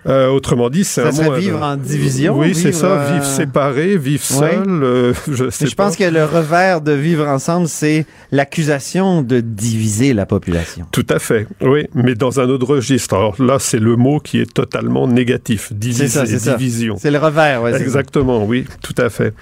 Euh, 0.07 0.29
Autrement 0.29 0.69
dit, 0.69 0.83
c'est 0.83 1.11
Ça 1.11 1.21
un 1.23 1.25
mot. 1.25 1.33
vivre 1.35 1.61
en 1.61 1.75
division. 1.75 2.37
Oui, 2.37 2.55
c'est 2.55 2.71
ça. 2.71 2.87
euh, 2.87 3.13
Vivre 3.13 3.25
séparé, 3.25 3.97
vivre 3.97 4.23
seul. 4.23 4.63
euh, 4.67 5.13
je 5.31 5.49
sais 5.49 5.65
Mais 5.65 5.69
je 5.71 5.75
pense 5.75 5.95
que 5.97 6.03
le 6.05 6.23
revers 6.23 6.81
de 6.81 6.91
vivre 6.93 7.27
ensemble, 7.27 7.67
c'est 7.67 8.05
l'accusation 8.31 9.21
de 9.21 9.39
diviser 9.41 10.13
la 10.13 10.25
population. 10.25 10.85
Tout 10.91 11.05
à 11.09 11.19
fait, 11.19 11.47
oui, 11.61 11.87
mais 11.93 12.15
dans 12.15 12.39
un 12.39 12.47
autre 12.49 12.65
registre. 12.67 13.15
Alors 13.15 13.35
là, 13.41 13.57
c'est 13.59 13.79
le 13.79 13.95
mot 13.95 14.19
qui 14.19 14.39
est 14.39 14.53
totalement 14.53 15.07
négatif, 15.07 15.73
diviser, 15.73 16.23
division. 16.37 16.95
C'est 16.99 17.11
le 17.11 17.17
revers, 17.17 17.61
ouais. 17.61 17.79
Exactement, 17.81 18.45
oui, 18.45 18.65
tout 18.81 18.95
à 18.97 19.09
fait. 19.09 19.33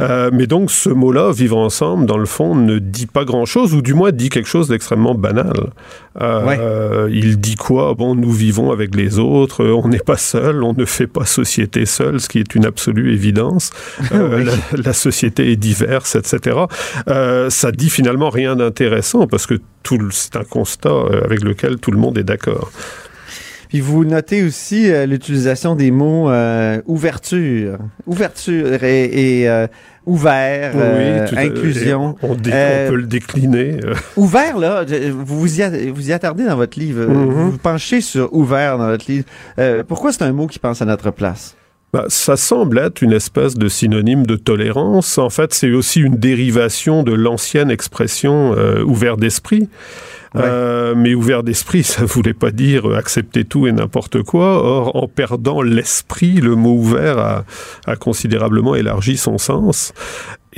Euh, 0.00 0.30
mais 0.32 0.46
donc 0.46 0.70
ce 0.70 0.88
mot-là, 0.90 1.32
vivre 1.32 1.56
ensemble, 1.58 2.06
dans 2.06 2.18
le 2.18 2.26
fond, 2.26 2.54
ne 2.54 2.78
dit 2.78 3.06
pas 3.06 3.24
grand-chose, 3.24 3.74
ou 3.74 3.82
du 3.82 3.94
moins 3.94 4.12
dit 4.12 4.28
quelque 4.28 4.48
chose 4.48 4.68
d'extrêmement 4.68 5.14
banal. 5.14 5.70
Euh, 6.20 7.08
Il 7.12 7.38
dit 7.40 7.56
quoi? 7.56 7.94
Bon, 7.94 8.14
nous 8.14 8.30
vivons 8.32 8.70
avec 8.70 8.94
les 8.94 9.18
autres, 9.18 9.62
euh, 9.64 9.72
on 9.82 9.92
n'est 9.96 10.04
pas 10.04 10.16
seul, 10.16 10.62
on 10.62 10.74
ne 10.74 10.84
fait 10.84 11.06
pas 11.06 11.24
société 11.24 11.86
seul, 11.86 12.20
ce 12.20 12.28
qui 12.28 12.38
est 12.38 12.54
une 12.54 12.64
absolue 12.64 13.12
évidence. 13.12 13.70
Euh, 14.12 14.44
la, 14.44 14.52
la 14.84 14.92
société 14.92 15.50
est 15.50 15.56
diverse, 15.56 16.14
etc. 16.14 16.58
Euh, 17.08 17.50
ça 17.50 17.72
dit 17.72 17.90
finalement 17.90 18.30
rien 18.30 18.56
d'intéressant, 18.56 19.26
parce 19.26 19.46
que 19.46 19.54
c'est 20.10 20.36
un 20.36 20.44
constat 20.44 20.88
euh, 20.88 21.24
avec 21.24 21.42
lequel 21.42 21.78
tout 21.78 21.90
le 21.90 21.98
monde 21.98 22.18
est 22.18 22.24
d'accord. 22.24 22.70
Puis 23.76 23.82
vous 23.82 24.06
notez 24.06 24.42
aussi 24.42 24.90
euh, 24.90 25.04
l'utilisation 25.04 25.74
des 25.74 25.90
mots 25.90 26.30
euh, 26.30 26.80
ouverture, 26.86 27.76
ouverture 28.06 28.82
et, 28.82 29.40
et, 29.42 29.50
euh, 29.50 29.66
ouvert, 30.06 30.72
tout 31.28 31.36
inclusion. 31.36 32.16
On, 32.22 32.36
peut 32.36 32.94
le 32.94 33.06
décliner. 33.06 33.78
euh, 33.84 33.92
Ouvert, 34.16 34.56
là, 34.56 34.86
vous 35.10 35.40
vous 35.40 35.60
y, 35.60 35.90
vous 35.90 36.08
y 36.08 36.12
attardez 36.14 36.46
dans 36.46 36.56
votre 36.56 36.78
livre. 36.78 37.04
Mhm. 37.04 37.24
Vous 37.24 37.50
vous 37.50 37.58
penchez 37.58 38.00
sur 38.00 38.32
ouvert 38.34 38.78
dans 38.78 38.86
votre 38.86 39.10
livre. 39.10 39.26
Pourquoi 39.86 40.10
c'est 40.10 40.22
un 40.22 40.32
mot 40.32 40.46
qui 40.46 40.58
pense 40.58 40.80
à 40.80 40.86
notre 40.86 41.10
place? 41.10 41.54
Bah, 41.96 42.04
ça 42.08 42.36
semble 42.36 42.78
être 42.78 43.00
une 43.00 43.14
espèce 43.14 43.54
de 43.54 43.68
synonyme 43.68 44.26
de 44.26 44.36
tolérance. 44.36 45.16
En 45.16 45.30
fait, 45.30 45.54
c'est 45.54 45.72
aussi 45.72 46.02
une 46.02 46.16
dérivation 46.16 47.02
de 47.02 47.14
l'ancienne 47.14 47.70
expression 47.70 48.52
euh, 48.54 48.82
ouvert 48.82 49.16
d'esprit. 49.16 49.70
Ouais. 50.34 50.42
Euh, 50.44 50.94
mais 50.94 51.14
ouvert 51.14 51.42
d'esprit, 51.42 51.84
ça 51.84 52.04
voulait 52.04 52.34
pas 52.34 52.50
dire 52.50 52.86
euh, 52.86 52.98
accepter 52.98 53.46
tout 53.46 53.66
et 53.66 53.72
n'importe 53.72 54.22
quoi. 54.22 54.62
Or, 54.62 54.94
en 54.94 55.08
perdant 55.08 55.62
l'esprit, 55.62 56.34
le 56.34 56.54
mot 56.54 56.74
ouvert 56.74 57.16
a, 57.16 57.44
a 57.86 57.96
considérablement 57.96 58.74
élargi 58.74 59.16
son 59.16 59.38
sens. 59.38 59.94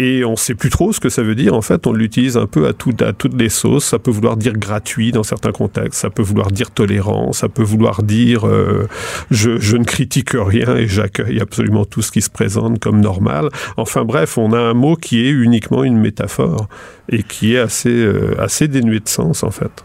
Et 0.00 0.24
on 0.24 0.36
sait 0.36 0.54
plus 0.54 0.70
trop 0.70 0.92
ce 0.92 1.00
que 1.00 1.08
ça 1.08 1.22
veut 1.24 1.34
dire. 1.34 1.54
En 1.54 1.60
fait, 1.60 1.86
on 1.88 1.92
l'utilise 1.92 2.36
un 2.36 2.46
peu 2.46 2.68
à, 2.68 2.72
tout, 2.72 2.94
à 3.00 3.12
toutes 3.12 3.34
les 3.34 3.48
sauces. 3.48 3.84
Ça 3.84 3.98
peut 3.98 4.12
vouloir 4.12 4.36
dire 4.36 4.52
gratuit 4.52 5.10
dans 5.10 5.24
certains 5.24 5.50
contextes. 5.50 6.00
Ça 6.00 6.08
peut 6.08 6.22
vouloir 6.22 6.52
dire 6.52 6.70
tolérant. 6.70 7.32
Ça 7.32 7.48
peut 7.48 7.64
vouloir 7.64 8.04
dire 8.04 8.46
euh, 8.46 8.86
je, 9.32 9.58
je 9.58 9.76
ne 9.76 9.82
critique 9.82 10.30
rien 10.34 10.76
et 10.76 10.86
j'accueille 10.86 11.40
absolument 11.40 11.84
tout 11.84 12.00
ce 12.00 12.12
qui 12.12 12.22
se 12.22 12.30
présente 12.30 12.78
comme 12.78 13.00
normal. 13.00 13.48
Enfin 13.76 14.04
bref, 14.04 14.38
on 14.38 14.52
a 14.52 14.60
un 14.60 14.74
mot 14.74 14.94
qui 14.94 15.26
est 15.26 15.30
uniquement 15.30 15.82
une 15.82 15.98
métaphore 15.98 16.68
et 17.08 17.24
qui 17.24 17.54
est 17.54 17.58
assez, 17.58 17.90
euh, 17.90 18.40
assez 18.40 18.68
dénué 18.68 19.00
de 19.00 19.08
sens 19.08 19.42
en 19.42 19.50
fait. 19.50 19.84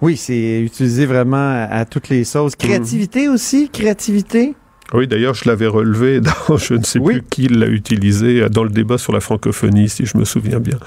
Oui, 0.00 0.16
c'est 0.16 0.60
utilisé 0.60 1.04
vraiment 1.04 1.36
à, 1.36 1.64
à 1.64 1.84
toutes 1.84 2.08
les 2.08 2.24
sauces. 2.24 2.56
Créativité 2.56 3.28
aussi, 3.28 3.68
créativité? 3.68 4.54
Oui, 4.94 5.08
d'ailleurs, 5.08 5.34
je 5.34 5.48
l'avais 5.48 5.66
relevé 5.66 6.20
dans, 6.48 6.56
je 6.56 6.74
ne 6.74 6.84
sais 6.84 6.98
Oui. 7.00 7.14
plus 7.14 7.22
qui 7.28 7.48
l'a 7.48 7.66
utilisé 7.66 8.42
euh, 8.42 8.48
dans 8.48 8.62
le 8.64 8.70
débat 8.70 8.98
sur 8.98 9.12
la 9.12 9.20
francophonie, 9.20 9.88
si 9.88 10.06
je 10.06 10.16
me 10.16 10.24
souviens 10.24 10.60
bien. 10.60 10.78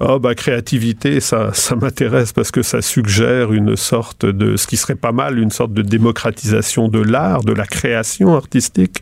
Ah, 0.00 0.18
bah, 0.18 0.34
créativité, 0.34 1.20
ça, 1.20 1.50
ça 1.54 1.74
m'intéresse 1.76 2.32
parce 2.32 2.50
que 2.50 2.62
ça 2.62 2.82
suggère 2.82 3.52
une 3.52 3.76
sorte 3.76 4.26
de, 4.26 4.56
ce 4.56 4.66
qui 4.66 4.76
serait 4.76 4.94
pas 4.96 5.12
mal, 5.12 5.38
une 5.38 5.50
sorte 5.50 5.72
de 5.72 5.82
démocratisation 5.82 6.88
de 6.88 7.00
l'art, 7.00 7.44
de 7.44 7.52
la 7.52 7.66
création 7.66 8.34
artistique. 8.34 9.00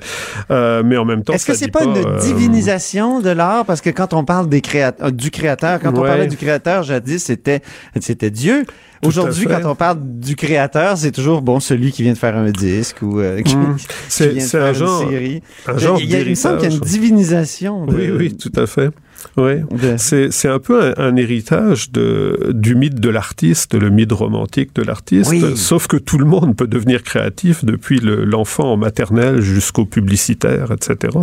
Euh, 0.50 0.82
mais 0.84 0.96
en 0.96 1.04
même 1.04 1.24
temps, 1.24 1.32
Est-ce 1.32 1.46
que 1.46 1.54
c'est 1.54 1.64
dit 1.66 1.70
pas, 1.70 1.84
une 1.84 1.96
euh, 1.96 2.20
divinisation 2.20 3.20
de 3.20 3.30
l'art? 3.30 3.64
Parce 3.64 3.80
que 3.80 3.90
quand 3.90 4.12
on 4.14 4.24
parle 4.24 4.48
des 4.48 4.60
créat- 4.60 4.94
euh, 5.02 5.10
du 5.10 5.30
créateur, 5.30 5.80
quand 5.80 5.90
on 5.96 6.02
parlait 6.02 6.26
du 6.26 6.36
créateur, 6.36 6.82
jadis, 6.82 7.24
c'était, 7.24 7.60
c'était 8.00 8.30
Dieu. 8.30 8.64
Aujourd'hui, 9.04 9.46
quand 9.46 9.64
on 9.70 9.74
parle 9.74 9.98
du 10.02 10.36
créateur, 10.36 10.96
c'est 10.96 11.12
toujours, 11.12 11.42
bon, 11.42 11.60
celui 11.60 11.92
qui 11.92 12.02
vient 12.02 12.12
de 12.12 12.18
faire 12.18 12.36
un 12.36 12.50
disque 12.50 12.96
ou 13.02 13.20
euh, 13.20 13.42
qui, 13.42 13.54
qui 13.54 13.86
C'est- 14.08 14.28
vient 14.28 14.44
de 14.44 14.48
faire 14.48 14.64
un 14.64 14.68
une 14.70 14.74
genre- 14.74 15.08
série. 15.08 15.42
un 15.66 15.78
genre 15.78 15.98
il, 16.00 16.10
y 16.10 16.14
a, 16.16 16.20
il 16.20 16.30
me 16.30 16.34
semble 16.34 16.58
qu'il 16.58 16.70
y 16.70 16.72
a 16.72 16.76
une 16.76 16.80
divinisation. 16.82 17.86
De, 17.86 17.94
Oui, 17.94 18.10
oui, 18.10 18.36
tout 18.36 18.52
à 18.56 18.66
fait. 18.66 18.90
Oui. 19.38 19.54
C'est, 19.96 20.30
c'est 20.32 20.48
un 20.48 20.58
peu 20.58 20.82
un, 20.84 20.94
un 20.98 21.16
héritage 21.16 21.90
de, 21.92 22.50
du 22.52 22.74
mythe 22.74 23.00
de 23.00 23.08
l'artiste, 23.08 23.74
le 23.74 23.88
mythe 23.88 24.12
romantique 24.12 24.74
de 24.74 24.82
l'artiste. 24.82 25.30
Oui. 25.30 25.42
Sauf 25.56 25.86
que 25.86 25.96
tout 25.96 26.18
le 26.18 26.26
monde 26.26 26.54
peut 26.54 26.66
devenir 26.66 27.02
créatif 27.02 27.64
depuis 27.64 28.00
le- 28.00 28.24
l'enfant 28.24 28.72
en 28.72 28.76
maternelle 28.76 29.40
jusqu'au 29.40 29.86
publicitaire, 29.86 30.72
etc. 30.72 31.16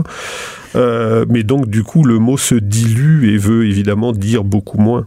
Euh, 0.76 1.26
mais 1.30 1.44
donc, 1.44 1.68
du 1.70 1.84
coup, 1.84 2.04
le 2.04 2.18
mot 2.18 2.38
se 2.38 2.56
dilue 2.56 3.34
et 3.34 3.38
veut 3.38 3.68
évidemment 3.68 4.14
dire 4.14 4.44
beaucoup 4.44 4.80
moins. 4.80 5.06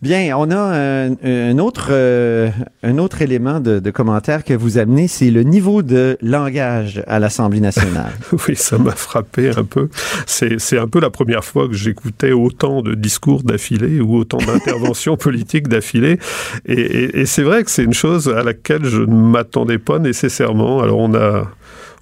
Bien, 0.00 0.36
on 0.38 0.48
a 0.52 0.56
un, 0.56 1.16
un 1.24 1.58
autre, 1.58 1.88
euh, 1.90 2.50
un 2.84 2.98
autre 2.98 3.20
élément 3.20 3.58
de, 3.58 3.80
de 3.80 3.90
commentaire 3.90 4.44
que 4.44 4.54
vous 4.54 4.78
amenez, 4.78 5.08
c'est 5.08 5.32
le 5.32 5.42
niveau 5.42 5.82
de 5.82 6.16
langage 6.22 7.02
à 7.08 7.18
l'Assemblée 7.18 7.58
nationale. 7.60 8.12
Oui, 8.46 8.54
ça 8.54 8.78
m'a 8.78 8.92
frappé 8.92 9.50
un 9.56 9.64
peu. 9.64 9.88
C'est, 10.26 10.78
un 10.78 10.86
peu 10.86 11.00
la 11.00 11.10
première 11.10 11.44
fois 11.44 11.66
que 11.66 11.74
j'écoutais 11.74 12.30
autant 12.30 12.80
de 12.82 12.94
discours 12.94 13.42
d'affilée 13.42 14.00
ou 14.00 14.14
autant 14.16 14.38
d'interventions 14.38 15.16
politiques 15.28 15.66
d'affilée. 15.66 16.20
Et, 16.66 16.74
et- 16.80 17.20
et 17.20 17.26
c'est 17.26 17.42
vrai 17.42 17.64
que 17.64 17.70
c'est 17.70 17.82
une 17.82 17.92
chose 17.94 18.28
à 18.28 18.44
laquelle 18.44 18.84
je 18.84 19.00
ne 19.02 19.06
m'attendais 19.30 19.78
pas 19.78 19.98
nécessairement. 19.98 20.80
Alors 20.80 20.98
on 21.00 21.12
a, 21.14 21.50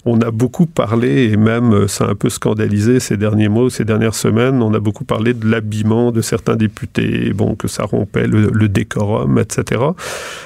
on 0.07 0.21
a 0.21 0.31
beaucoup 0.31 0.65
parlé, 0.65 1.29
et 1.31 1.37
même 1.37 1.73
euh, 1.73 1.87
ça 1.87 2.05
a 2.05 2.09
un 2.09 2.15
peu 2.15 2.29
scandalisé 2.29 2.99
ces 2.99 3.17
derniers 3.17 3.49
mots, 3.49 3.69
ces 3.69 3.85
dernières 3.85 4.15
semaines, 4.15 4.61
on 4.61 4.73
a 4.73 4.79
beaucoup 4.79 5.03
parlé 5.05 5.33
de 5.33 5.47
l'habillement 5.49 6.11
de 6.11 6.21
certains 6.21 6.55
députés, 6.55 7.31
bon, 7.33 7.55
que 7.55 7.67
ça 7.67 7.83
rompait 7.83 8.27
le, 8.27 8.49
le 8.53 8.69
décorum, 8.69 9.37
etc. 9.39 9.81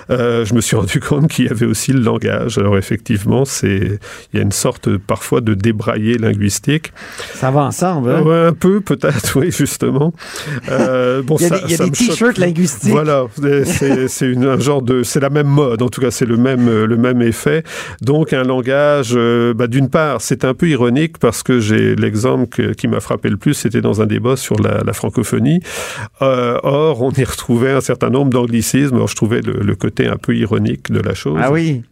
Euh, 0.09 0.45
je 0.45 0.53
me 0.53 0.61
suis 0.61 0.75
rendu 0.75 0.99
compte 1.07 1.27
qu'il 1.29 1.45
y 1.45 1.49
avait 1.49 1.65
aussi 1.65 1.93
le 1.93 2.01
langage. 2.01 2.57
Alors 2.57 2.77
effectivement, 2.77 3.45
c'est 3.45 3.99
il 4.33 4.37
y 4.37 4.39
a 4.39 4.43
une 4.43 4.51
sorte 4.51 4.97
parfois 4.97 5.41
de 5.41 5.53
débraillé 5.53 6.17
linguistique. 6.17 6.93
Ça 7.33 7.51
va 7.51 7.61
ensemble, 7.61 8.09
hein? 8.11 8.21
Ouais, 8.21 8.45
un 8.47 8.53
peu 8.53 8.81
peut-être, 8.81 9.35
oui, 9.39 9.51
justement. 9.51 10.13
Euh, 10.69 11.21
bon, 11.21 11.37
Il 11.39 11.43
y 11.43 11.45
a 11.73 11.77
ça- 11.77 11.85
des, 11.85 11.91
t-shirts 11.91 12.37
linguistiques. 12.37 12.91
Voilà, 12.91 13.25
c'est- 13.65 14.35
un 14.41 14.59
genre 14.59 14.81
de, 14.81 15.03
c'est 15.03 15.19
la 15.19 15.29
même 15.29 15.47
mode. 15.47 15.81
En 15.81 15.89
tout 15.89 16.01
cas, 16.01 16.11
c'est 16.11 16.25
le 16.25 16.37
même 16.37 16.67
euh, 16.67 16.85
le 16.87 16.97
même 16.97 17.21
effet. 17.21 17.63
Donc 18.01 18.33
un 18.33 18.43
langage 18.43 19.13
euh, 19.15 19.50
que, 19.51 19.57
bah, 19.57 19.67
d'une 19.67 19.89
part, 19.89 20.21
c'est 20.21 20.45
un 20.45 20.53
peu 20.53 20.69
ironique 20.69 21.17
parce 21.17 21.43
que 21.43 21.59
j'ai 21.59 21.95
l'exemple 21.95 22.75
qui 22.75 22.87
m'a 22.87 22.99
frappé 22.99 23.29
le 23.29 23.37
plus, 23.37 23.53
c'était 23.53 23.81
dans 23.81 24.01
un 24.01 24.05
débat 24.05 24.35
sur 24.35 24.59
la, 24.59 24.81
la 24.85 24.93
francophonie. 24.93 25.61
Euh, 26.21 26.57
or, 26.63 27.01
on 27.01 27.11
y 27.11 27.23
retrouvait 27.23 27.71
un 27.71 27.81
certain 27.81 28.09
nombre 28.09 28.29
d'anglicismes. 28.29 28.95
Alors, 28.95 29.07
je 29.07 29.15
trouvais 29.15 29.41
le, 29.41 29.53
le 29.53 29.75
côté 29.75 30.07
un 30.07 30.17
peu 30.17 30.35
ironique 30.35 30.91
de 30.91 30.99
la 30.99 31.13
chose. 31.13 31.39
Ah 31.41 31.51
oui. 31.51 31.83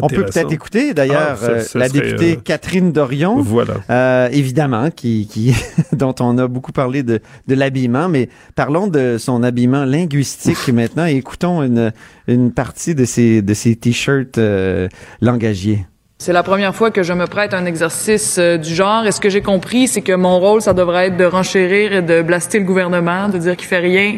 On 0.00 0.08
peut 0.08 0.24
peut-être 0.24 0.52
écouter 0.52 0.94
d'ailleurs 0.94 1.38
Ah, 1.42 1.44
euh, 1.44 1.64
la 1.74 1.88
députée 1.88 2.32
euh, 2.32 2.40
Catherine 2.42 2.92
Dorion. 2.92 3.40
Voilà. 3.42 3.74
Euh, 3.90 4.28
évidemment, 4.32 4.90
qui, 4.90 5.26
qui, 5.26 5.54
dont 5.92 6.14
on 6.20 6.38
a 6.38 6.48
beaucoup 6.48 6.72
parlé 6.72 7.02
de, 7.02 7.20
de 7.46 7.54
l'habillement, 7.54 8.08
mais 8.08 8.28
parlons 8.54 8.86
de 8.86 9.16
son 9.18 9.42
habillement 9.42 9.84
linguistique 9.84 10.68
maintenant 10.72 11.06
et 11.06 11.16
écoutons 11.16 11.62
une, 11.62 11.92
une 12.28 12.52
partie 12.52 12.94
de 12.94 13.04
ses, 13.04 13.42
de 13.42 13.54
ses 13.54 13.76
t-shirts 13.76 14.38
euh, 14.38 14.88
langagiers. 15.20 15.86
C'est 16.24 16.32
la 16.32 16.42
première 16.42 16.74
fois 16.74 16.90
que 16.90 17.02
je 17.02 17.12
me 17.12 17.26
prête 17.26 17.52
à 17.52 17.58
un 17.58 17.66
exercice 17.66 18.38
euh, 18.38 18.56
du 18.56 18.74
genre. 18.74 19.04
Et 19.06 19.12
ce 19.12 19.20
que 19.20 19.28
j'ai 19.28 19.42
compris, 19.42 19.88
c'est 19.88 20.00
que 20.00 20.14
mon 20.14 20.40
rôle, 20.40 20.62
ça 20.62 20.72
devrait 20.72 21.08
être 21.08 21.18
de 21.18 21.26
renchérir 21.26 21.92
et 21.92 22.00
de 22.00 22.22
blaster 22.22 22.60
le 22.60 22.64
gouvernement, 22.64 23.28
de 23.28 23.36
dire 23.36 23.58
qu'il 23.58 23.68
fait 23.68 23.80
rien, 23.80 24.16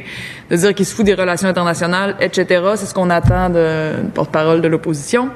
de 0.48 0.54
dire 0.54 0.72
qu'il 0.72 0.86
se 0.86 0.94
fout 0.94 1.04
des 1.04 1.14
relations 1.14 1.48
internationales, 1.48 2.14
etc. 2.20 2.62
C'est 2.76 2.86
ce 2.86 2.94
qu'on 2.94 3.10
attend 3.10 3.48
d'une 3.48 4.10
porte-parole 4.14 4.60
de 4.60 4.68
l'opposition. 4.68 5.30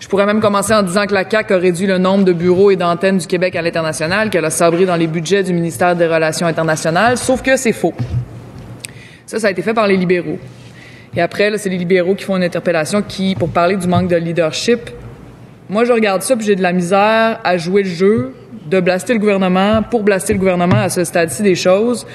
Je 0.00 0.06
pourrais 0.06 0.26
même 0.26 0.42
commencer 0.42 0.74
en 0.74 0.82
disant 0.82 1.06
que 1.06 1.14
la 1.14 1.24
CAQ 1.26 1.54
a 1.54 1.56
réduit 1.56 1.86
le 1.86 1.96
nombre 1.96 2.26
de 2.26 2.34
bureaux 2.34 2.70
et 2.70 2.76
d'antennes 2.76 3.16
du 3.16 3.26
Québec 3.26 3.56
à 3.56 3.62
l'international, 3.62 4.28
qu'elle 4.28 4.44
a 4.44 4.50
sabré 4.50 4.84
dans 4.84 4.96
les 4.96 5.06
budgets 5.06 5.42
du 5.42 5.54
ministère 5.54 5.96
des 5.96 6.08
Relations 6.08 6.46
internationales, 6.46 7.16
sauf 7.16 7.40
que 7.40 7.56
c'est 7.56 7.72
faux. 7.72 7.94
Ça, 9.24 9.38
ça 9.38 9.46
a 9.46 9.50
été 9.50 9.62
fait 9.62 9.72
par 9.72 9.86
les 9.86 9.96
libéraux. 9.96 10.38
Et 11.16 11.22
après, 11.22 11.56
c'est 11.56 11.70
les 11.70 11.78
libéraux 11.78 12.14
qui 12.14 12.24
font 12.24 12.36
une 12.36 12.44
interpellation 12.44 13.00
qui, 13.00 13.34
pour 13.34 13.48
parler 13.48 13.76
du 13.76 13.86
manque 13.86 14.08
de 14.08 14.16
leadership, 14.16 14.90
moi, 15.72 15.84
je 15.84 15.92
regarde 15.92 16.20
ça 16.22 16.36
puis 16.36 16.44
j'ai 16.44 16.54
de 16.54 16.62
la 16.62 16.72
misère 16.74 17.40
à 17.42 17.56
jouer 17.56 17.82
le 17.82 17.88
jeu 17.88 18.34
de 18.70 18.78
blaster 18.78 19.14
le 19.14 19.18
gouvernement 19.18 19.82
pour 19.82 20.02
blaster 20.02 20.34
le 20.34 20.38
gouvernement 20.38 20.76
à 20.76 20.90
ce 20.90 21.02
stade-ci 21.02 21.42
des 21.42 21.54
choses. 21.54 22.06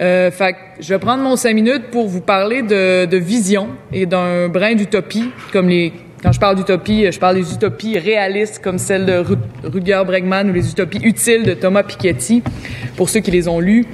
Euh, 0.00 0.32
fait 0.32 0.56
je 0.80 0.92
vais 0.92 0.98
prendre 0.98 1.22
mon 1.22 1.36
cinq 1.36 1.54
minutes 1.54 1.84
pour 1.92 2.08
vous 2.08 2.20
parler 2.20 2.62
de, 2.62 3.04
de 3.04 3.16
vision 3.16 3.68
et 3.92 4.06
d'un 4.06 4.48
brin 4.48 4.74
d'utopie, 4.74 5.30
comme 5.52 5.68
les 5.68 5.92
quand 6.24 6.32
je 6.32 6.40
parle 6.40 6.56
d'utopie, 6.56 7.12
je 7.12 7.18
parle 7.20 7.36
des 7.36 7.52
utopies 7.52 7.98
réalistes 7.98 8.60
comme 8.64 8.78
celle 8.78 9.04
de 9.04 9.12
Ru- 9.18 9.36
Rutger 9.62 10.02
Bregman 10.06 10.48
ou 10.50 10.54
les 10.54 10.70
utopies 10.70 11.02
utiles 11.04 11.42
de 11.44 11.52
Thomas 11.52 11.82
Piketty, 11.82 12.42
pour 12.96 13.10
ceux 13.10 13.20
qui 13.20 13.30
les 13.30 13.46
ont 13.46 13.60
lues. 13.60 13.84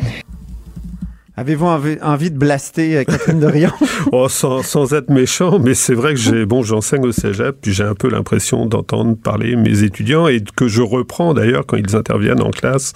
Avez-vous 1.37 1.67
envie, 1.67 1.97
envie 2.03 2.31
de 2.31 2.37
blaster 2.37 2.99
euh, 2.99 3.05
Catherine 3.05 3.41
Dorion? 3.41 3.71
Oh, 4.13 4.29
sans, 4.29 4.63
sans 4.63 4.95
être 4.95 5.11
méchant, 5.11 5.59
mais 5.59 5.75
c'est 5.75 5.95
vrai 5.95 6.15
que 6.15 6.19
j'ai 6.19 6.47
bon, 6.47 6.63
j'enseigne 6.63 7.05
au 7.07 7.13
cégep, 7.13 7.57
puis 7.61 7.73
j'ai 7.73 7.85
un 7.85 7.95
peu 7.95 8.09
l'impression 8.09 8.65
d'entendre 8.65 9.15
parler 9.15 9.57
mes 9.57 9.83
étudiants 9.83 10.27
et 10.27 10.43
que 10.57 10.69
je 10.69 10.81
reprends 10.81 11.35
d'ailleurs 11.35 11.67
quand 11.67 11.77
ils 11.77 11.95
interviennent 11.95 12.41
en 12.41 12.51
classe 12.51 12.95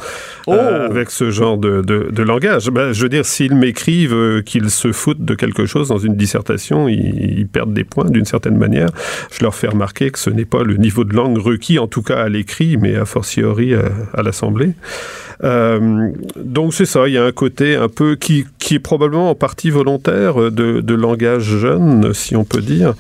euh, 0.49 0.89
avec 0.89 1.11
ce 1.11 1.30
genre 1.30 1.59
de, 1.59 1.82
de, 1.82 2.09
de 2.11 2.22
langage. 2.22 2.70
Ben, 2.70 2.93
je 2.93 3.03
veux 3.03 3.11
dire, 3.11 3.26
s'ils 3.26 3.55
m'écrivent 3.55 4.14
euh, 4.14 4.43
qu'ils 4.43 4.70
se 4.70 4.93
foutent 4.93 5.24
de 5.24 5.35
quelque 5.35 5.66
chose 5.66 5.89
dans 5.89 5.99
une 5.99 6.16
dissertation, 6.16 6.89
ils, 6.89 7.39
ils 7.39 7.49
perdent 7.49 7.74
des 7.74 7.85
points 7.85 8.11
d'une 8.11 8.24
certaine 8.24 8.57
manière. 8.57 8.89
Je 9.30 9.45
leur 9.45 9.55
fais 9.55 9.68
remarquer 9.68 10.11
que 10.11 10.18
ce 10.18 10.30
n'est 10.30 10.47
pas 10.47 10.62
le 10.62 10.76
niveau 10.76 11.05
de 11.05 11.14
langue 11.14 11.39
requis, 11.39 11.78
en 11.78 11.87
tout 11.87 12.03
cas 12.03 12.16
à 12.16 12.28
l'écrit, 12.30 12.78
mais 12.78 12.97
a 12.97 13.05
fortiori 13.05 13.74
à, 13.74 13.91
à 14.14 14.22
l'Assemblée. 14.22 14.72
Euh, 15.43 16.11
donc 16.37 16.74
c'est 16.74 16.87
ça, 16.87 17.09
il 17.09 17.14
y 17.14 17.18
a 17.18 17.24
un 17.24 17.32
côté 17.32 17.74
un 17.74 17.89
peu 17.89 18.16
qui, 18.25 18.47
qui 18.59 18.77
est 18.77 18.79
probablement 18.81 19.29
en 19.31 19.35
partie 19.35 19.68
volontaire 19.70 20.41
euh, 20.41 20.51
de, 20.51 20.81
de 20.81 20.95
langage 20.95 21.43
jeune, 21.45 22.14
si 22.14 22.35
on 22.37 22.45
peut 22.45 22.62
dire. 22.62 22.95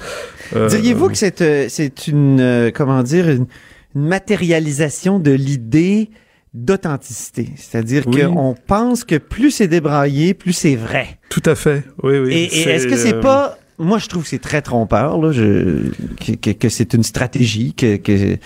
Euh, 0.54 0.68
Diriez-vous 0.68 1.08
que 1.08 1.16
c'est 1.16 1.40
euh, 1.40 1.66
c'est 1.70 2.06
une 2.08 2.70
comment 2.74 3.02
dire 3.02 3.28
une, 3.30 3.46
une 3.94 4.06
matérialisation 4.06 5.18
de 5.18 5.30
l'idée 5.30 6.10
d'authenticité, 6.52 7.48
c'est-à-dire 7.56 8.04
Oui. 8.06 8.22
qu'on 8.22 8.54
pense 8.66 9.04
que 9.04 9.16
plus 9.16 9.50
c'est 9.50 9.66
débraillé, 9.66 10.34
plus 10.34 10.52
c'est 10.52 10.76
vrai. 10.76 11.18
Tout 11.30 11.42
à 11.46 11.54
fait, 11.54 11.82
oui, 12.02 12.18
oui. 12.18 12.32
Et, 12.34 12.44
et 12.44 12.68
est-ce 12.68 12.86
que 12.86 12.96
c'est 12.96 13.14
euh, 13.14 13.20
pas 13.20 13.58
moi, 13.78 13.98
je 13.98 14.06
trouve 14.08 14.22
que 14.22 14.28
c'est 14.28 14.38
très 14.40 14.62
trompeur, 14.62 15.18
là, 15.20 15.32
je, 15.32 15.90
que, 16.24 16.32
que, 16.32 16.50
que 16.50 16.68
c'est 16.68 16.94
une 16.94 17.02
stratégie, 17.02 17.74
que, 17.74 17.96
que 17.96 18.36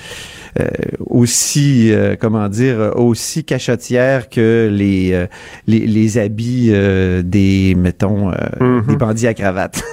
euh, 0.58 0.66
aussi, 1.00 1.92
euh, 1.92 2.16
comment 2.18 2.48
dire, 2.48 2.92
aussi 2.96 3.44
cachotière 3.44 4.28
que 4.30 4.68
les 4.72 5.12
euh, 5.12 5.26
les, 5.66 5.86
les 5.86 6.18
habits 6.18 6.68
euh, 6.70 7.22
des, 7.22 7.74
mettons, 7.76 8.30
euh, 8.30 8.34
Mhm. 8.60 8.86
des 8.86 8.96
bandits 8.96 9.26
à 9.26 9.34
cravate. 9.34 9.82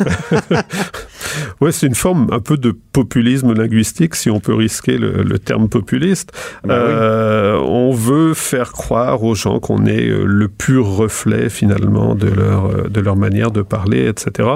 Ouais, 1.62 1.72
c'est 1.72 1.88
une 1.88 1.96
forme 1.96 2.28
un 2.32 2.40
peu 2.40 2.58
de 2.58 2.76
populisme 2.92 3.54
linguistique, 3.54 4.16
si 4.16 4.30
on 4.30 4.40
peut 4.40 4.54
risquer 4.54 4.98
le, 4.98 5.24
le 5.24 5.40
terme 5.40 5.70
populiste. 5.70 6.32
Ben 6.64 6.76
oui. 6.76 6.94
Euh, 6.94 7.58
On 7.58 7.92
veut 7.92 8.34
faire 8.34 8.72
croire 8.72 9.24
aux 9.24 9.36
gens 9.36 9.60
qu'on 9.60 9.86
est 9.86 10.08
euh, 10.08 10.24
le 10.26 10.48
pur 10.48 10.86
reflet 10.88 11.50
finalement 11.50 12.16
de 12.16 12.28
leur 12.28 12.66
euh, 12.66 12.90
de 12.90 13.02
leur 13.02 13.16
manière 13.16 13.52
de 13.52 13.62
parler, 13.62 14.08
etc. 14.08 14.50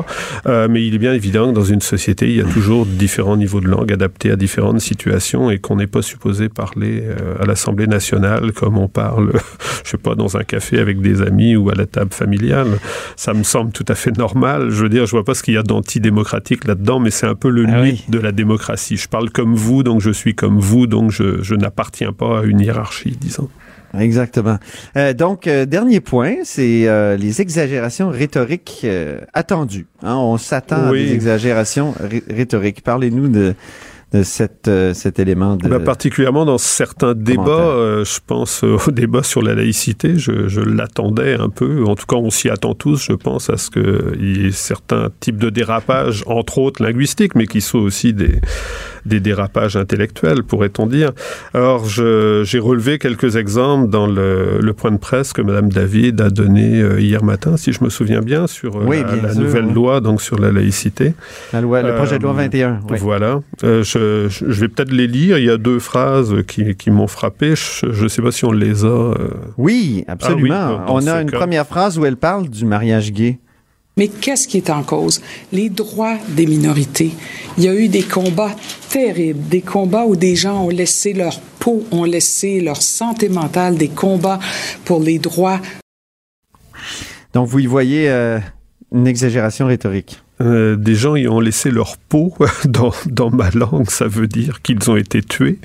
Euh, 0.48 0.68
mais 0.70 0.86
il 0.86 0.96
est 0.96 1.00
bien 1.00 1.14
évident 1.14 1.50
que 1.50 1.56
dans 1.56 1.64
une 1.64 1.82
société, 1.82 2.30
il 2.30 2.36
y 2.36 2.42
a 2.42 2.46
toujours 2.46 2.86
différents 2.86 3.38
niveaux 3.38 3.62
de 3.62 3.68
langue 3.68 3.92
adaptés 3.92 4.32
à 4.32 4.36
différentes 4.36 4.82
situations 4.82 5.50
et 5.50 5.60
qu'on 5.60 5.76
n'est 5.78 5.88
pas 5.88 6.02
supposé 6.02 6.50
parler 6.50 7.04
euh, 7.04 7.42
à 7.42 7.46
l'Assemblée 7.46 7.88
nationale 7.88 8.52
comme 8.52 8.78
on 8.78 8.88
parle, 8.88 9.32
je 9.84 9.90
sais 9.92 9.98
pas, 9.98 10.16
dans 10.16 10.38
un 10.38 10.44
café 10.44 10.80
avec 10.80 11.02
des 11.02 11.22
amis 11.22 11.56
ou 11.56 11.70
à 11.70 11.76
la 11.76 11.86
table 11.86 12.14
familiale. 12.14 12.80
Ça 13.16 13.34
me 13.34 13.44
semble 13.44 13.72
tout 13.72 13.86
à 13.88 13.96
fait 13.96 14.18
normal. 14.18 14.70
Je 14.70 14.84
veux 14.84 14.90
dire, 14.90 15.06
je 15.06 15.12
vois 15.12 15.26
pas 15.26 15.34
ce 15.34 15.44
qu'il 15.44 15.54
y 15.54 15.58
a 15.58 15.64
d'antidémocratique 15.64 16.59
là-dedans, 16.66 17.00
mais 17.00 17.12
c'est 17.12 17.26
un 17.28 17.36
peu 17.36 17.50
le 17.50 17.66
Ah 17.68 17.82
mythe 17.82 18.04
oui. 18.08 18.12
de 18.12 18.20
la 18.20 18.32
démocratie. 18.32 18.98
Je 18.98 19.08
parle 19.08 19.30
comme 19.30 19.56
vous, 19.56 19.84
donc 19.84 20.02
je 20.02 20.12
suis 20.12 20.36
comme 20.36 20.60
vous, 20.60 20.88
donc 20.88 21.12
je, 21.12 21.42
je 21.42 21.56
n'appartiens 21.56 22.14
pas 22.14 22.40
à 22.40 22.44
une 22.44 22.60
hiérarchie, 22.60 23.18
disons. 23.20 23.50
Exactement. 23.98 24.58
Euh, 24.98 25.14
donc, 25.14 25.48
euh, 25.48 25.66
dernier 25.66 26.00
point, 26.00 26.36
c'est 26.44 26.88
euh, 26.88 27.18
les 27.18 27.42
exagérations 27.42 28.10
rhétoriques 28.10 28.82
euh, 28.84 29.20
attendues. 29.34 29.88
Hein, 30.04 30.16
on 30.16 30.38
s'attend 30.38 30.92
Oui. 30.92 31.02
à 31.02 31.06
des 31.08 31.14
exagérations 31.14 31.96
rhétoriques. 32.30 32.82
Parlez-nous 32.84 33.30
de, 33.30 33.56
de 34.12 34.24
cette, 34.24 34.68
euh, 34.68 34.94
cet 34.94 35.20
élément 35.20 35.56
de... 35.56 35.68
Bah, 35.68 35.80
particulièrement 35.80 36.46
dans 36.46 36.58
certains 36.58 37.14
débats, 37.14 37.52
euh, 37.52 38.04
je 38.04 38.20
pense 38.26 38.64
euh, 38.64 38.78
au 38.88 38.92
débat 38.92 39.24
sur 39.24 39.42
la 39.42 39.54
laïcité, 39.54 40.18
je, 40.18 40.48
je 40.48 40.62
l'attendais 40.62 41.36
un 41.36 41.50
peu. 41.50 41.84
En 41.86 41.96
tout 41.96 42.06
cas, 42.08 42.16
on 42.16 42.30
s'y 42.30 42.50
attend 42.50 42.74
tous, 42.74 43.04
je 43.04 43.14
pense, 43.14 43.50
à 43.50 43.58
ce 43.58 43.70
qu'il 43.70 44.38
y 44.38 44.48
ait 44.48 44.52
certains 44.52 45.10
types 45.20 45.38
de 45.38 45.50
dérapages, 45.50 46.24
entre 46.26 46.58
autres 46.58 46.84
linguistiques, 46.84 47.36
mais 47.36 47.46
qui 47.46 47.62
sont 47.62 47.80
aussi 47.80 48.14
des, 48.14 48.40
des 49.06 49.20
dérapages 49.20 49.76
intellectuels, 49.76 50.44
pourrait-on 50.44 50.86
dire. 50.88 51.12
Alors, 51.54 51.86
j'ai 51.88 52.60
relevé 52.60 53.00
quelques 53.00 53.36
exemples 53.36 53.90
dans 53.90 54.08
le, 54.08 54.60
le 54.62 54.74
point 54.74 54.92
de 54.92 54.98
presse 54.98 55.34
que 55.34 55.42
Madame 55.42 55.70
David 55.70 56.22
a 56.22 56.30
donné 56.30 56.82
euh, 56.82 57.00
hier 57.00 57.24
matin, 57.24 57.58
si 57.58 57.72
je 57.74 57.84
me 57.84 57.90
souviens 57.90 58.22
bien, 58.22 58.48
sur 58.48 58.78
euh, 58.78 58.84
Oui, 58.86 58.98
la, 59.02 59.04
bien 59.14 59.24
la 59.24 59.34
sûr, 59.34 59.42
nouvelle 59.42 59.66
oui. 59.66 59.74
loi, 59.74 60.02
donc 60.02 60.22
sur 60.22 60.38
la 60.40 60.52
laïcité. 60.52 61.14
La 61.54 61.62
loi, 61.62 61.82
le 61.82 61.96
projet 61.96 62.18
de 62.18 62.24
loi 62.24 62.32
Euh, 62.32 62.36
21. 62.38 62.80
oui. 62.90 62.98
Voilà. 63.00 63.42
Euh, 63.64 63.84
je, 63.84 64.28
vais 64.62 64.68
peut-être 64.68 64.92
les 64.92 65.08
lire. 65.08 65.38
Il 65.38 65.46
y 65.46 65.50
a 65.50 65.58
deux 65.58 65.80
phrases 65.80 66.36
qui, 66.48 66.76
qui 66.76 66.92
m'ont 66.92 67.08
frappé. 67.08 67.54
Je 67.56 68.04
ne 68.04 68.08
sais 68.08 68.22
pas 68.22 68.32
si 68.32 68.46
on 68.46 68.52
les 68.52 68.84
a. 68.86 68.88
euh, 68.88 69.16
Oui, 69.58 70.04
absolument. 70.08 70.56
Ah 70.56 70.86
oui, 70.88 71.04
on 71.04 71.08
a 71.08 71.22
une 71.22 71.32
cas. 71.32 71.38
première 71.38 71.66
phrase 71.66 71.98
où 71.98 72.06
elle 72.06 72.18
parle 72.18 72.50
du 72.50 72.66
mariage 72.66 73.12
gay. 73.12 73.40
Mais 74.00 74.08
qu'est-ce 74.08 74.48
qui 74.48 74.56
est 74.56 74.70
en 74.70 74.82
cause? 74.82 75.22
Les 75.52 75.70
droits 75.70 76.16
des 76.30 76.46
minorités. 76.46 77.12
Il 77.58 77.66
y 77.66 77.68
a 77.68 77.76
eu 77.76 77.90
des 77.90 78.04
combats 78.04 78.56
terribles, 78.90 79.50
des 79.50 79.60
combats 79.60 80.06
où 80.06 80.16
des 80.16 80.38
gens 80.38 80.64
ont 80.64 80.70
laissé 80.70 81.12
leur 81.12 81.38
peau, 81.60 81.84
ont 81.92 82.06
laissé 82.06 82.62
leur 82.62 82.82
santé 82.82 83.28
mentale, 83.28 83.76
des 83.76 83.90
combats 83.90 84.40
pour 84.86 85.02
les 85.02 85.20
droits 85.20 85.60
Donc, 87.34 87.50
vous 87.50 87.60
y 87.60 87.66
voyez 87.66 88.10
euh, 88.10 88.40
une 88.94 89.06
exagération 89.06 89.68
rhétorique. 89.68 90.22
Euh, 90.42 90.76
des 90.76 90.96
gens 90.96 91.16
y 91.16 91.28
ont 91.28 91.40
laissé 91.40 91.70
leur 91.72 91.98
peau 91.98 92.34
dans, 92.66 92.94
dans 93.08 93.30
ma 93.30 93.50
langue, 93.52 93.90
ça 93.90 94.08
veut 94.08 94.28
dire 94.28 94.62
qu'ils 94.62 94.90
ont 94.90 94.96
été 94.96 95.22
tués. 95.22 95.60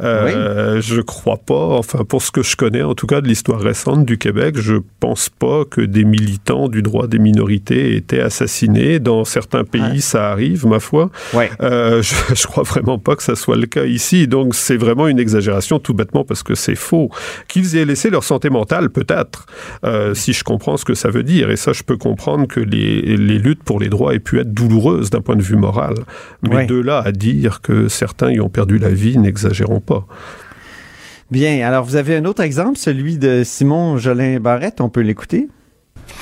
Euh, 0.00 0.80
Je 0.80 1.00
crois 1.00 1.36
pas, 1.38 1.54
enfin 1.78 2.04
pour 2.04 2.22
ce 2.22 2.30
que 2.30 2.42
je 2.42 2.56
connais 2.56 2.82
en 2.82 2.94
tout 2.94 3.06
cas 3.06 3.20
de 3.20 3.28
l'histoire 3.28 3.60
récente 3.60 4.04
du 4.04 4.18
Québec, 4.18 4.56
je 4.58 4.74
pense 5.00 5.28
pas 5.28 5.64
que 5.64 5.80
des 5.80 6.04
militants 6.04 6.68
du 6.68 6.82
droit 6.82 7.06
des 7.06 7.18
minorités 7.18 7.92
aient 7.92 7.96
été 7.96 8.20
assassinés. 8.20 8.98
Dans 8.98 9.24
certains 9.24 9.64
pays, 9.64 9.78
Ouais. 9.82 10.00
ça 10.00 10.30
arrive, 10.30 10.66
ma 10.66 10.80
foi. 10.80 11.10
Ouais. 11.34 11.50
Euh, 11.60 12.02
je, 12.02 12.14
je 12.34 12.46
crois 12.46 12.64
vraiment 12.64 12.98
pas 12.98 13.16
que 13.16 13.22
ça 13.22 13.36
soit 13.36 13.56
le 13.56 13.66
cas 13.66 13.84
ici. 13.84 14.26
Donc 14.26 14.54
c'est 14.54 14.76
vraiment 14.76 15.08
une 15.08 15.18
exagération, 15.18 15.78
tout 15.78 15.94
bêtement 15.94 16.24
parce 16.24 16.42
que 16.42 16.54
c'est 16.54 16.74
faux. 16.74 17.10
Qu'ils 17.48 17.76
aient 17.76 17.84
laissé 17.84 18.10
leur 18.10 18.24
santé 18.24 18.50
mentale, 18.50 18.90
peut-être, 18.90 19.46
euh, 19.84 20.14
si 20.14 20.32
je 20.32 20.42
comprends 20.44 20.76
ce 20.76 20.84
que 20.84 20.94
ça 20.94 21.10
veut 21.10 21.22
dire. 21.22 21.50
Et 21.50 21.56
ça, 21.56 21.72
je 21.72 21.82
peux 21.82 21.96
comprendre 21.96 22.46
que 22.48 22.60
les, 22.60 23.16
les 23.16 23.38
luttes 23.38 23.62
pour 23.62 23.78
les 23.80 23.88
droits 23.88 24.07
aient 24.12 24.18
pu 24.18 24.40
être 24.40 24.52
douloureuses 24.52 25.10
d'un 25.10 25.20
point 25.20 25.36
de 25.36 25.42
vue 25.42 25.56
moral. 25.56 25.94
Mais 26.42 26.66
de 26.66 26.76
là 26.76 27.02
à 27.04 27.12
dire 27.12 27.60
que 27.60 27.88
certains 27.88 28.30
y 28.30 28.40
ont 28.40 28.48
perdu 28.48 28.78
la 28.78 28.90
vie, 28.90 29.18
n'exagérons 29.18 29.80
pas. 29.80 30.06
Bien, 31.30 31.66
alors 31.66 31.84
vous 31.84 31.96
avez 31.96 32.16
un 32.16 32.24
autre 32.24 32.42
exemple, 32.42 32.78
celui 32.78 33.18
de 33.18 33.42
Simon 33.44 33.98
Jolin 33.98 34.40
Barrette, 34.40 34.80
on 34.80 34.88
peut 34.88 35.02
l'écouter. 35.02 35.48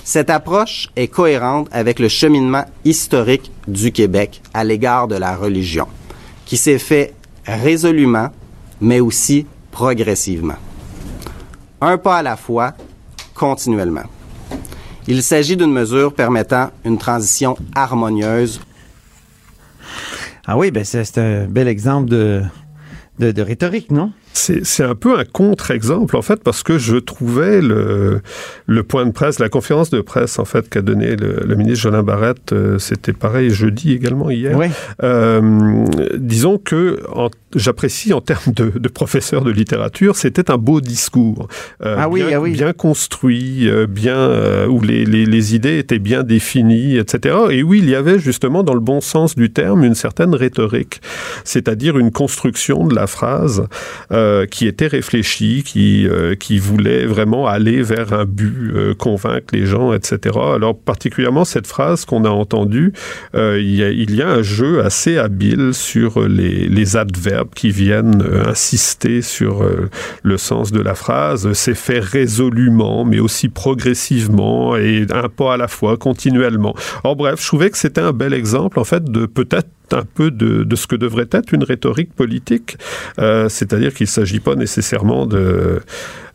Cette 0.02 0.30
approche 0.30 0.88
est 0.96 1.08
cohérente 1.08 1.68
avec 1.70 2.00
le 2.00 2.08
cheminement 2.08 2.64
historique 2.84 3.52
du 3.68 3.92
Québec 3.92 4.42
à 4.52 4.64
l'égard 4.64 5.06
de 5.06 5.14
la 5.14 5.36
religion, 5.36 5.86
qui 6.44 6.56
s'est 6.56 6.78
fait 6.78 7.14
résolument 7.46 8.30
mais 8.80 9.00
aussi 9.00 9.46
progressivement. 9.70 10.56
Un 11.80 11.98
pas 11.98 12.18
à 12.18 12.22
la 12.22 12.36
fois, 12.36 12.74
continuellement. 13.34 14.04
Il 15.08 15.22
s'agit 15.22 15.56
d'une 15.56 15.72
mesure 15.72 16.12
permettant 16.12 16.70
une 16.84 16.98
transition 16.98 17.56
harmonieuse. 17.74 18.60
Ah 20.46 20.56
oui, 20.56 20.70
ben 20.70 20.84
c'est 20.84 21.18
un 21.18 21.46
bel 21.46 21.68
exemple 21.68 22.08
de, 22.08 22.42
de, 23.18 23.30
de 23.32 23.42
rhétorique, 23.42 23.90
non? 23.90 24.12
C'est 24.32 24.64
c'est 24.66 24.84
un 24.84 24.94
peu 24.94 25.18
un 25.18 25.24
contre-exemple, 25.24 26.14
en 26.16 26.22
fait, 26.22 26.42
parce 26.42 26.62
que 26.62 26.76
je 26.78 26.96
trouvais 26.98 27.62
le, 27.62 28.20
le 28.66 28.82
point 28.82 29.06
de 29.06 29.10
presse, 29.10 29.38
la 29.38 29.48
conférence 29.48 29.90
de 29.90 30.00
presse, 30.02 30.38
en 30.38 30.44
fait, 30.44 30.68
qu'a 30.68 30.82
donné 30.82 31.16
le, 31.16 31.40
le 31.46 31.54
ministre 31.56 31.80
Jolin 31.84 32.02
Barrette, 32.02 32.52
euh, 32.52 32.78
c'était 32.78 33.14
pareil 33.14 33.50
jeudi 33.50 33.92
également, 33.92 34.28
hier. 34.30 34.56
Oui. 34.56 34.66
Euh, 35.02 35.86
disons 36.18 36.58
que 36.58 37.00
en- 37.12 37.30
j'apprécie 37.56 38.12
en 38.12 38.20
termes 38.20 38.52
de, 38.54 38.72
de 38.76 38.88
professeur 38.88 39.42
de 39.42 39.50
littérature, 39.50 40.14
c'était 40.16 40.50
un 40.50 40.58
beau 40.58 40.80
discours. 40.80 41.48
Euh, 41.84 41.96
Ah 41.98 42.08
oui, 42.08 42.22
bien, 42.22 42.36
ah 42.36 42.40
oui. 42.40 42.52
bien 42.52 42.72
construit, 42.72 43.68
euh, 43.68 43.86
bien, 43.86 44.16
euh, 44.16 44.66
où 44.66 44.80
les, 44.80 45.04
les, 45.04 45.26
les 45.26 45.54
idées 45.54 45.78
étaient 45.78 45.98
bien 45.98 46.22
définies, 46.22 46.96
etc. 46.96 47.34
Et 47.50 47.62
où 47.62 47.74
il 47.74 47.88
y 47.88 47.94
avait 47.94 48.18
justement, 48.18 48.62
dans 48.62 48.74
le 48.74 48.80
bon 48.80 49.00
sens 49.00 49.34
du 49.34 49.50
terme, 49.50 49.84
une 49.84 49.94
certaine 49.94 50.34
rhétorique, 50.34 51.00
c'est-à-dire 51.44 51.98
une 51.98 52.10
construction 52.12 52.86
de 52.86 52.94
la 52.94 53.06
phrase 53.06 53.66
qui 54.50 54.66
était 54.66 54.86
réfléchie, 54.86 55.62
qui, 55.64 56.06
qui 56.38 56.58
voulait 56.58 57.06
vraiment 57.06 57.46
aller 57.46 57.82
vers 57.82 58.12
un 58.12 58.24
but, 58.24 58.94
convaincre 58.98 59.46
les 59.52 59.66
gens, 59.66 59.92
etc. 59.92 60.36
Alors 60.54 60.78
particulièrement 60.78 61.44
cette 61.44 61.66
phrase 61.66 62.04
qu'on 62.04 62.24
a 62.24 62.28
entendue, 62.28 62.92
il, 63.34 63.74
y 63.74 63.82
a, 63.82 63.90
il 63.90 64.14
y 64.14 64.22
a 64.22 64.28
un 64.28 64.42
jeu 64.42 64.84
assez 64.84 65.16
habile 65.16 65.72
sur 65.72 66.20
les, 66.28 66.68
les 66.68 66.96
adverbes 66.96 67.45
qui 67.54 67.70
viennent 67.70 68.22
euh, 68.22 68.48
insister 68.48 69.22
sur 69.22 69.62
euh, 69.62 69.90
le 70.22 70.36
sens 70.36 70.72
de 70.72 70.80
la 70.80 70.94
phrase. 70.94 71.52
C'est 71.52 71.74
fait 71.74 71.98
résolument, 71.98 73.04
mais 73.04 73.18
aussi 73.18 73.48
progressivement 73.48 74.76
et 74.76 75.06
un 75.12 75.28
pas 75.28 75.54
à 75.54 75.56
la 75.56 75.68
fois, 75.68 75.96
continuellement. 75.96 76.74
Or 77.04 77.16
bref, 77.16 77.40
je 77.40 77.46
trouvais 77.46 77.70
que 77.70 77.78
c'était 77.78 78.00
un 78.00 78.12
bel 78.12 78.32
exemple 78.32 78.78
en 78.78 78.84
fait 78.84 79.04
de 79.04 79.26
peut-être 79.26 79.68
un 79.92 80.04
peu 80.04 80.30
de, 80.30 80.64
de 80.64 80.76
ce 80.76 80.86
que 80.86 80.96
devrait 80.96 81.28
être 81.32 81.52
une 81.54 81.64
rhétorique 81.64 82.12
politique, 82.14 82.76
Euh, 83.18 83.48
c'est-à-dire 83.48 83.94
qu'il 83.94 84.04
ne 84.04 84.10
s'agit 84.10 84.40
pas 84.40 84.54
nécessairement 84.56 85.26
de, 85.26 85.80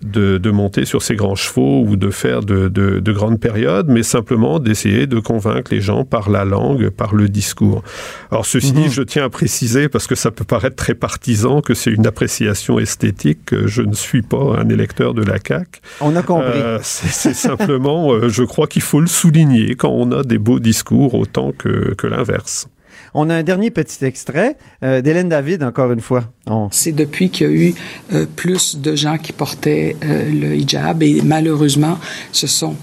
de, 0.02 0.38
de 0.40 0.52
monter 0.52 0.86
sur 0.86 1.02
ses 1.02 1.16
grands 1.16 1.36
chevaux 1.36 1.84
ou 1.88 1.96
de 1.96 2.10
faire 2.10 2.42
de, 2.42 2.70
de, 2.70 3.00
de 3.00 3.12
grandes 3.14 3.40
périodes, 3.40 3.88
mais 3.88 4.04
simplement 4.04 4.60
d'essayer 4.60 5.06
de 5.06 5.20
convaincre 5.20 5.72
les 5.74 5.82
gens 5.82 6.04
par 6.06 6.30
la 6.30 6.44
langue, 6.44 6.90
par 6.90 7.14
le 7.14 7.30
discours. 7.30 7.84
Alors 8.32 8.46
ceci 8.46 8.72
dit, 8.72 8.90
je 8.90 9.04
tiens 9.04 9.26
à 9.26 9.30
préciser, 9.30 9.90
parce 9.90 10.08
que 10.08 10.16
ça 10.16 10.32
peut 10.32 10.44
paraître 10.46 10.76
très 10.76 10.96
partisan, 10.96 11.62
que 11.62 11.74
c'est 11.74 11.92
une 11.92 12.08
appréciation 12.08 12.80
esthétique, 12.80 13.40
que 13.46 13.68
je 13.68 13.84
ne 13.84 13.94
suis 13.94 14.24
pas 14.24 14.58
un 14.60 14.70
électeur 14.70 15.14
de 15.14 15.24
la 15.24 15.38
CAQ. 15.46 15.82
On 16.00 16.16
a 16.16 16.24
compris. 16.24 16.48
Euh, 16.56 16.80
c'est 16.82 17.12
c'est 17.12 17.36
simplement, 17.36 18.12
euh, 18.12 18.30
je 18.30 18.44
crois 18.44 18.68
qu'il 18.68 18.82
faut 18.82 19.02
le 19.02 19.08
souligner 19.08 19.76
quand 19.76 19.92
on 19.92 20.12
a 20.12 20.24
des 20.24 20.40
beaux 20.40 20.60
discours 20.60 21.14
autant 21.14 21.52
que, 21.52 21.94
que 21.96 22.08
l'inverse. 22.08 22.68
On 23.14 23.30
a 23.30 23.36
un 23.36 23.44
dernier 23.44 23.72
petit 23.72 24.04
extrait 24.06 24.58
euh, 24.84 25.02
d'Hélène 25.02 25.30
David, 25.30 25.64
encore 25.64 25.92
une 25.92 26.02
fois. 26.02 26.24
C'est 26.72 26.92
depuis 26.92 27.30
qu'il 27.30 27.48
y 27.48 27.50
a 27.50 27.54
eu 27.54 27.74
euh, 28.14 28.26
plus 28.36 28.78
de 28.78 28.96
gens 28.96 29.18
qui 29.18 29.32
portaient 29.32 29.96
euh, 30.04 30.30
le 30.30 30.56
hijab 30.56 31.04
et 31.04 31.22
malheureusement, 31.24 31.98
ce 32.32 32.48
sont 32.48 32.76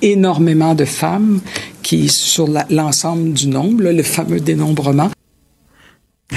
énormément 0.00 0.74
de 0.74 0.84
femmes 0.84 1.40
qui, 1.82 2.08
sur 2.08 2.48
l'ensemble 2.70 3.32
du 3.32 3.46
nombre, 3.48 3.84
là, 3.84 3.92
le 3.92 4.02
fameux 4.02 4.40
dénombrement, 4.40 5.10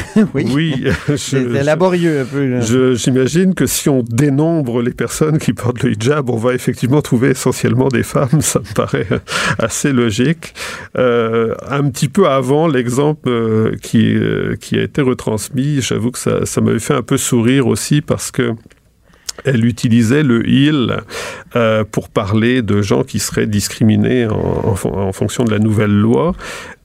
oui. 0.34 0.86
C'était 1.18 1.64
laborieux 1.64 2.22
un 2.22 2.26
peu. 2.26 2.96
J'imagine 2.96 3.54
que 3.54 3.66
si 3.66 3.89
on 3.89 4.04
dénombre 4.04 4.82
les 4.82 4.93
personnes 4.93 5.38
qui 5.38 5.54
portent 5.54 5.84
le 5.84 5.91
hijab, 5.91 6.30
on 6.30 6.38
va 6.38 6.54
effectivement 6.54 7.02
trouver 7.02 7.30
essentiellement 7.30 7.88
des 7.88 8.04
femmes. 8.04 8.30
Ça 8.41 8.60
me 8.60 8.74
paraît 8.74 9.08
assez 9.60 9.91
logique. 9.91 10.54
Euh, 10.98 11.56
un 11.68 11.89
petit 11.89 12.10
peu 12.10 12.28
avant 12.28 12.68
l'exemple 12.68 13.30
euh, 13.30 13.76
qui, 13.82 14.16
euh, 14.16 14.56
qui 14.56 14.78
a 14.78 14.84
été 14.84 15.02
retransmis, 15.02 15.82
j'avoue 15.82 16.12
que 16.12 16.20
ça, 16.20 16.46
ça 16.46 16.62
m'avait 16.62 16.80
fait 16.80 16.93
un 16.93 17.02
peu 17.02 17.18
sourire 17.18 17.68
aussi 17.68 18.02
parce 18.02 18.32
que 18.32 18.54
elle 19.44 19.66
utilisait 19.66 20.24
le 20.24 20.48
il 20.48 20.98
euh, 21.56 21.84
pour 21.84 22.10
parler 22.10 22.62
de 22.62 22.82
gens 22.82 23.04
qui 23.04 23.20
seraient 23.20 23.48
discriminés 23.48 24.28
en, 24.28 24.76
en 24.84 24.98
en 24.98 25.12
fonction 25.12 25.44
de 25.44 25.52
la 25.52 25.60
nouvelle 25.60 25.92
loi. 25.96 26.34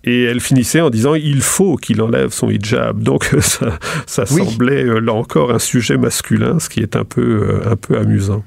Et 0.03 0.23
elle 0.25 0.41
finissait 0.41 0.81
en 0.81 0.89
disant 0.91 1.15
il 1.15 1.43
faut 1.43 1.77
qu'il 1.77 2.01
enlève 2.01 2.31
son 2.31 2.49
hijab. 2.51 3.03
Donc 3.03 3.25
ça, 3.41 3.79
ça 4.07 4.25
Oui. 4.33 4.45
semblait 4.45 4.85
euh, 4.85 4.99
là 4.99 5.13
encore 5.13 5.53
un 5.53 5.59
sujet 5.59 5.97
masculin, 5.99 6.59
ce 6.59 6.69
qui 6.69 6.81
est 6.81 6.97
un 6.97 7.05
peu, 7.05 7.21
euh, 7.21 7.71
un 7.71 7.77
peu 7.77 7.99
amusant. 7.99 8.43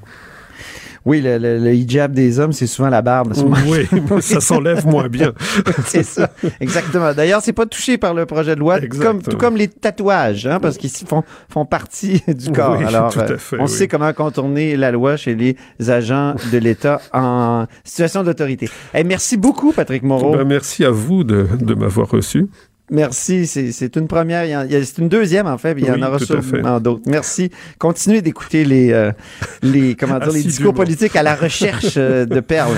Oui, 1.06 1.20
le, 1.20 1.36
le- 1.38 1.58
le 1.58 1.74
hijab 1.74 2.12
des 2.12 2.38
hommes, 2.40 2.52
c'est 2.52 2.66
souvent 2.66 2.88
la 2.88 3.02
barbe. 3.02 3.34
Oui, 3.66 3.86
ça 4.22 4.40
s'enlève 4.40 4.86
moins 4.86 5.08
bien. 5.08 5.32
c'est 5.86 6.02
ça, 6.02 6.30
exactement. 6.60 7.12
D'ailleurs, 7.12 7.42
c'est 7.42 7.52
pas 7.52 7.66
touché 7.66 7.98
par 7.98 8.14
le 8.14 8.24
projet 8.26 8.54
de 8.54 8.60
loi, 8.60 8.80
comme, 8.80 9.20
tout 9.22 9.36
comme 9.36 9.56
les 9.56 9.68
tatouages, 9.68 10.46
hein, 10.46 10.58
parce 10.60 10.78
qu'ils 10.78 10.90
font, 10.90 11.22
font 11.50 11.66
partie 11.66 12.22
du 12.28 12.50
corps. 12.52 12.76
Oui, 12.78 12.84
Alors, 12.86 13.12
tout 13.12 13.20
à 13.20 13.24
euh, 13.24 13.38
fait, 13.38 13.56
on 13.58 13.64
oui. 13.64 13.68
sait 13.68 13.86
comment 13.88 14.12
contourner 14.14 14.76
la 14.76 14.90
loi 14.92 15.16
chez 15.16 15.34
les 15.34 15.56
agents 15.90 16.34
de 16.52 16.58
l'État 16.58 17.00
en 17.12 17.66
situation 17.84 18.22
d'autorité. 18.22 18.68
Eh, 18.94 19.04
merci 19.04 19.36
beaucoup, 19.36 19.72
Patrick 19.72 20.02
Moreau. 20.04 20.32
Ben, 20.36 20.44
merci 20.44 20.84
à 20.84 20.90
vous 20.90 21.22
de, 21.24 21.46
de 21.60 21.74
m'avoir 21.74 22.08
reçu. 22.08 22.46
Merci, 22.90 23.46
c'est 23.46 23.96
une 23.96 24.06
première, 24.08 24.66
c'est 24.68 24.98
une 24.98 25.08
deuxième 25.08 25.46
en 25.46 25.56
fait, 25.56 25.74
puis 25.74 25.84
il 25.84 25.88
y 25.88 25.90
en 25.90 25.94
Oui, 25.94 26.02
aura 26.02 26.16
à 26.16 26.18
sûrement 26.18 26.80
d'autres. 26.80 27.02
Merci. 27.06 27.50
Continuez 27.78 28.20
d'écouter 28.20 28.64
les, 28.64 28.92
euh, 28.92 29.10
les, 29.62 29.94
comment 29.94 30.18
dire, 30.18 30.32
les 30.32 30.42
discours 30.42 30.74
politiques 30.74 31.16
à 31.16 31.22
la 31.22 31.34
recherche 31.34 31.94
euh, 31.96 32.26
de 32.26 32.40
perles. 32.40 32.76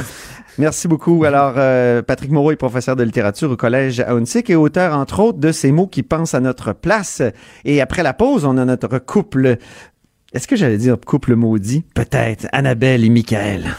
Merci 0.59 0.89
beaucoup. 0.89 1.25
Alors, 1.25 1.55
euh, 1.57 2.03
Patrick 2.03 2.31
Moreau 2.31 2.53
est 2.53 2.57
professeur 2.57 2.97
de 2.97 3.03
littérature 3.03 3.51
au 3.51 3.57
Collège 3.57 4.01
Aounsic 4.01 4.49
et 4.49 4.55
auteur, 4.57 4.97
entre 4.97 5.21
autres, 5.21 5.39
de 5.39 5.53
ces 5.53 5.73
mots 5.73 5.87
qui 5.87 6.03
pensent 6.03 6.35
à 6.35 6.41
notre 6.41 6.73
place. 6.73 7.21
Et 7.65 7.81
après 7.81 8.03
la 8.03 8.15
pause, 8.15 8.45
on 8.45 8.57
a 8.57 8.65
notre 8.65 8.99
couple. 8.99 9.59
Est-ce 10.33 10.49
que 10.49 10.57
j'allais 10.57 10.79
dire 10.79 10.97
couple 11.05 11.35
maudit? 11.35 11.85
Peut-être. 11.95 12.47
Annabelle 12.53 13.05
et 13.05 13.11
Michael. 13.11 13.75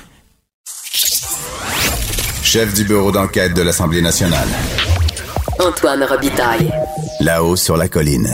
Chef 2.43 2.73
du 2.73 2.83
bureau 2.83 3.11
d'enquête 3.11 3.55
de 3.55 3.61
l'Assemblée 3.61 4.01
nationale. 4.01 4.47
Antoine 5.59 6.03
Robitaille. 6.03 6.71
Là-haut 7.19 7.55
sur 7.55 7.77
la 7.77 7.87
colline. 7.87 8.27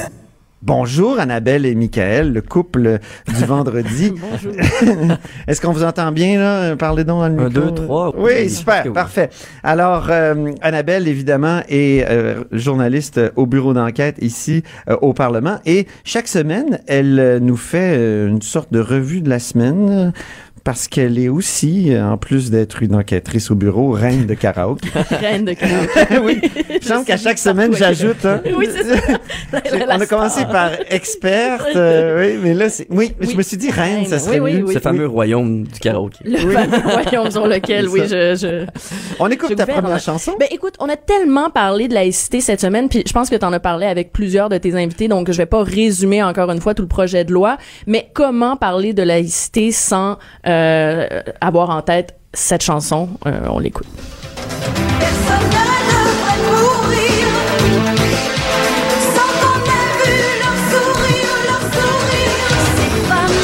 Bonjour 0.61 1.19
Annabelle 1.19 1.65
et 1.65 1.75
Michael, 1.75 2.31
le 2.31 2.41
couple 2.41 2.99
du 3.27 3.43
vendredi. 3.45 4.13
Bonjour. 4.17 4.53
Est-ce 5.47 5.59
qu'on 5.59 5.73
vous 5.73 5.83
entend 5.83 6.13
bien 6.13 6.39
là? 6.39 6.77
Parlez 6.77 7.03
donc 7.03 7.19
dans 7.19 7.27
le 7.27 7.33
Un, 7.41 7.49
micro. 7.49 7.61
deux, 7.65 7.73
trois. 7.73 8.13
Oui, 8.15 8.31
Oui, 8.43 8.49
super, 8.49 8.83
oui. 8.85 8.93
parfait. 8.93 9.29
Alors 9.61 10.07
euh, 10.09 10.51
Annabelle 10.61 11.09
évidemment 11.09 11.61
est 11.67 12.05
euh, 12.09 12.45
journaliste 12.53 13.19
au 13.35 13.45
bureau 13.45 13.73
d'enquête 13.73 14.15
ici 14.21 14.63
euh, 14.89 14.95
au 15.01 15.11
Parlement 15.11 15.59
et 15.65 15.85
chaque 16.05 16.29
semaine 16.29 16.79
elle 16.87 17.19
euh, 17.19 17.39
nous 17.41 17.57
fait 17.57 17.95
euh, 17.97 18.29
une 18.29 18.41
sorte 18.41 18.71
de 18.71 18.79
revue 18.79 19.19
de 19.19 19.29
la 19.29 19.39
semaine. 19.39 20.13
Parce 20.63 20.87
qu'elle 20.87 21.19
est 21.19 21.27
aussi, 21.27 21.91
en 21.99 22.17
plus 22.17 22.49
d'être 22.49 22.81
une 22.83 22.95
enquêtrice 22.95 23.51
au 23.51 23.55
bureau, 23.55 23.91
reine 23.91 24.25
de 24.25 24.33
karaoke. 24.33 24.79
Reine 25.11 25.43
de 25.43 25.51
karaoké. 25.51 25.89
oui. 26.23 26.41
Il 26.73 26.81
semble 26.81 27.03
qu'à 27.03 27.17
chaque 27.17 27.37
semaine, 27.37 27.75
j'ajoute. 27.75 28.23
hein. 28.25 28.41
Oui, 28.57 28.69
c'est 28.73 28.83
ça. 28.85 29.01
On 29.89 29.99
a 29.99 30.05
commencé 30.05 30.45
par 30.45 30.71
experte, 30.89 31.75
euh, 31.75 32.33
oui, 32.35 32.39
mais 32.41 32.53
là, 32.53 32.69
c'est, 32.69 32.87
oui, 32.89 33.13
je 33.19 33.35
me 33.35 33.41
suis 33.41 33.57
dit 33.57 33.71
reine, 33.71 34.05
ça 34.05 34.19
serait 34.19 34.39
oui, 34.39 34.51
oui, 34.53 34.59
mieux. 34.59 34.67
oui. 34.67 34.73
Ce 34.73 34.79
fameux 34.79 35.05
royaume 35.05 35.63
du 35.63 35.79
karaoké. 35.81 36.19
Le 36.23 36.37
fameux 36.37 36.77
royaume 36.77 37.29
sur 37.31 37.45
lequel, 37.45 37.89
oui, 37.89 38.01
je, 38.05 38.35
je, 38.35 38.65
On 39.19 39.29
écoute 39.29 39.49
je 39.49 39.55
ta 39.55 39.65
gouverne. 39.65 39.81
première 39.81 39.99
chanson. 39.99 40.31
Ben 40.39 40.47
écoute, 40.49 40.75
on 40.79 40.87
a 40.87 40.95
tellement 40.95 41.49
parlé 41.49 41.89
de 41.89 41.93
laïcité 41.93 42.39
cette 42.39 42.61
semaine, 42.61 42.87
puis 42.87 43.03
je 43.05 43.11
pense 43.11 43.29
que 43.29 43.35
tu 43.35 43.45
en 43.45 43.51
as 43.51 43.59
parlé 43.59 43.85
avec 43.85 44.13
plusieurs 44.13 44.47
de 44.47 44.57
tes 44.57 44.75
invités, 44.75 45.09
donc 45.09 45.29
je 45.29 45.37
vais 45.37 45.45
pas 45.45 45.61
résumer 45.61 46.23
encore 46.23 46.49
une 46.51 46.61
fois 46.61 46.73
tout 46.73 46.83
le 46.83 46.87
projet 46.87 47.25
de 47.25 47.33
loi, 47.33 47.57
mais 47.85 48.09
comment 48.13 48.55
parler 48.55 48.93
de 48.93 49.03
laïcité 49.03 49.71
sans 49.73 50.17
euh, 50.47 50.52
avoir 51.41 51.69
en 51.69 51.81
tête 51.81 52.15
cette 52.33 52.63
chanson 52.63 53.09
Euh, 53.27 53.31
On 53.49 53.59
l'écoute. 53.59 53.87
Personne 54.99 55.45
ne 55.45 55.61
devrait 55.91 56.41
mourir 56.49 57.27
sans 59.15 59.31
qu'on 59.39 59.59
ait 59.69 59.91
vu 60.03 60.17
leur 60.41 60.57
sourire, 60.71 61.35
leur 61.49 61.63
sourire. 61.75 62.41
Ces 62.77 62.91
femmes 63.09 63.39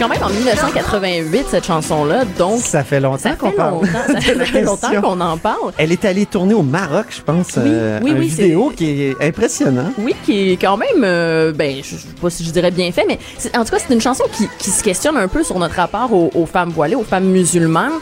quand 0.00 0.08
même 0.08 0.21
en 0.22 0.28
1988 0.30 1.46
cette 1.48 1.66
chanson-là, 1.66 2.24
donc 2.38 2.60
Ça 2.60 2.84
fait 2.84 3.00
longtemps 3.00 3.34
qu'on 3.36 3.50
parle. 3.50 3.74
longtemps, 3.74 3.86
ça 4.06 4.20
fait 4.46 4.62
longtemps 4.62 5.00
qu'on 5.00 5.20
en 5.20 5.36
parle. 5.36 5.72
Elle 5.78 5.92
est 5.92 6.04
allée 6.04 6.26
tourner 6.26 6.54
au 6.54 6.62
Maroc, 6.62 7.06
je 7.10 7.20
pense. 7.20 7.56
Oui, 7.56 7.62
euh, 7.66 8.00
oui, 8.02 8.12
un 8.12 8.18
oui, 8.18 8.28
vidéo 8.28 8.72
qui 8.76 9.02
est 9.02 9.16
impressionnant. 9.20 9.92
Oui, 9.98 10.14
qui 10.24 10.52
est 10.52 10.56
quand 10.56 10.76
même, 10.76 11.02
euh, 11.02 11.52
ben, 11.52 11.76
je, 11.82 11.96
sais 11.96 12.08
pas 12.20 12.30
si 12.30 12.44
je 12.44 12.50
dirais 12.50 12.70
bien 12.70 12.92
fait, 12.92 13.04
mais 13.06 13.18
en 13.56 13.64
tout 13.64 13.70
cas, 13.70 13.78
c'est 13.78 13.92
une 13.92 14.00
chanson 14.00 14.24
qui, 14.32 14.48
qui 14.58 14.70
se 14.70 14.82
questionne 14.82 15.16
un 15.16 15.28
peu 15.28 15.42
sur 15.42 15.58
notre 15.58 15.74
rapport 15.74 16.12
aux, 16.12 16.30
aux 16.34 16.46
femmes 16.46 16.70
voilées, 16.70 16.94
aux 16.94 17.04
femmes 17.04 17.26
musulmanes. 17.26 17.92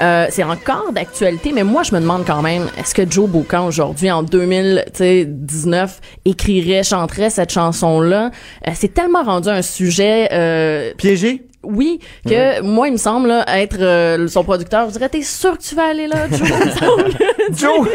Euh, 0.00 0.26
c'est 0.30 0.44
encore 0.44 0.92
d'actualité, 0.92 1.52
mais 1.52 1.64
moi, 1.64 1.82
je 1.82 1.94
me 1.94 2.00
demande 2.00 2.24
quand 2.26 2.42
même, 2.42 2.66
est-ce 2.78 2.94
que 2.94 3.08
Joe 3.08 3.28
Bocan, 3.28 3.66
aujourd'hui, 3.66 4.10
en 4.10 4.22
2019, 4.22 6.00
écrirait, 6.24 6.82
chanterait 6.82 7.30
cette 7.30 7.50
chanson-là? 7.50 8.30
Euh, 8.66 8.70
c'est 8.74 8.94
tellement 8.94 9.22
rendu 9.22 9.48
un 9.48 9.62
sujet... 9.62 10.28
Euh, 10.32 10.92
Piégé? 10.96 11.47
Oui, 11.70 12.00
que 12.26 12.62
moi, 12.62 12.88
il 12.88 12.92
me 12.92 12.96
semble 12.96 13.28
là, 13.28 13.44
être 13.60 13.76
euh, 13.80 14.26
son 14.28 14.42
producteur. 14.42 14.86
Je 14.88 14.92
dirais, 14.94 15.08
t'es 15.08 15.22
sûr 15.22 15.56
que 15.58 15.62
tu 15.62 15.74
vas 15.74 15.88
aller 15.90 16.06
là, 16.06 16.26
Joe? 16.30 16.48
Joe! 17.52 17.88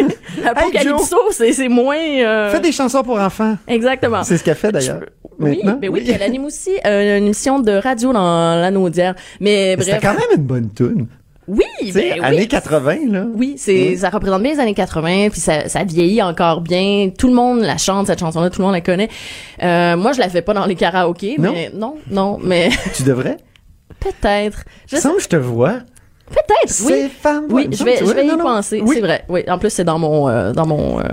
Apocalypso, 0.45 1.17
c'est 1.31 1.53
c'est 1.53 1.69
moins... 1.69 1.97
euh, 1.97 2.49
Fais 2.51 2.59
des 2.59 2.71
chansons 2.71 3.03
pour 3.03 3.19
enfants. 3.19 3.57
Exactement. 3.67 4.23
C'est 4.23 4.37
ce 4.37 4.43
qu'elle 4.43 4.55
fait 4.55 4.71
d'ailleurs. 4.71 5.01
Oui, 5.39 5.57
Maintenant? 5.57 5.77
ben 5.81 5.89
oui, 5.89 6.01
puis 6.01 6.11
elle 6.11 6.21
anime 6.21 6.45
aussi 6.45 6.71
euh, 6.85 7.17
une 7.17 7.25
émission 7.25 7.59
de 7.59 7.71
radio 7.71 8.13
dans 8.13 8.55
l'Anaudière. 8.61 9.15
Mais 9.39 9.75
C'était 9.79 9.97
bref. 9.97 10.01
quand 10.03 10.13
même 10.13 10.37
une 10.39 10.43
bonne 10.45 10.69
tune. 10.73 11.07
Oui, 11.47 11.65
ben 11.93 12.23
années 12.23 12.37
oui. 12.41 12.47
80, 12.47 12.95
là. 13.09 13.25
Oui, 13.35 13.55
c'est 13.57 13.97
ça 13.97 14.09
représente 14.09 14.41
bien 14.43 14.53
les 14.53 14.59
années 14.61 14.73
80, 14.73 15.27
puis 15.29 15.41
ça, 15.41 15.67
ça 15.67 15.83
vieillit 15.83 16.21
encore 16.21 16.61
bien. 16.61 17.09
Tout 17.17 17.27
le 17.27 17.33
monde 17.33 17.59
la 17.61 17.77
chante 17.77 18.07
cette 18.07 18.19
chanson-là, 18.19 18.49
tout 18.49 18.61
le 18.61 18.65
monde 18.65 18.75
la 18.75 18.81
connaît. 18.81 19.09
Euh, 19.61 19.97
moi, 19.97 20.13
je 20.13 20.19
la 20.19 20.29
fais 20.29 20.41
pas 20.41 20.53
dans 20.53 20.65
les 20.65 20.75
karaokés, 20.75 21.35
Non? 21.39 21.51
mais 21.51 21.69
non, 21.73 21.95
non, 22.09 22.39
mais 22.41 22.69
Tu 22.95 23.03
devrais? 23.03 23.37
Peut-être. 24.03 24.63
Je 24.87 24.97
semble 24.97 25.17
que 25.17 25.23
je 25.23 25.27
te 25.29 25.35
vois. 25.35 25.79
Peut-être, 26.29 26.69
Ces 26.71 27.03
oui. 27.03 27.09
femmes 27.09 27.45
Oui, 27.49 27.67
je 27.71 27.83
vais, 27.83 27.97
je 27.97 28.05
vais 28.05 28.25
y 28.25 28.27
non, 28.29 28.37
penser. 28.37 28.81
Oui. 28.83 28.95
C'est 28.95 29.01
vrai. 29.01 29.23
Oui, 29.29 29.43
en 29.47 29.57
plus 29.59 29.69
c'est 29.69 29.83
dans 29.83 29.99
mon, 29.99 30.29
euh, 30.29 30.51
dans 30.53 30.65
mon. 30.65 30.99
euh, 30.99 31.03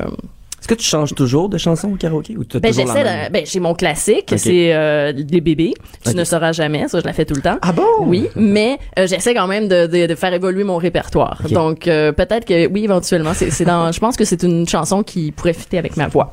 Est-ce 0.61 0.69
que 0.69 0.75
tu 0.75 0.85
changes 0.85 1.15
toujours 1.15 1.49
de 1.49 1.59
chanson 1.59 1.93
au 1.93 1.97
karaoké 1.97 2.37
ou 2.39 2.45
tu 2.45 2.57
as 2.57 2.61
Ben 2.61 2.71
toujours 2.71 2.87
la 2.87 2.95
j'essaie. 2.95 3.05
même? 3.05 3.27
de- 3.29 3.33
Ben 3.33 3.45
j'ai 3.45 3.61
mon 3.61 3.75
classique, 3.75 4.33
c'est 4.37 4.73
euh, 4.73 5.13
les 5.13 5.41
bébés. 5.41 5.75
Tu 6.07 6.15
ne 6.15 6.25
sauras 6.25 6.53
jamais, 6.53 6.87
ça 6.89 7.01
je 7.01 7.05
la 7.05 7.13
fais 7.13 7.25
tout 7.25 7.35
le 7.35 7.43
temps. 7.43 7.59
Ah 7.61 7.73
bon? 7.73 7.85
Oui, 8.01 8.29
mais 8.37 8.79
euh, 8.99 9.07
j'essaie 9.07 9.35
quand 9.35 9.49
même 9.49 9.69
de, 9.69 9.87
de, 9.87 10.07
de 10.07 10.15
faire 10.15 10.33
évoluer 10.33 10.65
mon 10.65 10.77
répertoire. 10.77 11.43
Donc 11.51 11.87
euh, 11.89 12.13
peut-être 12.13 12.45
que 12.47 12.69
oui 12.69 12.85
éventuellement 12.85 13.35
c'est 13.35 13.51
c'est 13.51 13.65
dans. 13.65 13.91
Je 13.93 13.99
pense 14.01 14.17
que 14.17 14.25
c'est 14.25 14.43
une 14.45 14.67
chanson 14.69 15.03
qui 15.03 15.33
pourrait 15.33 15.55
fitter 15.55 15.77
avec 15.79 15.97
ma 15.97 16.07
voix. 16.07 16.33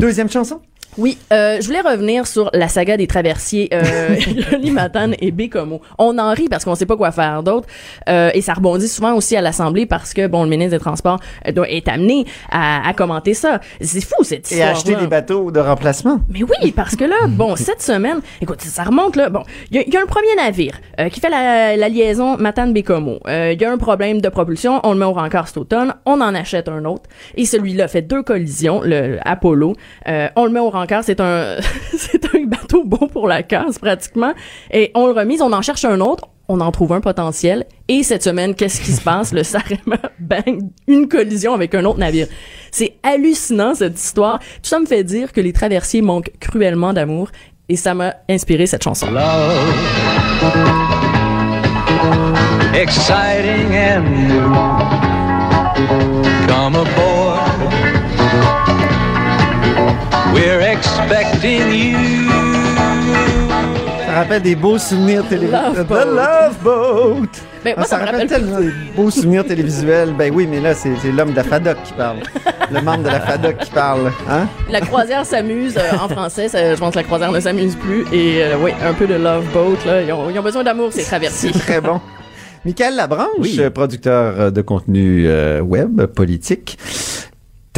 Deuxième 0.00 0.28
chanson? 0.30 0.60
Oui, 0.98 1.18
euh, 1.32 1.58
je 1.60 1.66
voulais 1.66 1.80
revenir 1.82 2.26
sur 2.26 2.50
la 2.54 2.68
saga 2.68 2.96
des 2.96 3.06
traversiers 3.06 3.68
euh, 3.74 4.16
Matane 4.72 5.14
et 5.20 5.30
Bécomo. 5.30 5.80
On 5.98 6.18
en 6.18 6.32
rit 6.32 6.48
parce 6.48 6.64
qu'on 6.64 6.74
sait 6.74 6.86
pas 6.86 6.96
quoi 6.96 7.10
faire 7.12 7.42
d'autre 7.42 7.68
euh, 8.08 8.30
et 8.34 8.40
ça 8.40 8.54
rebondit 8.54 8.88
souvent 8.88 9.14
aussi 9.14 9.36
à 9.36 9.40
l'Assemblée 9.40 9.86
parce 9.86 10.14
que 10.14 10.26
bon 10.26 10.44
le 10.44 10.48
ministre 10.50 10.72
des 10.76 10.80
Transports 10.82 11.18
euh, 11.46 11.52
doit- 11.52 11.68
est 11.70 11.86
amené 11.88 12.24
à, 12.50 12.88
à 12.88 12.92
commenter 12.94 13.34
ça. 13.34 13.60
C'est 13.80 14.00
fou 14.04 14.22
cette 14.24 14.50
Et 14.52 14.54
histoire. 14.56 14.70
acheter 14.72 14.94
des 14.96 15.06
bateaux 15.06 15.50
de 15.50 15.60
remplacement. 15.60 16.20
Mais 16.30 16.42
oui, 16.42 16.72
parce 16.72 16.96
que 16.96 17.04
là, 17.04 17.16
bon, 17.28 17.56
cette 17.56 17.82
semaine, 17.82 18.20
écoute, 18.40 18.60
ça 18.62 18.84
remonte 18.84 19.16
là. 19.16 19.28
Bon, 19.28 19.42
il 19.70 19.82
y, 19.82 19.90
y 19.90 19.96
a 19.96 20.00
un 20.00 20.06
premier 20.06 20.34
navire 20.36 20.74
euh, 21.00 21.08
qui 21.08 21.20
fait 21.20 21.28
la, 21.30 21.76
la 21.76 21.88
liaison 21.88 22.36
Matane-Bécomo. 22.38 23.20
Euh, 23.28 23.52
Il 23.52 23.60
y 23.60 23.64
a 23.64 23.70
un 23.70 23.78
problème 23.78 24.20
de 24.20 24.28
propulsion, 24.28 24.80
on 24.84 24.92
le 24.92 24.98
met 24.98 25.04
au 25.04 25.12
rencard 25.12 25.48
cet 25.48 25.58
automne, 25.58 25.94
on 26.06 26.20
en 26.20 26.34
achète 26.34 26.68
un 26.68 26.84
autre. 26.84 27.04
Et 27.36 27.44
celui-là 27.44 27.88
fait 27.88 28.02
deux 28.02 28.22
collisions, 28.22 28.80
le 28.82 29.18
Apollo. 29.24 29.74
Euh, 30.08 30.28
on 30.36 30.44
le 30.46 30.50
met 30.50 30.60
au 30.60 30.70
rencard, 30.70 30.85
c'est 31.02 31.20
un, 31.20 31.56
bateau 32.46 32.84
bon 32.84 33.08
pour 33.08 33.28
la 33.28 33.42
casse 33.42 33.78
pratiquement. 33.78 34.32
Et 34.70 34.90
on 34.94 35.06
le 35.06 35.12
remise, 35.12 35.42
on 35.42 35.52
en 35.52 35.62
cherche 35.62 35.84
un 35.84 36.00
autre. 36.00 36.28
On 36.48 36.60
en 36.60 36.70
trouve 36.70 36.92
un 36.92 37.00
potentiel. 37.00 37.66
Et 37.88 38.04
cette 38.04 38.22
semaine, 38.22 38.54
qu'est-ce 38.54 38.80
qui 38.80 38.92
se 38.92 39.00
passe? 39.00 39.32
Le 39.32 39.42
Sarema 39.42 39.98
bang, 40.20 40.60
une 40.86 41.08
collision 41.08 41.54
avec 41.54 41.74
un 41.74 41.84
autre 41.84 41.98
navire. 41.98 42.28
C'est 42.70 42.94
hallucinant, 43.02 43.74
cette 43.74 43.98
histoire. 43.98 44.38
Tout 44.38 44.68
ça 44.68 44.78
me 44.78 44.86
fait 44.86 45.02
dire 45.02 45.32
que 45.32 45.40
les 45.40 45.52
traversiers 45.52 46.02
manquent 46.02 46.30
cruellement 46.38 46.92
d'amour. 46.92 47.30
Et 47.68 47.74
ça 47.74 47.94
m'a 47.94 48.14
inspiré 48.28 48.66
cette 48.66 48.84
chanson. 48.84 49.08
exciting 52.76 53.74
and 53.74 54.28
new. 54.28 54.52
Come 56.46 56.76
aboard. 56.76 57.25
We're 60.34 60.60
expecting 60.62 61.72
you. 61.72 62.28
Ça 64.06 64.22
rappelle 64.22 64.42
des 64.42 64.54
beaux 64.56 64.78
souvenirs 64.78 65.22
télévisuels. 65.28 65.62
Love 65.74 65.84
The 65.84 65.88
Boat. 65.88 66.04
Love 66.04 66.56
Boat. 66.62 67.26
Ben, 67.64 67.74
Ah, 67.76 67.82
ça 67.82 67.88
ça 67.88 67.96
me 67.98 68.04
rappelle 68.06 68.20
rappelle 68.22 68.28
tellement 68.28 68.60
des 68.60 68.72
beaux 68.96 69.10
souvenirs 69.10 69.44
télévisuels. 69.46 70.12
Ben 70.16 70.32
oui, 70.34 70.46
mais 70.50 70.60
là, 70.60 70.74
c'est 70.74 70.90
l'homme 71.12 71.32
de 71.32 71.36
la 71.36 71.44
FADOC 71.44 71.82
qui 71.84 71.92
parle. 71.94 72.18
Le 72.70 72.80
membre 72.80 73.02
de 73.04 73.08
la 73.08 73.20
FADOC 73.20 73.58
qui 73.58 73.70
parle. 73.70 74.12
Hein? 74.30 74.46
La 74.70 74.80
croisière 74.80 75.24
s'amuse 75.26 75.76
euh, 75.76 75.96
en 76.02 76.08
français. 76.08 76.48
ça- 76.48 76.74
je 76.74 76.78
pense 76.80 76.92
que 76.92 76.98
la 76.98 77.04
croisière 77.04 77.30
ne 77.32 77.40
s'amuse 77.40 77.74
plus. 77.76 78.02
Et 78.12 78.42
euh, 78.42 78.56
oui, 78.60 78.72
un 78.84 78.92
peu 78.94 79.06
de 79.06 79.14
love 79.14 79.44
boat. 79.52 79.76
Là. 79.86 80.02
Ils, 80.02 80.12
ont, 80.12 80.30
ils 80.30 80.38
ont 80.38 80.42
besoin 80.42 80.64
d'amour, 80.64 80.92
ces 80.92 81.04
traversiers. 81.04 81.52
C'est 81.52 81.58
très 81.58 81.80
bon. 81.80 82.00
Michael 82.64 82.96
Labranche, 82.96 83.28
Oui. 83.38 83.60
producteur 83.72 84.50
de 84.50 84.62
contenu 84.62 85.24
euh, 85.26 85.60
web, 85.60 86.02
politique. 86.06 86.78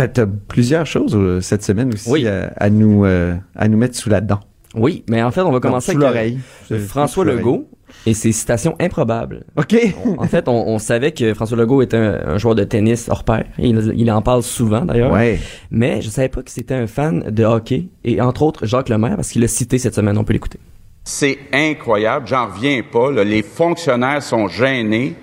T'as 0.06 0.22
as 0.22 0.26
plusieurs 0.48 0.86
choses 0.86 1.14
euh, 1.16 1.40
cette 1.40 1.62
semaine 1.64 1.92
aussi 1.92 2.08
Oui. 2.10 2.22
euh, 2.26 2.48
à, 2.56 2.70
nous, 2.70 3.04
euh, 3.04 3.34
à 3.56 3.68
nous 3.68 3.76
mettre 3.78 3.96
sous 3.96 4.08
la 4.08 4.20
dent. 4.20 4.40
Oui, 4.74 5.02
mais 5.08 5.22
en 5.22 5.30
fait, 5.30 5.40
on 5.40 5.50
va 5.50 5.60
commencer 5.60 5.92
sous 5.92 6.02
avec 6.04 6.34
euh, 6.70 6.78
François. 6.78 7.24
Legault 7.24 7.68
et 8.06 8.12
ses 8.14 8.32
citations 8.32 8.76
improbables. 8.80 9.44
OK. 9.56 9.74
En 10.18 10.24
fait, 10.26 10.46
on, 10.46 10.68
on 10.68 10.78
savait 10.78 11.12
que 11.12 11.32
François 11.34 11.56
Legault 11.56 11.80
était 11.82 11.96
un, 11.96 12.20
un 12.34 12.38
joueur 12.38 12.54
de 12.54 12.62
tennis 12.64 13.08
hors 13.08 13.24
pair. 13.24 13.44
Il, 13.58 13.92
il 13.96 14.10
en 14.12 14.20
parle 14.22 14.42
souvent 14.42 14.84
d'ailleurs. 14.84 15.10
Ouais. 15.12 15.38
Mais 15.70 16.02
je 16.02 16.10
savais 16.10 16.28
pas 16.28 16.42
que 16.42 16.50
c'était 16.50 16.74
un 16.74 16.86
fan 16.86 17.24
de 17.30 17.44
hockey 17.44 17.88
et 18.04 18.20
entre 18.20 18.42
autres 18.42 18.66
Jacques 18.66 18.90
Lemaire 18.90 19.16
parce 19.16 19.30
qu'il 19.30 19.40
l'a 19.40 19.48
cité 19.48 19.78
cette 19.78 19.94
semaine. 19.94 20.18
On 20.18 20.24
peut 20.24 20.34
l'écouter. 20.34 20.58
C'est 21.04 21.38
incroyable, 21.54 22.26
j'en 22.28 22.46
reviens 22.48 22.82
pas. 22.92 23.10
là. 23.10 23.24
Les 23.24 23.42
fonctionnaires 23.42 24.22
sont 24.22 24.48
gênés. 24.48 25.14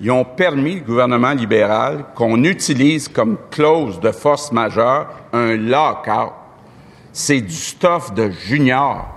Ils 0.00 0.10
ont 0.12 0.24
permis, 0.24 0.76
le 0.76 0.80
gouvernement 0.82 1.32
libéral, 1.32 2.04
qu'on 2.14 2.44
utilise 2.44 3.08
comme 3.08 3.36
clause 3.50 3.98
de 4.00 4.12
force 4.12 4.52
majeure 4.52 5.08
un 5.32 5.56
lockout. 5.56 6.32
C'est 7.12 7.40
du 7.40 7.52
stuff 7.54 8.14
de 8.14 8.30
junior. 8.46 9.08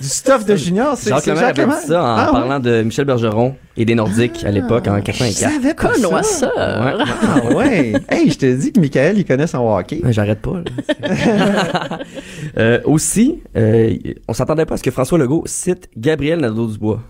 Du 0.00 0.08
stuff 0.08 0.44
de 0.44 0.56
junior, 0.56 0.94
c'est 0.96 1.08
Jacques 1.10 1.26
Lemaire 1.26 1.48
avait 1.48 1.66
dit 1.66 1.86
ça 1.88 2.02
en 2.02 2.16
Ah, 2.16 2.28
parlant 2.30 2.60
de 2.60 2.82
Michel 2.82 3.06
Bergeron 3.06 3.56
et 3.78 3.84
des 3.86 3.94
Nordiques 3.94 4.44
à 4.44 4.50
l'époque 4.50 4.86
en 4.88 4.96
Je 4.96 5.00
84. 5.02 5.52
savais 5.52 5.74
pas 5.74 5.88
Connoisseur. 5.94 6.52
ça. 6.54 6.84
Ouais. 6.84 7.04
Ah 7.22 7.54
ouais. 7.54 7.92
hey, 8.10 8.30
je 8.30 8.38
te 8.38 8.54
dis 8.54 8.72
que 8.72 8.80
Michael, 8.80 9.18
il 9.18 9.24
connaît 9.24 9.46
son 9.46 9.58
hockey. 9.66 10.00
J'arrête 10.08 10.40
pas. 10.40 10.62
là. 11.00 11.98
Euh, 12.58 12.80
aussi, 12.86 13.42
euh, 13.56 13.94
on 14.28 14.32
s'attendait 14.32 14.64
pas 14.64 14.74
à 14.74 14.76
ce 14.78 14.82
que 14.82 14.90
François 14.90 15.18
Legault 15.18 15.42
cite 15.46 15.90
Gabriel 15.96 16.40
Nadeau-Dubois. 16.40 17.00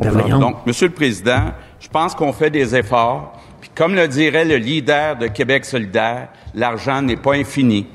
Donc, 0.00 0.66
Monsieur 0.66 0.88
le 0.88 0.92
Président, 0.92 1.52
je 1.80 1.88
pense 1.88 2.14
qu'on 2.14 2.32
fait 2.32 2.50
des 2.50 2.74
efforts. 2.74 3.38
Puis 3.60 3.70
comme 3.74 3.94
le 3.94 4.08
dirait 4.08 4.44
le 4.44 4.56
leader 4.56 5.16
de 5.16 5.26
Québec 5.28 5.64
solidaire, 5.64 6.28
l'argent 6.54 7.02
n'est 7.02 7.16
pas 7.16 7.34
infini. 7.34 7.86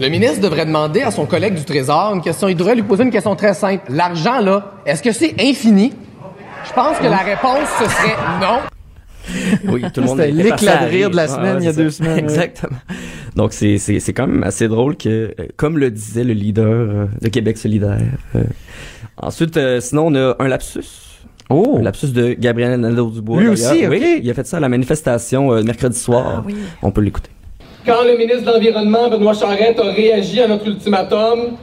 Le 0.00 0.08
ministre 0.08 0.40
devrait 0.40 0.66
demander 0.66 1.02
à 1.02 1.10
son 1.10 1.26
collègue 1.26 1.54
du 1.54 1.64
Trésor 1.64 2.14
une 2.14 2.22
question. 2.22 2.48
Il 2.48 2.56
devrait 2.56 2.74
lui 2.74 2.82
poser 2.82 3.04
une 3.04 3.10
question 3.10 3.36
très 3.36 3.54
simple. 3.54 3.84
L'argent, 3.90 4.40
là, 4.40 4.72
est-ce 4.86 5.02
que 5.02 5.12
c'est 5.12 5.34
infini? 5.38 5.92
Je 6.66 6.72
pense 6.72 6.98
que 6.98 7.04
la 7.04 7.18
réponse, 7.18 7.68
ce 7.78 7.84
serait 7.84 8.16
non. 8.40 8.60
Oui, 9.68 9.82
tout 9.92 10.00
le 10.00 10.06
monde 10.06 10.18
C'était 10.18 10.30
était 10.32 10.42
l'éclat 10.42 10.84
de 10.84 10.90
rire 10.90 11.10
de 11.10 11.16
la 11.16 11.28
semaine, 11.28 11.58
il 11.60 11.66
y 11.66 11.68
a 11.68 11.72
deux 11.72 11.90
semaines. 11.90 12.18
Exactement. 12.18 12.78
Donc, 13.36 13.52
c'est, 13.52 13.78
c'est, 13.78 14.00
c'est 14.00 14.12
quand 14.12 14.26
même 14.26 14.42
assez 14.42 14.68
drôle 14.68 14.96
que, 14.96 15.34
euh, 15.38 15.46
comme 15.56 15.78
le 15.78 15.90
disait 15.90 16.24
le 16.24 16.32
leader 16.32 16.66
euh, 16.66 17.06
de 17.20 17.28
Québec 17.28 17.58
solidaire. 17.58 18.00
Ensuite, 19.22 19.56
euh, 19.56 19.80
sinon, 19.80 20.06
on 20.08 20.14
a 20.14 20.36
un 20.38 20.48
lapsus. 20.48 21.08
Oh. 21.48 21.76
Un 21.78 21.82
lapsus 21.82 22.12
de 22.12 22.34
Gabriel 22.38 22.78
Nadeau-Dubois. 22.80 23.40
Lui 23.40 23.54
d'ailleurs. 23.54 23.72
aussi. 23.72 23.86
Oui, 23.88 24.20
il 24.22 24.30
a 24.30 24.34
fait 24.34 24.46
ça 24.46 24.58
à 24.58 24.60
la 24.60 24.68
manifestation 24.68 25.52
euh, 25.52 25.62
mercredi 25.62 25.98
soir. 25.98 26.44
On 26.82 26.90
peut 26.90 27.00
l'écouter. 27.00 27.30
Quand 27.84 28.04
le 28.04 28.16
ministre 28.16 28.44
de 28.44 28.52
l'Environnement, 28.52 29.08
Benoît 29.08 29.32
Charette, 29.32 29.78
a 29.78 29.90
réagi 29.90 30.40
à 30.40 30.48
notre 30.48 30.66
ultimatum, 30.66 31.56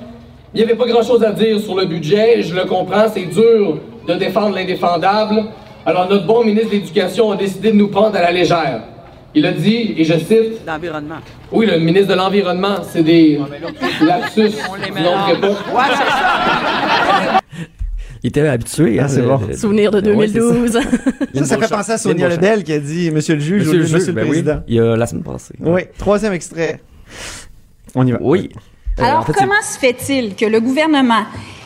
il 0.53 0.57
n'y 0.57 0.63
avait 0.63 0.75
pas 0.75 0.87
grand-chose 0.87 1.23
à 1.23 1.31
dire 1.31 1.59
sur 1.59 1.75
le 1.75 1.85
budget. 1.85 2.41
Je 2.41 2.55
le 2.55 2.65
comprends, 2.65 3.05
c'est 3.13 3.25
dur 3.25 3.77
de 4.07 4.13
défendre 4.15 4.55
l'indéfendable. 4.55 5.45
Alors 5.85 6.09
notre 6.09 6.25
bon 6.25 6.43
ministre 6.43 6.69
de 6.69 6.75
l'Éducation 6.75 7.31
a 7.31 7.37
décidé 7.37 7.71
de 7.71 7.77
nous 7.77 7.89
prendre 7.89 8.15
à 8.15 8.21
la 8.21 8.31
légère. 8.31 8.81
Il 9.35 9.45
a 9.45 9.51
dit, 9.51 9.93
et 9.97 10.03
je 10.03 10.17
cite... 10.17 10.65
L'environnement. 10.65 11.17
Oui, 11.51 11.67
le 11.67 11.77
ministre 11.77 12.09
de 12.09 12.15
l'Environnement, 12.15 12.77
c'est 12.81 13.03
des 13.03 13.39
lapsus 14.01 14.49
du 14.49 15.01
nom 15.03 15.27
de 15.27 15.37
époque. 15.37 15.57
Il 18.23 18.27
était 18.29 18.47
habitué. 18.47 18.97
Ah, 18.99 19.03
hein, 19.03 19.07
c'est 19.07 19.21
bon. 19.21 19.39
Souvenir 19.55 19.91
de 19.91 20.11
Ouais, 20.13 20.27
c'est 20.27 20.33
ça. 20.39 20.39
2012. 20.39 20.79
Il 21.33 21.39
y 21.39 21.39
a 21.39 21.45
Ça, 21.45 21.49
ça 21.55 21.57
fait 21.67 21.73
penser 21.75 21.91
à 21.91 21.97
Sonia 21.97 22.29
Lebel 22.29 22.63
qui 22.63 22.73
a 22.73 22.79
dit 22.79 23.11
Monsieur 23.11 23.35
le 23.35 23.41
juge 23.41 23.59
Monsieur 23.65 23.71
au 23.71 23.73
lieu 23.73 23.87
le 23.87 23.93
Monsieur 23.93 24.07
le 24.07 24.13
ben 24.13 24.21
oui, 24.23 24.27
Président. 24.29 24.59
il 24.67 24.75
y 24.75 24.79
a 24.79 24.95
la 24.95 25.05
semaine 25.07 25.23
passée. 25.23 25.53
Oui, 25.59 25.81
troisième 25.97 26.33
extrait. 26.33 26.81
On 27.95 28.05
y 28.05 28.11
va. 28.11 28.17
Oui. 28.21 28.49
Euh, 28.99 29.03
Alors, 29.03 29.19
en 29.19 29.23
fait, 29.23 29.33
c'est- 29.33 29.39
comment 29.39 29.61
se 29.61 29.77
fait-il 29.79 30.35
que 30.35 30.45
le 30.45 30.59
gouvernement 30.59 31.23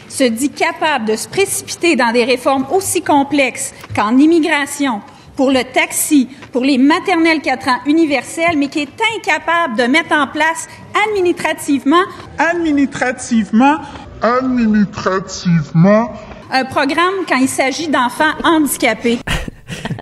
se 0.10 0.26
dit 0.26 0.50
capable 0.50 1.06
de 1.06 1.16
se 1.16 1.28
précipiter 1.30 1.96
dans 1.96 2.12
des 2.12 2.26
réformes 2.26 2.66
aussi 2.74 3.02
complexes 3.02 3.74
qu'en 3.96 4.18
immigration, 4.18 5.00
pour 5.38 5.50
le 5.50 5.62
taxi, 5.74 6.28
pour 6.52 6.64
les 6.66 6.78
maternelles 6.78 7.40
4 7.42 7.70
ans 7.70 7.80
universelles, 7.88 8.58
mais 8.58 8.68
qui 8.68 8.80
est 8.82 8.90
incapable 9.18 9.78
de 9.78 9.84
mettre 9.84 10.12
en 10.14 10.28
place 10.28 10.68
administrativement, 11.08 12.04
administrativement, 12.38 13.78
administrativement, 14.22 16.12
un 16.52 16.66
programme 16.66 17.14
quand 17.28 17.38
il 17.38 17.48
s'agit 17.48 17.88
d'enfants 17.88 18.34
handicapés. 18.44 19.20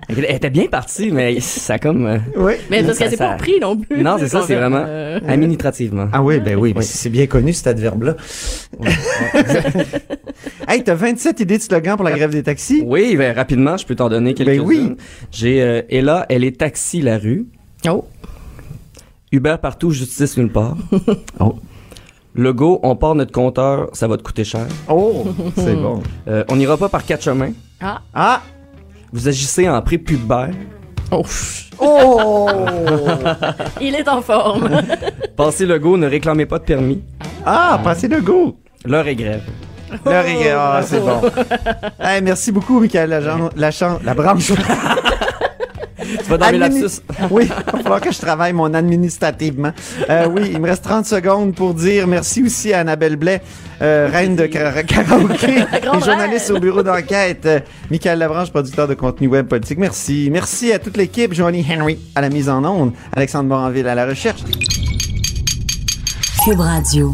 Elle 0.10 0.26
était 0.26 0.50
bien 0.50 0.66
partie, 0.66 1.12
mais 1.12 1.40
ça 1.40 1.74
a 1.76 1.80
comme. 1.80 2.08
euh, 2.08 2.18
Oui. 2.36 2.54
Mais 2.72 2.82
parce 2.84 2.98
ça- 2.98 3.04
qu'elle 3.04 3.12
s'est 3.12 3.18
ça- 3.18 3.28
pas 3.30 3.36
pris 3.36 3.60
non 3.62 3.78
plus. 3.78 4.02
Non, 4.02 4.16
c'est 4.18 4.28
ça, 4.28 4.42
c'est 4.46 4.56
vraiment 4.56 4.84
Euh, 4.88 5.20
administrativement. 5.28 6.08
Ah 6.12 6.24
oui, 6.24 6.40
ben 6.40 6.56
oui, 6.58 6.74
c'est 6.82 7.12
bien 7.12 7.28
connu 7.28 7.54
cet 7.54 7.68
adverbe-là. 7.68 8.16
hey, 10.68 10.84
t'as 10.84 10.96
27 10.96 11.40
idées 11.42 11.58
de 11.58 11.64
slogans 11.64 11.96
pour 11.96 12.06
la 12.06 12.12
grève 12.12 12.32
des 12.32 12.42
taxis? 12.44 12.82
Oui, 12.86 13.16
ben, 13.16 13.36
rapidement, 13.36 13.78
je 13.78 13.86
peux 13.86 13.96
t'en 13.96 14.10
donner 14.10 14.34
quelques 14.34 14.50
Ben 14.50 14.62
oui. 14.62 14.96
J'ai 15.32 15.62
euh, 15.62 15.82
Ella, 15.90 16.26
elle 16.30 16.44
est 16.44 16.58
taxi 16.60 17.02
la 17.02 17.18
rue. 17.20 17.46
Oh. 17.88 18.06
Uber 19.32 19.58
partout, 19.62 19.92
justice 19.92 20.38
nulle 20.38 20.52
part. 20.52 20.76
oh. 21.40 21.56
Legault, 22.44 22.80
on 22.84 22.96
part 22.96 23.16
notre 23.16 23.34
compteur, 23.34 23.90
ça 23.92 24.08
va 24.08 24.16
te 24.16 24.24
coûter 24.24 24.46
cher. 24.46 24.66
Oh, 24.88 25.26
c'est 25.58 25.76
bon. 25.76 26.02
Euh, 26.30 26.46
on 26.50 26.56
n'ira 26.56 26.78
pas 26.78 26.88
par 26.88 27.04
quatre 27.06 27.22
chemins. 27.24 27.52
Ah. 27.82 28.00
Ah! 28.14 28.42
Vous 29.12 29.28
agissez 29.28 29.68
en 29.68 29.82
prépubère. 29.82 30.52
Oh. 31.12 31.24
Oh! 31.82 32.48
Il 33.82 33.94
est 33.94 34.08
en 34.08 34.22
forme. 34.22 34.70
Passez 35.36 35.66
Legault, 35.66 35.98
ne 35.98 36.08
réclamez 36.08 36.46
pas 36.46 36.60
de 36.60 36.64
permis. 36.64 37.02
Ah, 37.46 37.78
passez 37.84 38.08
le 38.08 38.22
go! 38.22 38.58
L'heure 38.86 39.08
est 39.08 39.16
grève. 39.16 39.44
Le 39.92 39.98
regret, 39.98 40.52
ah, 40.52 40.82
c'est 40.84 41.00
bon. 41.00 41.22
Hey, 42.00 42.22
merci 42.22 42.52
beaucoup, 42.54 42.80
Michael 42.80 43.10
Lagran- 43.10 43.50
Lachan- 43.58 44.00
la 44.04 44.14
branche. 44.14 44.54
Tu 46.00 46.30
vas 46.30 46.38
dans 46.38 46.52
mes 46.52 46.58
Admini- 46.60 46.82
lapsus. 46.82 47.02
Oui, 47.32 47.44
il 47.46 47.72
va 47.72 47.80
falloir 47.84 48.02
que 48.02 48.12
je 48.12 48.20
travaille 48.20 48.54
mon 48.54 48.74
administrativement. 48.74 49.72
Euh, 50.10 50.28
oui, 50.28 50.50
il 50.54 50.60
me 50.60 50.68
reste 50.68 50.84
30 50.84 51.06
secondes 51.06 51.54
pour 51.54 51.74
dire 51.74 52.08
merci 52.08 52.44
aussi 52.44 52.74
à 52.74 52.80
Annabelle 52.80 53.16
Blais, 53.16 53.42
euh, 53.82 54.10
reine 54.12 54.36
de 54.36 54.46
kara- 54.46 54.84
karaoké 54.88 55.58
et 55.60 56.04
journaliste 56.06 56.50
au 56.52 56.60
bureau 56.60 56.84
d'enquête. 56.84 57.46
Euh, 57.46 57.60
Michael 57.92 58.20
Labranche, 58.20 58.50
producteur 58.52 58.88
de 58.88 58.94
contenu 58.94 59.28
web 59.28 59.48
politique. 59.48 59.78
Merci. 59.78 60.30
Merci 60.32 60.72
à 60.72 60.80
toute 60.80 60.98
l'équipe. 60.98 61.34
Joanie 61.34 61.66
Henry 61.70 62.00
à 62.16 62.22
la 62.22 62.30
mise 62.30 62.50
en 62.50 62.64
onde. 62.64 62.94
Alexandre 63.16 63.50
Moranville 63.50 63.88
à 63.88 63.96
la 63.96 64.06
recherche. 64.06 64.42
Cube 66.46 66.60
Radio. 66.60 67.12